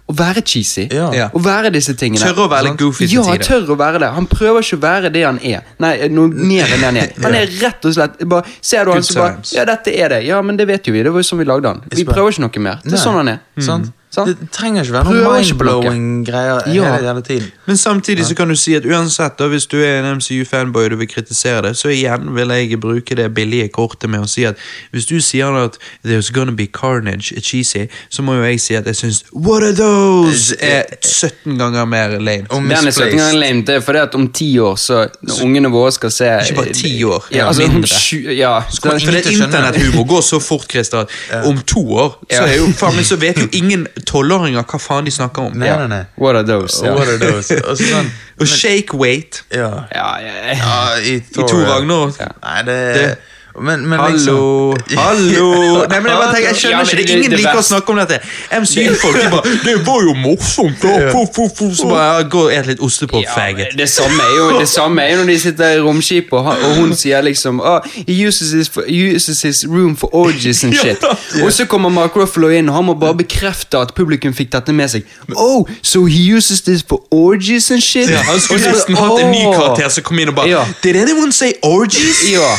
[0.06, 0.84] å være cheesy.
[0.94, 1.08] Ja.
[1.16, 1.24] Ja.
[1.34, 2.22] Å være disse tingene.
[2.22, 3.48] Tørre å være litt goofy til Ja, tider.
[3.48, 4.10] tør å være det.
[4.14, 5.64] Han prøver ikke å være det han er.
[5.82, 7.10] Nei, noe mer enn det han er.
[7.24, 9.42] Han er rett og slett bare, Ser du han så bare.
[9.56, 10.22] Ja, dette er det.
[10.28, 11.02] Ja, men det vet jo vi.
[11.02, 11.82] Det var jo sånn vi lagde han.
[11.90, 12.80] Vi prøver ikke noe mer.
[12.84, 13.42] Det er sånn han er.
[13.58, 13.90] Sant?
[14.14, 14.30] Sant?
[14.30, 16.84] Det trenger ikke være noen noe mind-blowing greier Ja.
[16.94, 17.48] hele, hele tiden.
[17.66, 20.90] Men samtidig så kan du si at uansett da, hvis du er en MCU-fanboy og
[20.94, 24.44] du vil kritisere det, så igjen vil jeg bruke det billige kortet med å si
[24.48, 24.60] at
[24.92, 28.74] hvis du sier at there's gonna be carnage, er cheesy, så må jo jeg si
[28.78, 32.46] at jeg syns what are those er 17 ganger mer lame.
[32.50, 33.64] Den er 17 ganger lame.
[33.66, 36.72] Det er fordi at om ti år, så når ungene våre skal se Ikke bare
[36.72, 38.36] 10 år, Ja, altså, mindre.
[38.36, 39.32] ja, det det.
[39.32, 40.98] Internetthumor går så fort, Christer,
[41.30, 45.04] at om to år så, er jo, faen, så vet jo ingen tolvåringer hva faen
[45.08, 45.58] de snakker om.
[45.58, 46.02] Nei, nei, nei.
[46.20, 46.80] What are those?
[46.84, 46.94] Ja.
[46.96, 47.54] What are those?
[47.70, 49.68] Og sånn, Og shake weight ja.
[49.94, 50.56] Ja, ja, ja.
[50.58, 51.68] ja I i Thor, to ja.
[51.74, 52.18] Ragnarok.
[52.42, 53.14] Nei, det, Det-
[53.60, 56.96] Men, men Hallo, liksom hallo Nei, men Jeg bare tenker, jeg Ja, skjønner men ikke
[56.96, 57.06] det.
[57.06, 58.18] det- Ingen det liker å snakke om dette.
[58.50, 62.52] MC-folk de bare 'Det var jo morsomt!' da, fu, fu, fu», Så bare gå og
[62.52, 65.64] et litt ostepop, Ja, det samme er jo det samme er jo når de sitter
[65.76, 67.78] i romskipet, og, og hun sier liksom oh,
[68.08, 70.98] he, uses his, for, uses his room for orgies and shit.
[71.44, 74.72] Og så kommer Mark Ruffalo inn, og han må bare bekrefte at publikum fikk dette
[74.72, 75.04] med seg.
[75.36, 78.10] Oh, so he uses this for orgies and shit?
[78.10, 80.64] Ja, han skulle nesten hatt en ny karakter som kom inn og bare Ja.
[80.82, 82.50] 'Did anyone say orgies?' Ja.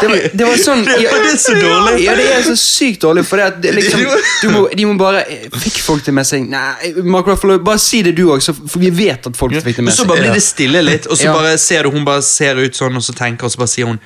[0.00, 2.04] Det var, det var sånn ja, det er så dårlig.
[2.04, 4.04] Ja, det er så sykt dårlig, for det at det liksom,
[4.42, 5.24] du må, de må bare
[5.56, 6.46] Fikk folk det med seg?
[6.50, 9.88] Nei, Mark Ruffalo, bare si det du òg, for vi vet at folk fikk det
[9.90, 12.60] Og så bare blir det stille litt, og så bare ser du hun bare ser
[12.60, 14.00] ut sånn, og så tenker og så bare sier hun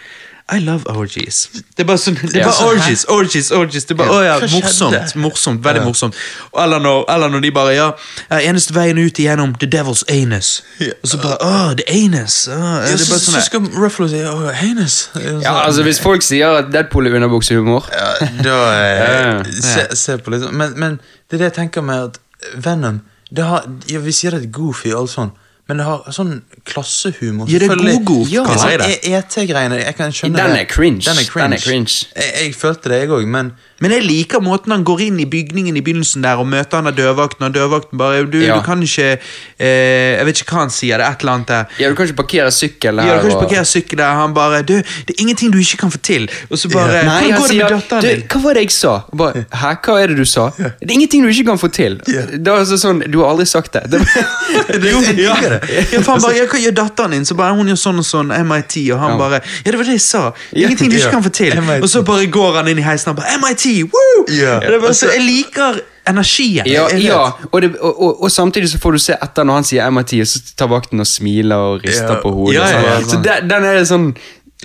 [0.52, 1.48] I love orgies.
[1.76, 2.46] Det er bare sånn, det er Ja.
[2.50, 3.84] bare orgies, orgies, orgies.
[3.84, 4.38] Det er bare, Ja.
[4.38, 5.86] å ja, morsomt, morsomt, veldig Ja.
[5.86, 6.14] morsomt.
[6.58, 7.92] Eller når, eller når de bare, ja,
[8.30, 10.62] eneste veien ut igjennom the devil's anus.
[10.80, 12.48] Og så bare, å, the anus.
[12.48, 15.08] Å, ja, det er så, bare så sånn, skal Ruffalo si oh, Anus.
[15.42, 19.38] Ja, altså Hvis folk sier at Deadpool er underbuksehumor Ja, da Ja.
[19.38, 20.52] eh, se, se på litt sånn.
[20.52, 22.18] Men, men det er det jeg tenker med at
[22.56, 23.00] Venom
[23.32, 25.30] det har, ja, Vi sier det er goofy og alt sånn,
[25.70, 26.32] men det har sånn
[26.66, 27.46] klassehumor.
[27.46, 27.98] Ja, det er selvfølgelig.
[28.04, 29.12] god-goof, Ja, kaller jeg det.
[29.14, 29.78] ET-greiene.
[29.84, 30.60] Jeg kan skjønne Den det.
[30.64, 31.00] er cringe.
[31.06, 31.46] Den er cringe.
[31.46, 32.06] Den er cringe.
[32.16, 35.24] Jeg, jeg følte det, jeg òg, men Men jeg liker måten han går inn i
[35.30, 38.56] bygningen i begynnelsen der og møter han av dørvakten, og dørvakten bare du, Ja.
[38.58, 39.18] du kan ikke
[39.58, 41.64] eh, Jeg vet ikke hva han sier, det er et eller annet der.
[41.80, 43.06] Ja, Du kan ikke parkere sykkel her.
[43.08, 44.12] Ja, du kan ikke parkere sykkel der.
[44.20, 47.30] Han bare du, 'Det er ingenting du ikke kan få til.' Og så bare Nei,
[47.32, 48.22] Hvordan går det med datteren din?
[48.28, 49.00] Hva var det jeg sa?
[49.16, 50.50] Bare, Hæ, hva er det du sa?
[50.58, 52.00] Det er ingenting du ikke kan få til.
[52.08, 52.22] Ja.
[52.36, 53.82] Det var altså sånn, Du har aldri sagt det.
[53.90, 55.34] det Jo, ja.
[55.92, 58.04] ja, for han bare, ja, 'Hva gjør datteren din?' Så bare, hun gjør sånn og
[58.04, 59.16] sånn, MIT, og han Ja.
[59.18, 60.32] bare 'Ja, det var det jeg sa.
[60.52, 63.16] Ingenting du ikke kan få til.' Og så bare går han inn i heisen og
[63.16, 64.92] bare 'MIT, woo!' Yeah.
[64.94, 66.66] Så jeg liker energien.
[66.66, 67.20] ja, ja.
[67.52, 70.30] Og, det, og, og, og samtidig så får du se etter når han sier og
[70.32, 72.22] så tar vakten og smiler og rister yeah.
[72.22, 72.56] på hodet.
[72.56, 73.10] Yeah, ja, sånn.
[73.10, 74.08] Så den, den er sånn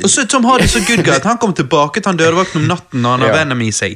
[0.04, 2.62] Og så er Tom Hardy så good guy at han kommer tilbake til han dørvakten
[2.62, 3.36] om natten når han har Ja.
[3.46, 3.94] Venom i seg.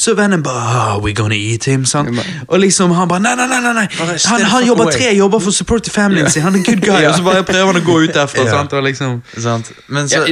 [0.00, 2.08] Så Venom bare oh, we gonna eat him, sant?
[2.48, 3.86] Og liksom han bare nei, nei, nei, nei, nei.
[4.30, 7.10] Han, han jobber tre jobber for å supporte familien sin, han er good guy, Ja.
[7.10, 8.44] og så bare prøver han å gå ut derfra.
[8.48, 8.54] Ja.
[8.56, 8.72] sant?
[8.72, 9.68] Og liksom sant?
[9.92, 10.22] Men så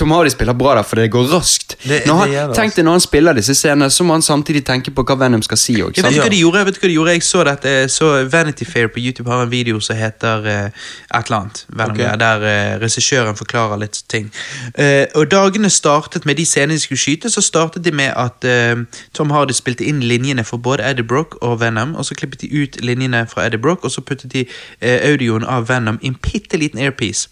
[0.00, 1.76] Tom Hardy spiller bra der, for det går raskt.
[1.84, 4.90] Det- når han, tenk deg når han spiller disse scenene, så må han samtidig tenke
[4.94, 5.76] på hva Venom skal si.
[5.84, 7.12] Også, Jeg vet hva de gjorde, jeg vet hva de gjorde.
[7.18, 11.26] Jeg så dette, så Vanity Fair på YouTube har en video som heter uh, et
[11.28, 12.18] eller annet, Venom, Ok.
[12.24, 14.32] der uh, regissøren forklarer litt ting.
[14.78, 18.46] Eh, og dagene startet med de scenene de skulle skyte, så startet de med at
[18.46, 18.84] uh,
[19.14, 22.50] Tom Hardy spilte inn linjene for både Eddie Brock og Venom, og så klippet de
[22.62, 26.18] ut linjene fra Eddie Brock, og så puttet de uh, audioen av Venom i en
[26.22, 27.28] bitte liten airpiece.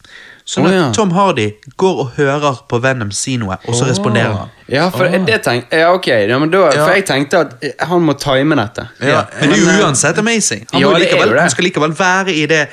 [0.50, 0.86] Sånn at ja.
[0.96, 4.54] Tom Hardy går og hører på Venom si noe, og så responderer han.
[4.70, 8.16] Ja, for det tenk, ja, ok, ja, men da, for jeg tenkte at han må
[8.18, 8.88] time dette.
[8.98, 10.64] Ja, men det er jo uansett amazing.
[10.72, 11.44] Han, ja, må det er likevel, jo det.
[11.46, 12.64] han skal likevel være i det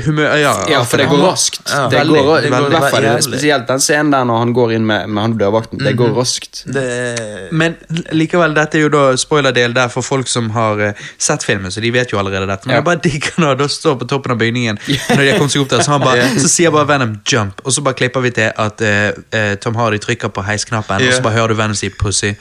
[0.00, 0.36] humør...
[0.40, 1.60] Ja, Ja, for det går raskt.
[1.70, 2.22] Ja, det veldig.
[2.24, 5.08] går, Det I veldig, hvert fall spesielt den scenen der når han går inn med,
[5.08, 5.78] med han dørvakten.
[5.78, 5.96] Det Mhm.
[5.98, 6.62] går raskt.
[6.72, 7.76] Det Men
[8.12, 11.80] likevel, dette er jo da spoilerdel der for folk som har eh, sett filmen, så
[11.80, 12.66] de vet jo allerede dette.
[12.66, 12.80] Men Ja.
[12.80, 14.78] jeg bare digger når da står på toppen av bygningen,
[15.10, 17.60] når de har kommet seg opp der, så, han bare, så sier bare Venom 'jump',
[17.64, 21.12] og så bare klipper vi til at uh, eh, Tom Hardy trykker på heisknappen, og
[21.12, 22.34] så bare hører du Venom si 'pussy'.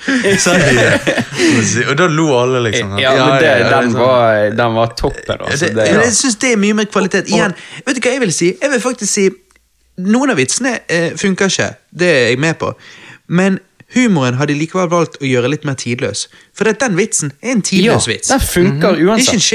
[1.90, 2.98] Og da lo alle, liksom.
[3.00, 4.00] Ja, men det, den, liksom.
[4.00, 5.38] var, den var toppen.
[5.42, 5.66] Altså.
[5.76, 7.30] jeg syns det er mye mer kvalitet.
[7.42, 7.56] Igjen,
[7.86, 8.52] vet du hva jeg vil si?
[8.62, 9.30] Jeg vil faktisk si
[10.02, 11.66] Noen av vitsene eh, funker ikke,
[12.00, 12.72] det er jeg med på.
[13.28, 13.60] Men
[13.94, 16.24] humoren har de likevel valgt å gjøre litt mer tidløs.
[16.58, 18.32] For den vitsen er en ja, tidløs vits.
[18.32, 19.46] den funker uansett Det er ikke en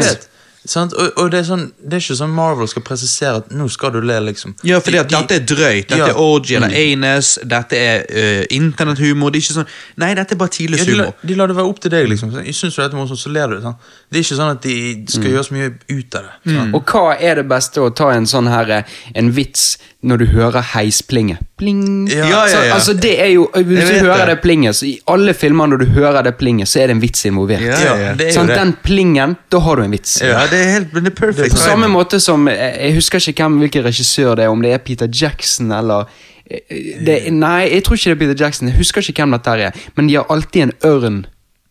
[0.00, 0.26] uansett.
[0.64, 3.90] Og, og det, er sånn, det er ikke sånn Marvel skal presisere at nå skal
[3.92, 4.54] du le, liksom.
[4.64, 5.88] Ja, fordi at De- dette er drøyt.
[5.90, 6.06] Dette Ja.
[6.08, 7.34] er orgy eller anus.
[7.44, 9.30] Dette er uh, internethumor.
[9.30, 9.68] Det er ikke sånn
[10.00, 11.14] Nei, dette er bare tidløs Ja, la, humor.
[11.26, 12.32] de lar det være opp til deg, liksom.
[12.44, 13.60] Jeg synes du dette er morsomt, så ler du.
[13.60, 13.76] Sånn.
[14.10, 16.54] Det er ikke sånn at de skal gjøre så mye ut av det.
[16.54, 16.74] Sant?
[16.74, 18.82] Og hva er det beste å ta en sånn her eh,
[19.14, 21.38] En vits når du hører heisplinget?
[21.56, 22.08] Pling.
[22.10, 22.74] Ja, ja, ja.
[22.74, 24.34] altså det er jo Hvis du hører det.
[24.34, 27.00] det plinget, så i alle filmer når du hører det plinget, så er det en
[27.04, 27.62] vits involvert.
[27.62, 28.14] Ja, Ja, ja.
[28.18, 28.56] det er jo Sånn, det.
[28.58, 30.16] Den plingen, da har du en vits.
[30.20, 31.54] Ja, det er helt det er perfect.
[31.56, 34.72] På samme måte som eh, Jeg husker ikke hvem, hvilken regissør det er, om det
[34.74, 36.08] er Peter Jackson eller
[36.50, 36.60] eh,
[37.06, 38.68] det, Nei, jeg tror ikke det er Peter Jackson.
[38.68, 39.84] Jeg husker ikke hvem dette er.
[39.96, 41.24] Men de har alltid en ørn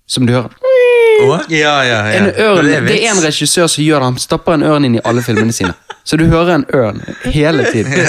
[0.06, 0.52] som du hører.
[1.24, 2.00] Ja, ja, ja.
[2.18, 4.12] En ørn, det er det er en regissør som gjør det.
[4.12, 5.74] Han stapper en ørn inn i alle filmene sine.
[6.04, 7.94] Så du hører en ørn hele tiden.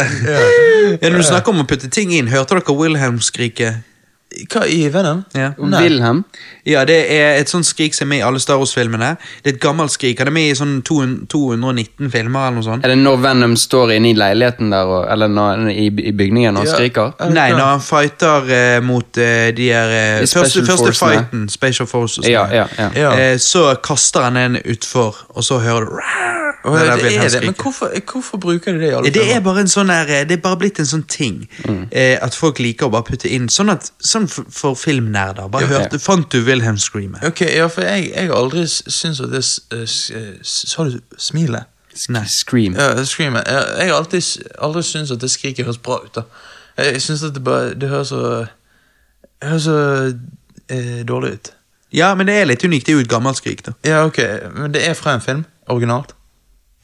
[0.85, 3.71] Ja, når du snakker om å putte ting inn, hørte dere Wilhelm skrike?
[4.53, 5.23] Hva i Venom?
[5.35, 5.53] Ja.
[5.59, 5.81] Nei.
[5.87, 6.21] Wilhelm.
[6.67, 9.17] Ja, det er et sånt skrik som er med i alle Star Wars-filmene.
[9.45, 10.19] Det er et gammelt skrik.
[10.23, 12.85] Han er med i sånn 200 219 filmer eller noe sånt.
[12.85, 16.57] Er det når Venom står inne i leiligheten der, og, eller når, i, i bygningen
[16.57, 16.75] og Ja.
[16.77, 17.13] skriker?
[17.21, 21.87] Er Nei, når han fighter eh, mot eh, de her eh, første, første fighten, Special
[21.91, 22.91] Forces, Ja, ja, ja.
[22.97, 23.13] Ja.
[23.33, 26.01] Eh, så kaster han en utfor, og så hører du
[26.65, 27.41] Åh, det det er det.
[27.45, 30.23] Men hvorfor, hvorfor bruker de det i alle Det er bare en sånn der, eh,
[30.25, 31.43] det er bare blitt en sånn ting
[31.93, 33.51] eh, at folk liker å bare putte inn.
[33.53, 35.51] Sånn, at, sånn for, for filmnerder.
[35.53, 35.75] Bare Ja.
[35.83, 37.19] hørte, Fant du Wilhelm screame?
[37.27, 39.45] Ok, ja, for jeg, jeg har aldri syntes at det
[39.75, 39.85] eh,
[40.19, 41.71] eh, Sa du smilet?
[42.09, 42.25] Nei.
[42.27, 42.75] Scream.
[42.75, 43.45] Ja, screamet.
[43.47, 44.23] Jeg, jeg har alltid,
[44.59, 46.15] aldri syntes at det skriket høres bra ut.
[46.15, 46.23] da
[46.83, 48.47] Jeg synes at det bare Det høres så
[49.43, 49.77] høres så
[50.71, 51.53] eh, dårlig ut.
[51.95, 52.87] Ja, men det er litt unikt.
[52.87, 53.73] Det er jo et gammelt skrik, da.
[53.87, 54.19] Ja, ok,
[54.57, 55.45] men det er fra en film?
[55.71, 56.15] Originalt?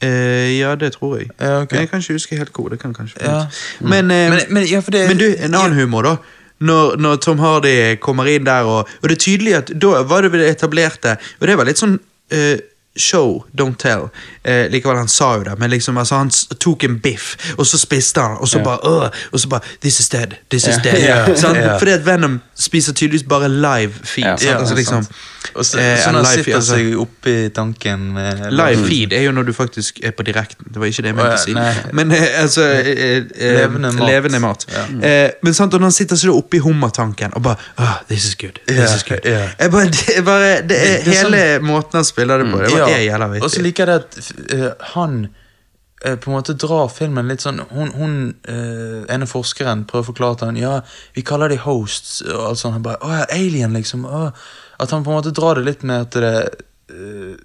[0.01, 1.27] Eh, ja, det tror jeg.
[1.39, 1.75] Ja, okay.
[1.75, 2.69] Men Jeg kan ikke huske helt hvor.
[2.69, 3.45] det kan kanskje Ja.
[3.79, 6.15] Men, eh, Men, men, ja, det, Men du, en annen humor, da.
[6.61, 10.27] Når, når Tom Hardy kommer inn der, og, og det er tydelig at da var
[10.27, 11.95] det etablerte Og det var litt sånn
[12.29, 12.59] eh,
[12.97, 14.09] show, don't tell.
[14.43, 17.77] Eh, likevel, han sa jo det, men liksom, altså, han tok en biff, og så
[17.77, 18.65] spiste han, og så yeah.
[18.65, 20.27] bare øh, Og så bare This is dead.
[20.51, 20.91] This is Ja.
[20.91, 21.37] dead.
[21.43, 21.57] Sant?
[21.57, 21.77] ja.
[21.77, 24.25] Fordi at Venom spiser tydeligvis bare live feed.
[24.25, 25.05] Altså, liksom.
[25.55, 29.13] Og så, eh, sånn han sitter feed, sitter altså, seg oppi tanken med Live feed
[29.17, 30.67] er jo når du faktisk er på direkten.
[30.73, 31.55] Det var ikke det jeg mente Å, si.
[31.97, 34.07] Men eh, altså eh, eh, Levende mat.
[34.07, 34.65] Levende mat.
[35.01, 38.35] Eh, men sant, og når han sitter så oppi hummertanken og bare oh, This is
[38.35, 38.61] good.
[38.67, 39.25] This is good.
[39.25, 42.57] Jeg bare, det, bare, det er Det- det er hele måten han spiller det på.
[42.61, 45.19] Det bare er jævla Og så liker jeg det at uh, han
[46.05, 48.17] eh, på en måte drar filmen litt sånn Hun, hun
[48.49, 50.73] uh, ene forskeren prøver å forklare til han Ja,
[51.15, 52.79] vi kaller de hosts og alt sånt.
[52.79, 54.05] Han bare Å ja, alien, liksom.
[54.05, 54.27] Å.
[54.81, 56.35] At han på en måte drar det litt med at det
[56.89, 57.39] eh,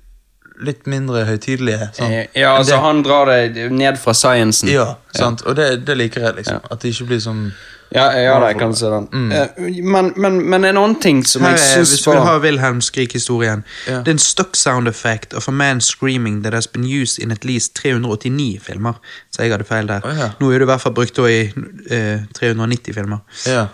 [0.64, 1.90] litt mindre høytidelige.
[1.96, 2.12] Sånn.
[2.32, 4.70] Ja, altså Det- han drar det ned fra sciencen.
[4.72, 5.42] Ja, sant.
[5.42, 6.60] Og det, det liker jeg, liksom.
[6.62, 6.68] Ja.
[6.70, 7.52] At det ikke blir som
[7.97, 9.09] Ja, ja da, jeg kan se den.
[9.12, 9.32] Mm.
[9.32, 12.39] Eh, Men, men, men en annen ting som Her jeg syns hvis vi vil ha
[12.39, 13.98] Wilhelm Skrik-historien Ja.
[13.98, 17.31] Det er en stuck sound effect of a man screaming that has been used in
[17.31, 18.93] at least 389 filmer.
[19.32, 20.01] Så jeg hadde feil der.
[20.05, 20.31] Oh, ja.
[20.40, 23.18] Nå er det i hvert fall brukt i uh, 390 filmer.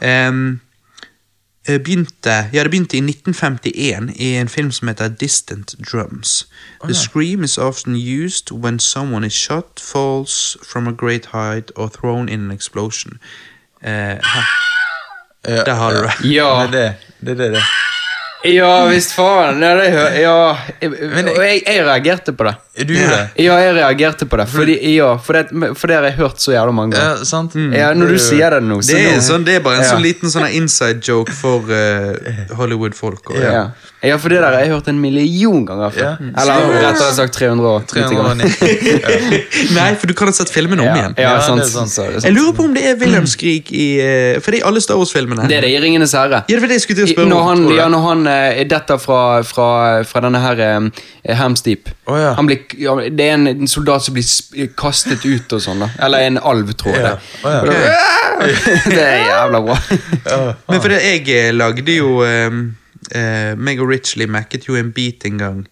[0.03, 0.61] Em,
[1.69, 6.49] eh, begynte, ja, det begynte i 1951 i en film som heter Distant Drums.
[6.85, 11.89] The scream is often used when someone is shot, falls from a great height or
[11.89, 13.19] thrown in an explosion.
[13.85, 15.65] Eh, her.
[15.65, 16.13] Der har du det.
[16.25, 16.95] Ja, Det er det.
[17.21, 17.53] Det det.
[17.53, 17.63] det.
[18.45, 19.61] Ja visst faen.
[19.63, 20.57] Ja, det ja.
[20.81, 22.57] Jeg- Og jeg, jeg reagerte på det.
[22.87, 23.45] Du gjorde det?
[23.45, 24.47] Ja, jeg reagerte på det.
[24.49, 27.19] Fordi, ja, for det, for det har jeg hørt så jævla mange ganger.
[27.21, 27.55] Ja, sant?
[27.77, 29.83] Ja, når du sier det nå, så Det er, nå sånn, det er bare en
[29.85, 29.91] Ja.
[29.93, 32.17] sånn liten sånn inside joke for uh,
[32.57, 33.29] Hollywood-folk.
[33.39, 33.67] ja.
[34.03, 36.17] ja, for det der har jeg hørt en million ganger før.
[36.19, 36.33] Ja.
[36.43, 38.49] Eller rettere sagt 390 ganger.
[38.49, 39.73] 390.
[39.77, 41.15] Nei, for du kan ha sett filmen om Ja, igjen.
[41.19, 41.91] ja, Ja, sant, sant.
[41.93, 44.65] så- så- Jeg lurer på om det er Wilhelm Skrik i eh, For det er
[44.65, 45.47] i alle Star Wars-filmene.
[45.47, 46.43] Det er det i Ringenes herre.
[46.49, 47.91] Ja, det var det jeg skulle til å spørre Når han, det?
[47.93, 48.27] når han
[48.71, 49.69] detter fra, fra,
[50.09, 51.91] fra denne her eh, Hamsteep.
[52.07, 52.33] Oh, ja.
[52.39, 55.85] Han blir, ja, det er en, en soldat som blir kastet ut og sånn.
[55.85, 57.05] da Eller en alv, tror jeg.
[57.07, 57.17] Ja.
[57.43, 57.61] Oh, ja.
[57.67, 58.87] okay.
[58.95, 59.81] det er jævla bra.
[60.71, 62.65] Men for det, jeg eh, lagde jo um,
[63.15, 65.63] uh, Meg og Richley macket jo en beat en gang.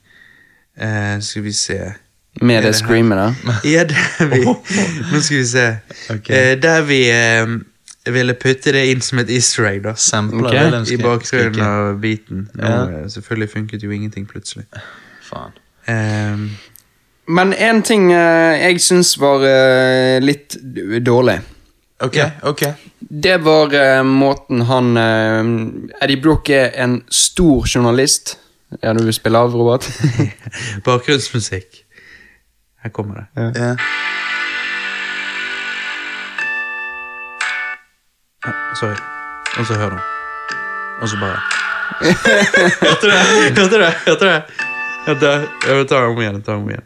[0.81, 1.93] Eh, skal vi se
[2.41, 3.35] Med det det screamet da?
[3.65, 4.45] Ja, der vi
[5.13, 5.77] Nå skal vi se.
[6.11, 6.53] Okay.
[6.53, 7.47] Eh, der vi eh,
[8.09, 9.95] ville putte det inn som et easter egg, da.
[9.99, 10.65] Sampler okay.
[10.65, 12.49] Wilhelm I bakgrunnen av beaten.
[12.57, 12.73] Ja.
[12.89, 14.65] eh, selvfølgelig funket jo ingenting plutselig.
[15.29, 15.57] Faen.
[15.89, 16.51] Um,
[17.31, 20.57] Men en ting uh, jeg syns var uh, litt
[21.07, 21.41] dårlig.
[22.01, 22.17] Ok,
[22.49, 22.63] ok.
[22.99, 28.39] Det var uh, måten han Eddie Broch er en stor journalist.
[28.81, 29.87] Ja, du spille av, Robert?
[30.87, 31.85] bakgrunnsmusikk.
[32.81, 33.27] Her kommer det.
[33.37, 33.73] Ja.
[33.75, 33.77] Ah,
[38.79, 38.97] Sorry.
[39.59, 40.01] Og så hører hun.
[41.03, 41.41] Og så bare
[42.81, 43.19] Hørte du det?
[43.59, 43.93] Hørte du det?
[44.07, 44.43] Hørte du det?
[45.07, 45.49] Hørte Jeg det?
[45.79, 46.35] Jeg tar om igjen.
[46.35, 46.85] jeg tar om igjen.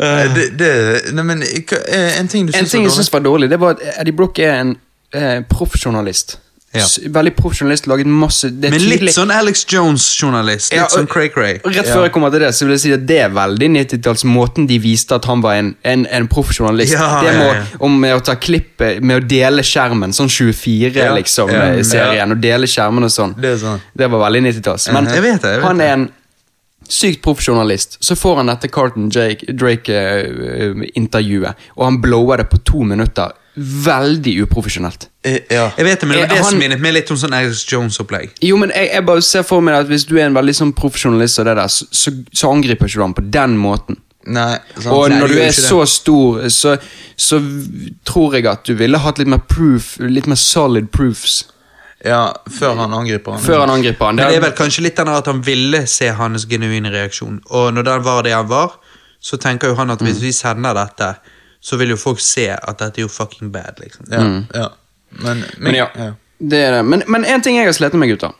[0.00, 0.70] Eh, det, det,
[1.14, 3.50] nei, men hva- eh, En ting du En syns ting var jeg syns var dårlig,
[3.50, 4.72] det var at Eddie Brook er en
[5.14, 6.38] eh, proffjournalist.
[6.74, 6.82] Ja.
[6.84, 10.72] Veldig Veldig proffjournalist, laget masse det er Men litt tydelig- sånn Alex Jones-journalist.
[10.72, 11.60] Litt Ja, og- sånn cray-cray.
[11.64, 14.24] Rett før jeg kommer til det, så vil jeg si at det er veldig 90-talls
[14.24, 16.92] måten de viste at han var en, en, en proffjournalist.
[16.92, 17.62] Ja, det ja, ja.
[17.80, 21.62] om med å ta klipp, eh, med å dele skjermen, sånn 24 Ja, liksom, ja,
[21.62, 21.82] eh, ja.
[21.82, 23.34] serien, og dele skjermen og sånn.
[23.40, 23.80] Det sånn.
[23.96, 24.88] Det var veldig 90-talls.
[24.92, 26.08] Men Jeg vet det, jeg vet han er en
[26.88, 27.96] sykt proffjournalist.
[28.02, 33.32] Så får han dette Carlton Drake-intervjuet, og han blower det på to minutter.
[33.56, 35.08] Veldig uprofesjonelt.
[35.24, 35.70] Eh, Ja.
[35.76, 37.64] Jeg vet det, men det var Eh, det som minnet meg litt om sånn Alex
[37.70, 38.30] Jones-opplegg.
[38.42, 40.72] Jo, men jeg, jeg bare ser for meg at hvis du er en veldig sånn
[40.74, 44.00] profesjonalist, og det der, så, så, så angriper ikke du ham på den måten.
[44.26, 44.86] Nei, sant.
[44.94, 45.88] Og når du du er så det.
[45.88, 46.76] stor, så,
[47.16, 47.38] så
[48.04, 51.44] tror jeg at du ville hatt litt mer proof, litt mer solid proofs,
[52.04, 53.40] Ja, før han angriper han.
[53.40, 54.16] før han angriper han.
[54.16, 57.38] Men det er vel kanskje litt den der at han ville se hans genuine reaksjon.
[57.50, 58.74] Og når den var det han var,
[59.20, 60.08] så tenker jo han at Mm.
[60.10, 61.14] hvis vi sender dette,
[61.64, 64.06] så vil jo folk se at dette er jo fucking bad, liksom.
[64.12, 64.24] Ja,
[64.54, 64.68] ja.
[65.24, 65.86] Men, men, men ja,
[66.42, 66.82] det er det.
[66.90, 68.34] Men, men en ting jeg har slettet med, gutter,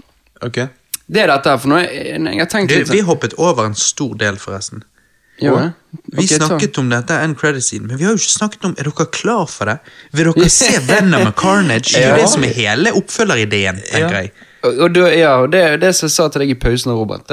[0.44, 0.66] Okay.
[1.09, 3.76] det er dette her, for nå jeg, jeg har tenkt litt vi hoppet over en
[3.78, 4.82] stor del, forresten.
[5.42, 5.70] Jo, okay,
[6.14, 6.82] Vi snakket så.
[6.84, 9.66] om dette end credit-siden, men vi har jo ikke snakket om Er dere klar for
[9.66, 9.78] det?
[10.14, 11.90] Vil dere se Venom og Carnage?
[11.94, 12.20] Det er jo Ja.
[12.20, 14.20] det som er hele oppfølgerideen, tenker Ja.
[14.26, 14.32] jeg.
[14.65, 17.31] Og, og ja, og det, det som jeg sa til deg i pausen, Robert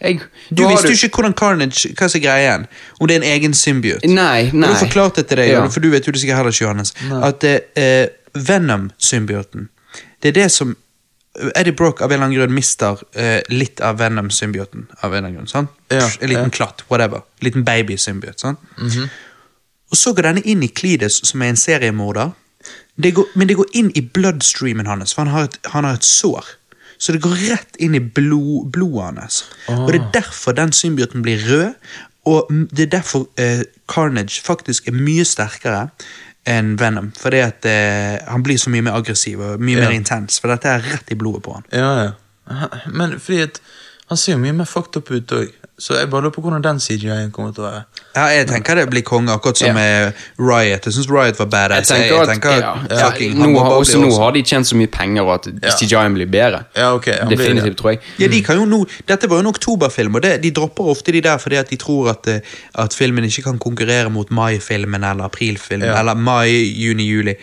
[0.00, 2.66] jeg, Du visste jo ikke hvordan Carnage Hva som er greien.
[3.00, 4.08] Om det er en egen symbiote.
[4.08, 4.70] Nei, Og nei.
[4.72, 5.66] du forklarte til deg, Ja.
[5.68, 9.68] for du vet jo det sikkert heller ikke, Johannes, at eh, Venom-symbioten
[10.22, 10.76] Det er det som
[11.56, 14.88] Eddie Brock av en eller annen grunn mister eh, litt av Venom-symbioten.
[15.00, 15.70] Av en eller annen grunn, sant?
[15.92, 16.54] Ja, en liten ja.
[16.56, 17.22] klatt, whatever.
[17.40, 18.40] En Liten baby-symbiot.
[18.42, 18.58] sant?
[19.90, 22.32] Og så går denne inn i Clides, som er en seriemorder.
[23.00, 25.96] Det går, men det går inn i bloodstreamen hans, for han har et, han har
[25.98, 26.50] et sår.
[27.00, 29.40] Så det går rett inn i blod, blodet hans.
[29.72, 31.92] Og det er derfor den symbioten blir rød,
[32.28, 35.86] og det er derfor eh, Carnage faktisk er mye sterkere
[36.48, 37.08] enn Venom.
[37.16, 39.86] Fordi at eh, han blir så mye mer aggressiv og mye Ja.
[39.88, 41.64] mer intens, for dette er rett i blodet på han.
[41.72, 42.68] Ja, ja.
[42.92, 43.60] Men fordi at
[44.10, 45.50] han ser jo mye mer fucked up ut òg,
[45.80, 47.84] så jeg bare lurer på hvordan den CGI-en kommer til å være.
[48.16, 50.88] Ja, jeg tenker det blir konge, akkurat som med Riot.
[50.88, 51.92] Jeg syns Riot var badass.
[51.94, 54.90] Jeg tenker at, ja, ja, fucking nå, har, også, nå har de tjent så mye
[54.92, 55.72] penger, og at Ja.
[55.78, 56.64] CGI-en blir bedre.
[56.76, 57.06] Ja, ok.
[57.06, 57.32] blir.
[57.36, 58.02] Definitivt, tror jeg.
[58.18, 61.14] Ja, de kan jo nå, Dette var jo en oktoberfilm, og det, de dropper ofte
[61.16, 62.40] de der fordi at de tror at, eh,
[62.74, 65.86] at filmen ikke kan konkurrere mot mai-filmen eller aprilfilmen.
[65.88, 66.00] Ja.
[66.02, 67.38] Eller mai, juni, juli.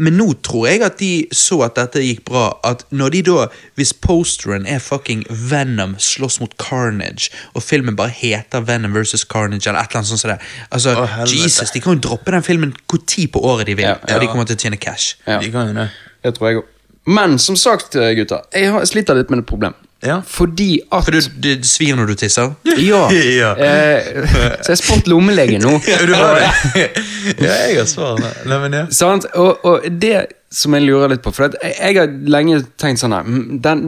[0.00, 2.46] Men nå tror jeg at de så at dette gikk bra.
[2.64, 3.46] At når de da,
[3.76, 9.68] Hvis posteren er fucking Venom slåss mot Carnage, og filmen bare heter Venom versus Carnage,
[9.68, 10.38] eller et eller annet sånt som det
[10.70, 11.06] Altså, Å.
[11.28, 14.20] Jesus, De kan jo droppe den filmen hvor tid på året de vil, Ja, og
[14.20, 15.16] de kommer til å tjene cash.
[15.26, 15.40] Ja.
[15.42, 15.90] De kan jo det.
[16.24, 16.76] Det tror jeg òg.
[17.06, 19.74] Men som sagt, eh, gutter, jeg har- sliter litt med et problem.
[20.02, 20.22] Ja.
[20.24, 22.54] Fordi at For du, du svir når du tisser?
[22.80, 23.02] Ja.
[23.40, 23.50] Ja.
[23.56, 24.24] Eh,
[24.64, 25.74] så jeg spurt lommelegen nå.
[26.08, 26.86] Du har det?
[27.44, 28.46] ja, jeg har svaret.
[28.48, 28.86] Nei, ja.
[28.90, 29.26] Sant?
[29.34, 33.12] Og, og det som jeg lurer litt på For jeg, jeg har lenge tenkt sånn
[33.14, 33.84] her mm, Den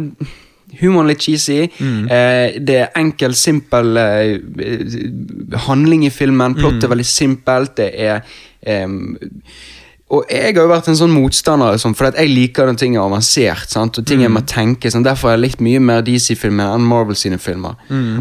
[0.81, 1.67] Humoren litt cheesy.
[1.69, 4.39] Eh, det er enkel, simpel eh,
[5.67, 6.55] handling i filmen.
[6.57, 7.75] Plottet er veldig simpelt.
[7.77, 8.23] Det er
[10.13, 12.97] og jeg har jo vært en sånn motstander, liksom, for at jeg liker når ting
[12.99, 13.71] er avansert.
[13.73, 13.97] Sant?
[13.97, 15.07] Og ting jeg må tenke, sånn.
[15.07, 17.79] Derfor har jeg likt mye mer DC-filmer enn Marvel sine filmer.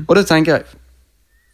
[0.08, 0.78] Og da tenker jeg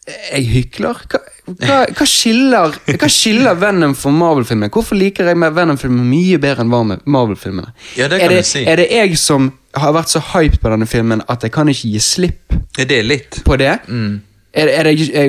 [0.07, 0.99] jeg hykler?
[1.11, 1.19] Hva,
[1.59, 4.71] hva, hva, skiller, hva skiller Venom fra Marvel-filmer?
[4.71, 7.73] Hvorfor liker jeg mer Venom-filmer mye bedre enn Marvel-filmene?
[7.99, 8.63] Ja, det er, kan det, du si.
[8.63, 11.91] er det jeg som har vært så hyped på denne filmen at jeg kan ikke
[11.91, 13.41] gi slipp det er litt.
[13.45, 13.73] på det?
[13.83, 14.17] Er,
[14.53, 14.75] er det,
[15.13, 15.27] er,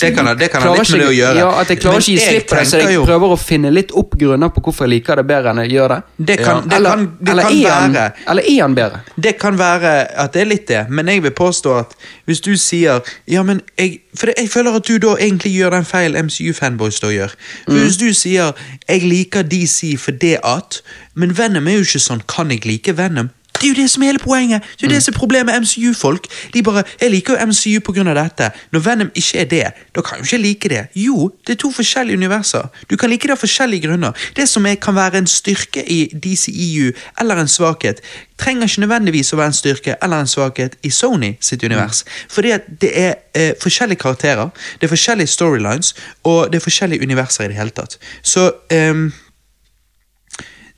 [0.00, 1.36] Det kan ha- det kan ha litt med det å gjøre.
[1.38, 3.32] Ja, At jeg klarer Men ikke å gi slipp på det, så jeg jo- prøver
[3.34, 6.02] å finne litt opp grunner på hvorfor jeg liker det bedre enn jeg gjør det.
[6.26, 9.00] Det kan, det eller, kan, det eller, kan er han, være eller er han bedre?
[9.20, 9.94] Det kan være
[10.24, 11.94] at det er litt det, men jeg vil påstå at
[12.26, 15.84] hvis du sier Ja, men jeg For jeg føler at du da egentlig gjør den
[15.84, 17.34] feil MCU-fanboys da gjør.
[17.66, 18.52] For Hvis du sier
[18.88, 20.80] 'jeg liker DC for det at',
[21.14, 23.30] men Venom er jo ikke sånn 'kan jeg like Venom'?
[23.60, 24.62] Det er jo det som er hele poenget.
[24.62, 26.26] Det er jo det som er problemet med MCU-folk.
[26.54, 28.50] De bare 'jeg liker jo MCU av dette'.
[28.72, 30.86] Når Venom ikke er det, da kan jo ikke like det.
[30.94, 32.68] Jo, det er to forskjellige universer.
[32.90, 34.12] Du kan like det av forskjellige grunner.
[34.36, 38.00] Det som er, kan være en styrke i DCEU, eller en svakhet,
[38.38, 42.04] trenger ikke nødvendigvis å være en styrke eller en svakhet i Sony sitt univers.
[42.28, 44.48] Fordi at det er eh, forskjellige karakterer,
[44.80, 45.94] det er forskjellige storylines,
[46.24, 47.98] og det er forskjellige universer i det hele tatt.
[48.22, 48.94] Så eh,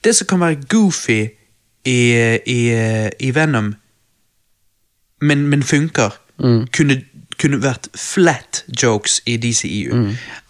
[0.05, 1.40] det som kan være goofy
[1.85, 2.01] i,
[2.47, 2.59] i,
[3.21, 3.75] i Venom,
[5.21, 6.15] men, men funker,
[6.73, 6.97] kunne,
[7.41, 9.99] kunne vært flat jokes i DCEU.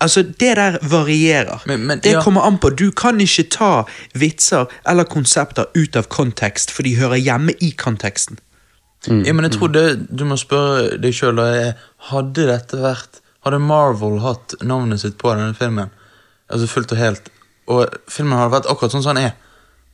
[0.00, 1.62] Altså, det der varierer.
[1.66, 2.22] Men- men, det ja.
[2.22, 2.70] kommer an på.
[2.70, 3.84] Du kan ikke ta
[4.14, 8.38] vitser eller konsepter ut av kontekst, for de hører hjemme i konteksten.
[9.08, 9.84] Ja, men jeg tror det,
[10.18, 11.38] du må spørre deg sjøl
[12.10, 15.88] Hadde dette vært Hadde Marvel hatt navnet sitt på denne filmen,
[16.52, 17.30] altså fullt og helt,
[17.66, 19.38] og filmen hadde vært akkurat sånn som den er,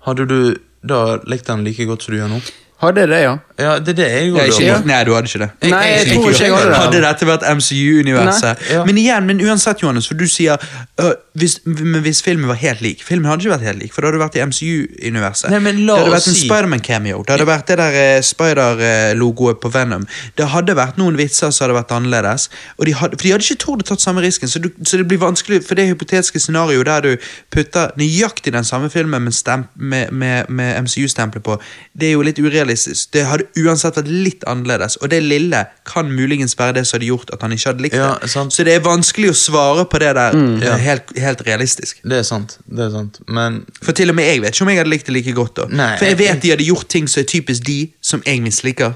[0.02, 0.56] hadde du
[0.88, 2.40] da likte den like godt som du gjør nå?
[2.82, 3.36] Hadde det, ja.
[3.58, 5.48] Ja, det er jo jeg Ja, ikke, Nei, du hadde ikke det.
[5.70, 6.80] Nei, jeg jeg tror liker ikke jeg hadde det.
[6.82, 8.64] Hadde dette vært MCU-universet.
[8.74, 8.82] Ja.
[8.84, 10.60] Men igjen, men uansett, Johannes, for du sier
[11.00, 14.04] øh, hvis, men hvis filmen var helt lik Filmen hadde ikke vært helt lik, for
[14.04, 15.50] da hadde vært i MCU-universet.
[15.54, 17.22] Nei, men la Det hadde vært en si- Spiderman-cameo.
[17.26, 20.06] Det hadde vært det der uh, Spider-logoet på Venom.
[20.38, 22.48] Det hadde vært noen vitser som hadde vært annerledes.
[22.78, 25.00] Og de hadde, for de hadde ikke tort å tatt samme risken, så, du, så
[25.00, 29.66] det blir vanskelig for det hypotetiske scenarioet der du putter nøyaktig den samme filmen med,
[29.76, 31.58] med, med, med MCU-stempelet på,
[31.96, 33.12] det er jo litt urealistisk.
[33.16, 37.06] Det hadde uansett vært litt annerledes, og det lille kan muligens være det som hadde
[37.10, 38.30] gjort at han ikke hadde likt Ja, det.
[38.30, 38.52] sant.
[38.52, 40.76] Så det er vanskelig å svare på det der eh, Ja.
[40.76, 42.00] helt, helt realistisk.
[42.02, 42.58] Det er sant.
[42.68, 45.06] det er sant Men For til og med jeg vet ikke om jeg hadde likt
[45.06, 45.54] det like godt.
[45.56, 48.22] da Nei, For jeg jeg- vet de hadde gjort ting som er typisk de, som
[48.26, 48.94] jeg misliker.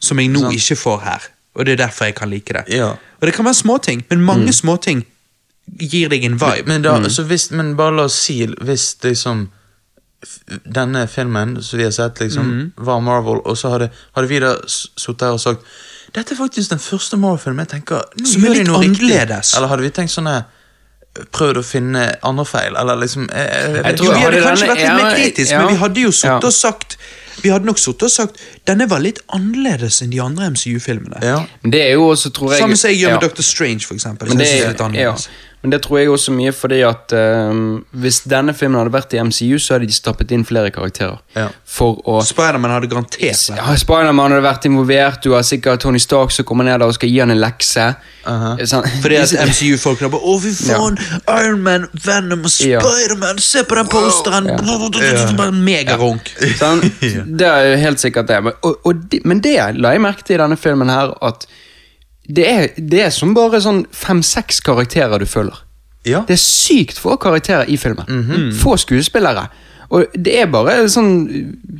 [0.00, 0.54] Som jeg nå Sant.
[0.54, 1.20] ikke får her.
[1.56, 2.64] Og det er derfor jeg kan like det.
[2.68, 2.88] Ja.
[3.20, 5.04] Og det kan være småting, men mange småting
[5.80, 6.66] gir deg en vibe.
[6.66, 9.48] Men, da, så hvis, men bare la oss si hvis liksom
[10.64, 14.54] denne filmen som vi har sett, liksom, var Marvel, og så hadde, hadde vi da
[14.66, 15.66] sittet her og sagt
[16.16, 18.78] dette er faktisk den første Marvel-filmen jeg tenker nå Som er gjør de litt noe
[18.84, 19.50] annerledes.
[19.58, 20.30] Eller hadde vi tenkt sånn
[21.32, 24.46] Prøvd å finne andre feil, eller liksom jeg, jeg, Jeg tror jo, vi hadde hadde
[24.46, 25.60] kanskje denne- vært litt mer kritisk kritiske, ja.
[25.62, 26.50] men vi hadde jo sittet Ja.
[26.50, 26.96] og sagt
[27.42, 31.20] Vi hadde nok sittet og sagt denne var litt annerledes enn de andre MCU-filmene.
[31.24, 31.38] Ja.
[31.62, 33.28] Men det er jo også, tror jeg Samme som jeg gjør med ja.
[33.28, 34.28] Doctor Strange, for eksempel.
[34.28, 35.14] Men det, jeg synes er litt ja.
[35.66, 37.62] Men det tror jeg også mye fordi at ehm,
[37.98, 41.16] hvis denne filmen hadde vært i MCU, så hadde de stappet inn flere karakterer.
[41.34, 41.48] Ja.
[41.66, 43.32] For å Spiderman hadde garantert det.
[43.58, 46.94] ja, Spiderman hadde vært involvert, du har sikkert Tony Stark som kommer ned der og
[46.94, 47.88] skal gi han en lekse.
[48.30, 48.52] Aha.
[48.62, 51.00] Sånn- Fordi at MCU-folkene bare 'Å, fy faen!
[51.34, 52.78] Iron Man, Venom og Ja.
[52.86, 53.42] Spiderman!
[53.42, 54.52] Se på den posteren!'
[55.36, 56.30] Bare Megarunk.
[56.62, 56.86] Sånn,
[57.26, 58.38] det er jo helt sikkert det.
[58.46, 61.48] Men, og, og, de- men det la jeg merke til i denne filmen her, at
[62.28, 65.62] det er, det er som bare sånn fem-seks karakterer du følger.
[66.06, 66.22] Ja.
[66.26, 68.50] Det er sykt få karakterer i filmen.
[68.54, 69.48] Få skuespillere.
[69.94, 71.12] Og det er bare sånn,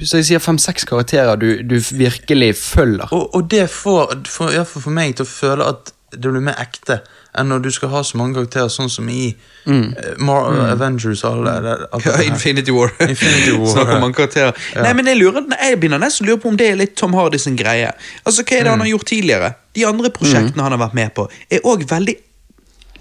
[0.02, 3.10] så jeg sier fem-seks karakterer du, du virkelig følger.
[3.10, 6.44] Og, og det får, får, i hvert for meg til å føle at det blir
[6.44, 7.00] mer ekte
[7.38, 9.30] enn når du skal ha så mange karakterer, sånn som i
[9.66, 9.84] mm.
[10.24, 12.16] Mar Avengers og alle, alle, alt Ja.
[12.26, 12.92] Infinity War.
[13.12, 14.56] Infinity War, Snakk om mange karakterer.
[14.82, 17.14] Nei, men Jeg lurer, jeg begynner nesten å lure på om det er litt Tom
[17.14, 17.92] Hardy sin greie.
[18.24, 19.52] Altså, Hva er det han har gjort tidligere?
[19.76, 22.16] De andre prosjektene han har vært med på, er òg veldig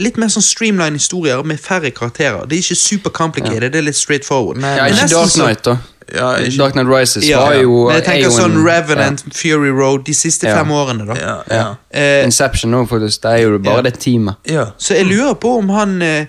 [0.03, 2.41] Litt mer sånn streamline historier med færre karakterer.
[2.51, 4.57] Det er ikke super complicated, det er litt straight forward.
[4.59, 5.77] Men- Ja, ikke Dark Knight, da.
[6.13, 9.23] Ja, ikke- Dark Knight Rises Ja, var jo men jeg er tenker Aon, sånn Revenant,
[9.33, 10.57] Fury Road, de siste Ja.
[10.63, 11.13] fem årene, da.
[11.15, 11.55] Ja, ja.
[11.55, 11.75] Ja.
[11.91, 13.21] Eh, Inception òg, faktisk.
[13.21, 13.81] Det er jo bare Ja.
[13.81, 14.35] det teamet.
[14.45, 14.65] ja.
[14.77, 16.25] så jeg lurer på om han eh,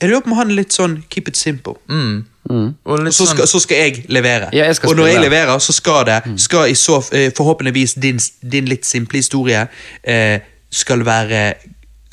[0.00, 1.74] Jeg lurer på om han er litt sånn keep it simple.
[1.88, 2.24] Mm.
[2.50, 2.74] Mm.
[2.84, 4.50] Og så sånn skal, så skal jeg levere.
[4.52, 7.94] Ja, jeg skal og når jeg leverer, så skal det skal i så, eh, Forhåpentligvis
[7.94, 8.18] din,
[8.50, 9.68] din litt simple historie
[10.04, 10.38] eh,
[10.70, 11.54] skal være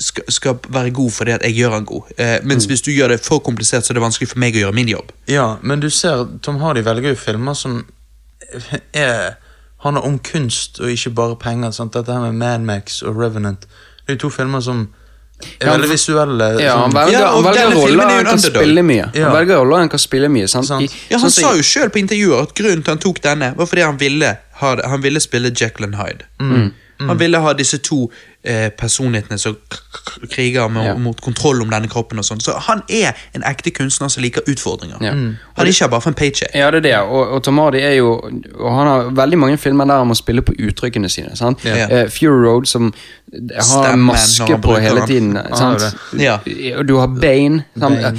[0.04, 2.10] skal, skal være god fordi at jeg gjør den god.
[2.20, 4.64] Eh, mens hvis du gjør det for komplisert, så er det vanskelig for meg å
[4.66, 5.12] gjøre min jobb.
[5.30, 7.80] Ja, men du ser, Tom Hardy velger jo filmer som
[8.92, 9.34] er
[9.84, 11.70] handler om kunst og ikke bare penger.
[11.76, 11.92] Sant?
[11.96, 13.66] Dette her med Madmax og Revenant.
[14.04, 14.86] Det er jo to filmer som
[15.44, 16.46] er Ja, veldig visuelle.
[16.62, 19.10] Ja, han velger, Ja, han velger roller er han kan spille mye.
[19.14, 19.26] Ja.
[19.28, 20.48] Han velger roller han kan spille mye.
[20.48, 20.66] Sant?
[20.70, 20.86] Sant.
[20.86, 23.52] I, Ja, Han sånn sa jo sjøl på intervjuer at grunnen til han tok denne,
[23.58, 25.52] var fordi han ville, ha, det- han ville spille
[25.82, 26.24] and Hyde.
[26.40, 26.72] Mm.
[27.08, 28.10] Han ville ha disse to
[28.44, 29.56] eh, personlighetene som
[30.30, 30.94] kriger med, Ja.
[30.94, 32.18] mot kontroll om denne kroppen.
[32.18, 32.40] og sånn.
[32.40, 34.96] Så han er en ekte kunstner som liker utfordringer.
[35.00, 35.12] Ja.
[35.12, 35.36] Mm.
[35.56, 36.50] Han er ikke bare for en paycheck.
[36.54, 36.98] Ja, det er det.
[36.98, 38.14] Og, og Tom Hardy er jo
[38.60, 41.36] Og han har veldig mange filmer der han må spille på uttrykkene sine.
[41.36, 41.64] sant?
[41.64, 42.04] Ja.
[42.04, 42.92] Uh, Fury Road, som
[43.54, 45.36] har Stemmen maske på hele tiden.
[45.36, 45.96] har sant?
[46.18, 46.38] Ja.
[46.78, 47.64] Og du har Bane.
[47.76, 48.18] Bane.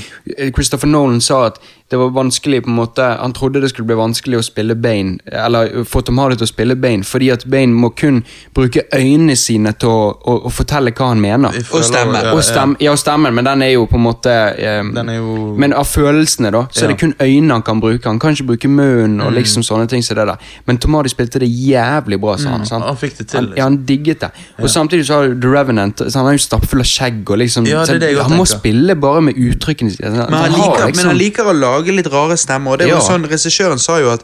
[0.55, 1.57] Christopher Nolan sa at
[1.91, 5.19] det var vanskelig på en måte Han trodde det skulle bli vanskelig å spille Bane,
[5.25, 8.23] eller få Tom Hardy til å spille Bane, fordi at Bane må kun
[8.55, 11.51] bruke øynene sine til å, å, å fortelle hva han mener.
[11.53, 12.21] Jeg føler- stemme.
[12.23, 14.31] Ja, Og stem, ja, og stemmen, men den er jo på en måte
[14.79, 17.81] um, Den er jo Men av følelsene, da, så er det kun øynene han kan
[17.81, 18.05] bruke.
[18.05, 19.25] Han kan ikke bruke munnen Mm.
[19.27, 20.37] og liksom sånne ting som det der.
[20.67, 22.61] Men Tomadi spilte det jævlig bra, sa han.
[22.61, 22.81] Mm.
[22.87, 23.57] Han fikk det til, Han, liksom.
[23.57, 24.31] ja, han digget det.
[24.59, 27.37] Og samtidig så har du The Revenant, så han er jo stappfull av skjegg og
[27.39, 30.09] liksom Ja, det er det jeg Han må spille bare med uttrykkene sine.
[30.11, 32.71] Men han, liksom- men han liker å lage litt rare stemmer.
[32.71, 34.23] Og det var jo sånn, Regissøren sa jo at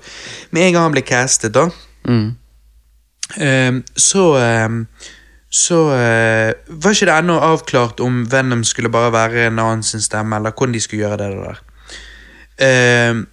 [0.52, 1.70] med en gang han ble castet, da
[2.08, 2.36] Mm.
[3.40, 4.88] Um, Så ehm,
[5.52, 10.04] Så eh, var ikke det ennå avklart om Venom skulle bare være en annen sin
[10.04, 11.60] stemme, eller hvordan de skulle gjøre det der.
[12.64, 13.26] Ehm,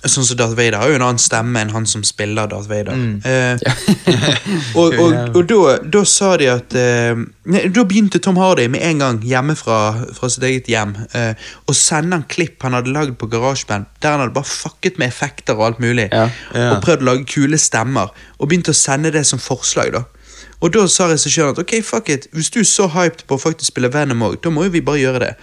[0.00, 2.92] sånn som Darth Vader har jo en annen stemme enn han som spiller Darth Vader.
[3.24, 3.56] Eh,
[4.80, 7.20] og og, og da, da sa de at eh,
[7.52, 9.80] nei, Da begynte Tom Hardy med en gang hjemmefra
[10.16, 11.32] fra sitt eget hjem eh,
[11.68, 15.08] å sende en klipp han hadde lagd på GarageBand, der han hadde bare fucket med
[15.08, 16.28] effekter og alt mulig, Ja.
[16.52, 16.70] Ja.
[16.74, 19.92] og prøvd å lage kule stemmer, og begynte å sende det som forslag.
[19.96, 20.04] da
[20.60, 23.40] Og da sa regissøren at ok, fuck it, hvis du er så hyped på å
[23.40, 25.34] faktisk spille Venom òg, da må jo vi bare gjøre det.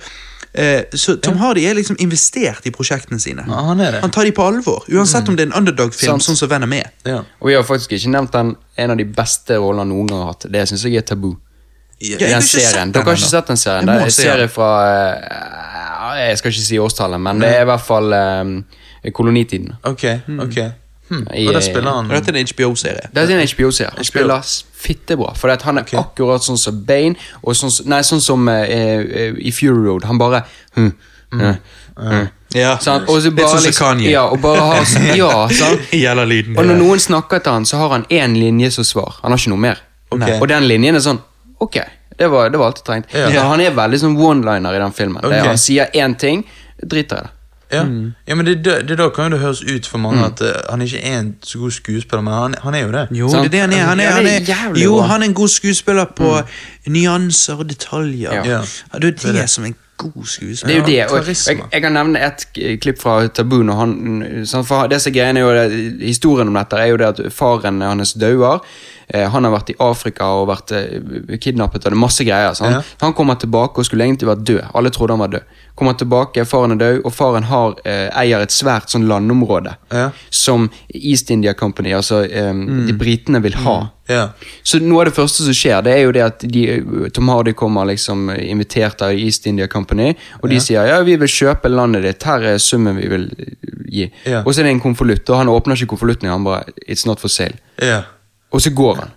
[0.57, 3.43] Eh, så Tom Hardy er liksom investert i prosjektene sine.
[3.47, 4.01] Ja, han er det.
[4.01, 6.87] Han tar de på alvor, uansett om det er en underdog-film, sånn som Venom er.
[7.05, 7.19] Ja.
[7.41, 10.23] Og vi har faktisk ikke nevnt den en av de beste rollene han noen gang
[10.23, 10.47] har hatt.
[10.53, 11.35] Det syns jeg er tabu.
[11.97, 12.91] Ja, I jeg har den ikke serien.
[12.93, 13.89] Dere har ikke sett den serien?
[13.89, 17.69] Det er en serie fra eh, Jeg skal ikke si årstallet, men det er i
[17.69, 19.73] hvert fall eh, kolonitiden.
[19.83, 20.05] Ok,
[20.45, 20.59] ok.
[21.09, 21.21] Hm.
[21.33, 23.09] I- Og der spiller han Det Dette er en HBO-serie.
[23.13, 23.93] Det er en HBO-serie.
[23.95, 24.41] Han spiller
[24.75, 25.33] fittebra.
[25.35, 29.51] For han er akkurat sånn som Bane, og sånn, nei, sånn som eh, eh, i
[29.51, 30.03] Fury Road.
[30.05, 30.43] Han bare
[30.75, 30.91] hm,
[31.31, 31.55] hm,
[31.97, 32.27] hm.
[32.55, 33.09] Ja, Sant?
[33.09, 34.11] Og så Litt sånn som liksom- Kanye.
[34.11, 34.85] Ja, og bare har,
[35.15, 35.81] ja, sant?
[35.91, 36.57] Gjelder lyden.
[36.57, 39.17] Og når noen snakker til han, så har han én linje som svar.
[39.21, 39.77] Han har ikke noe mer.
[40.11, 40.39] Okay.
[40.39, 41.19] Og den linjen er sånn
[41.59, 41.73] Ok,
[42.17, 43.17] det var, det var alt jeg trengte.
[43.33, 43.47] Ja.
[43.49, 45.21] Han er veldig sånn one-liner i den filmen.
[45.23, 46.43] Det er, han sier én ting,
[46.85, 47.29] driter i det.
[47.71, 47.85] Ja,
[48.27, 50.01] ja men det, det, det da kan jo det høres ut for Mm.
[50.03, 52.91] mange at uh, han ikke er en så god skuespiller, men han, han er jo
[52.91, 53.07] det.
[53.11, 53.83] Jo, det er det han er.
[53.83, 55.01] Han er, han er, han er, jo.
[55.01, 55.09] Mm.
[55.09, 56.37] han er en god skuespiller på
[56.87, 58.33] nyanser og detaljer.
[58.33, 58.43] Ja.
[58.45, 58.61] Ja.
[58.93, 58.99] Ja.
[58.99, 60.85] det er det som er en god skuespiller.
[60.85, 61.11] Det er jo det.
[61.11, 62.45] Og jeg, jeg kan nevne et
[62.81, 63.63] klipp fra Tabu.
[63.63, 67.05] Når han, for det som er er jo det, Historien om dette er jo det
[67.05, 68.63] at faren hans dauer.
[69.13, 72.57] Eh, han har vært i Afrika og vært eh, kidnappet, og det er masse greier.
[72.59, 72.81] Ja.
[73.05, 74.65] Han kommer tilbake og skulle egentlig vært død.
[74.75, 75.53] Alle trodde han var død.
[75.77, 80.09] Kommer tilbake, Faren er død, og faren har, eh, eier et svært sånn landområde Ja.
[80.29, 82.51] som East India Company, altså eh,
[82.87, 83.91] de britene, vil ha.
[84.09, 84.29] Ja.
[84.63, 86.65] Så noe av det første som skjer, det er jo det at de,
[87.13, 91.27] Tom Hardy kommer liksom invitert av East India Company, og de sier ja, vi vil
[91.29, 93.29] kjøpe landet ditt, her er summen vi vil
[93.87, 94.11] gi.
[94.25, 94.41] Ja.
[94.43, 97.19] Og så er det en konvolutt, og han åpner ikke konvolutten, han bare It's not
[97.19, 97.55] for sale.
[98.51, 98.55] Ja.
[98.55, 99.13] Og så går han.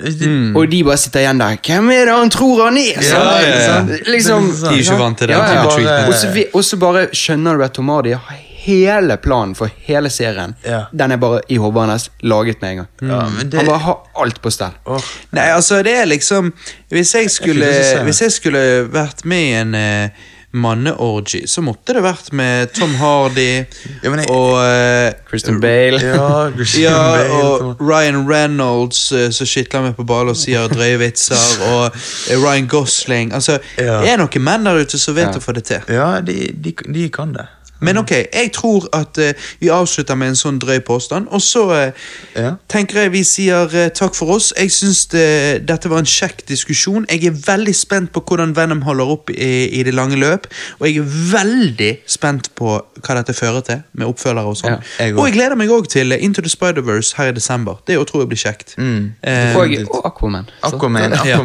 [0.00, 0.56] Mm.
[0.56, 1.56] Og de bare sitter igjen der.
[1.66, 3.02] Hvem er det han tror han er?
[3.02, 3.24] sant?
[3.44, 3.80] ja, ja.
[4.08, 4.72] Liksom, Det er sant.
[4.72, 5.36] De er ikke vant til det.
[5.36, 5.64] Ja, ja.
[5.76, 5.96] type.
[6.08, 9.68] Og så vi- Og så bare skjønner du at Tom Hardy har hele planen for
[9.86, 10.54] hele serien.
[10.64, 10.84] Ja.
[10.92, 12.88] Den er bare i hodet hans, laget med en gang.
[13.02, 14.72] Ja, det- Han bare har alt på stell.
[14.86, 15.00] Oh.
[15.32, 16.52] Nei, altså, det er liksom
[16.90, 20.08] Hvis jeg skulle, Jeg hvis jeg skulle vært med i en uh,
[20.52, 23.64] manneorgy, så måtte det vært med Tom Hardy
[24.02, 26.00] Ja, jeg- og uh, Christian Bale.
[26.02, 30.66] Ja, Christian Ja, Bale, og Ryan Reynolds uh, som skitler meg på ballen og sier
[30.74, 31.38] drøye vitser,
[31.70, 34.00] og uh, Ryan Gosling Altså, Ja.
[34.02, 35.38] det er noen menn der ute som vet Ja.
[35.38, 35.80] å få det til.
[35.88, 37.46] Ja, de, de, de kan det.
[37.80, 39.30] Men ok, jeg tror at uh,
[39.60, 41.90] vi avslutter med en sånn drøy påstand, og så uh,
[42.36, 42.54] Ja.
[42.68, 44.52] tenker jeg vi sier uh, takk for oss.
[44.58, 47.06] Jeg syns det, dette var en kjekk diskusjon.
[47.10, 49.50] Jeg er veldig spent på hvordan Venom holder opp i,
[49.80, 50.46] i det lange løp,
[50.78, 54.76] og jeg er veldig spent på hva dette fører til, med oppfølgere og sånn.
[55.00, 57.80] Ja, og jeg gleder meg òg til Into the Spider-Verse her i desember.
[57.88, 58.74] Det tror jeg blir kjekt.
[58.80, 59.12] Mm.
[59.56, 60.48] Og, og Aquaman.
[60.62, 61.38] Så- Aquaman, Ja.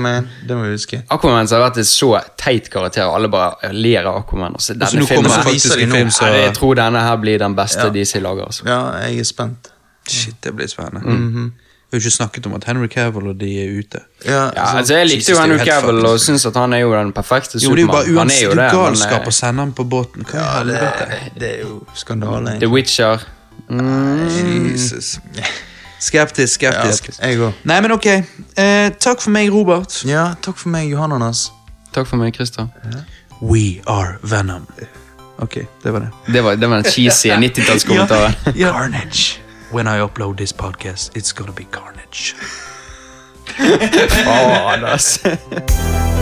[0.47, 1.01] Det må vi huske.
[1.11, 2.09] Aquaman som har vært en så
[2.41, 4.55] teit karakter, og alle bare ler av Aquaman.
[4.57, 6.99] Og så denne så nå filmen- kommer det faktisk en film Ja, jeg tror denne
[6.99, 7.89] her blir den beste Ja.
[7.93, 8.45] DC lager.
[8.45, 8.63] Altså.
[8.65, 9.71] Ja, jeg er spent.
[10.09, 11.01] Shit, det blir spennende.
[11.05, 11.51] Mhm.
[11.91, 13.99] Vi har jo ikke snakket om at Henry Cavill og de er ute.
[14.25, 17.13] Ja, Ja, altså Jeg likte jo Henry Cavill og syns at han er jo den
[17.13, 20.25] perfekte Jo, det er jo bare uansett uansgalskap eh, å sende ham på båten.
[20.25, 20.79] Hva ja det,
[21.39, 22.59] det er jo skandale.
[22.59, 23.21] The Witcher.
[23.69, 24.27] Mm.
[24.71, 25.19] Jesus.
[25.99, 27.09] Skeptisk, skeptisk.
[27.21, 27.53] Ja, jeg òg.
[27.63, 28.05] Nei, men ok.
[28.05, 30.01] Eh, takk for meg, Robert.
[30.05, 31.51] Ja, takk for meg, Johannes.
[31.93, 32.67] Takk for meg, Christer.
[33.41, 34.67] We are Venom.
[35.37, 36.09] Ok, det var det.
[36.33, 38.31] Det var, det var den cheesy 90-tallskommentaren.
[38.53, 39.39] Carnage.
[39.71, 42.35] When I upload this podcast, it's gonna be carnage.
[44.09, 45.19] Faen, altså.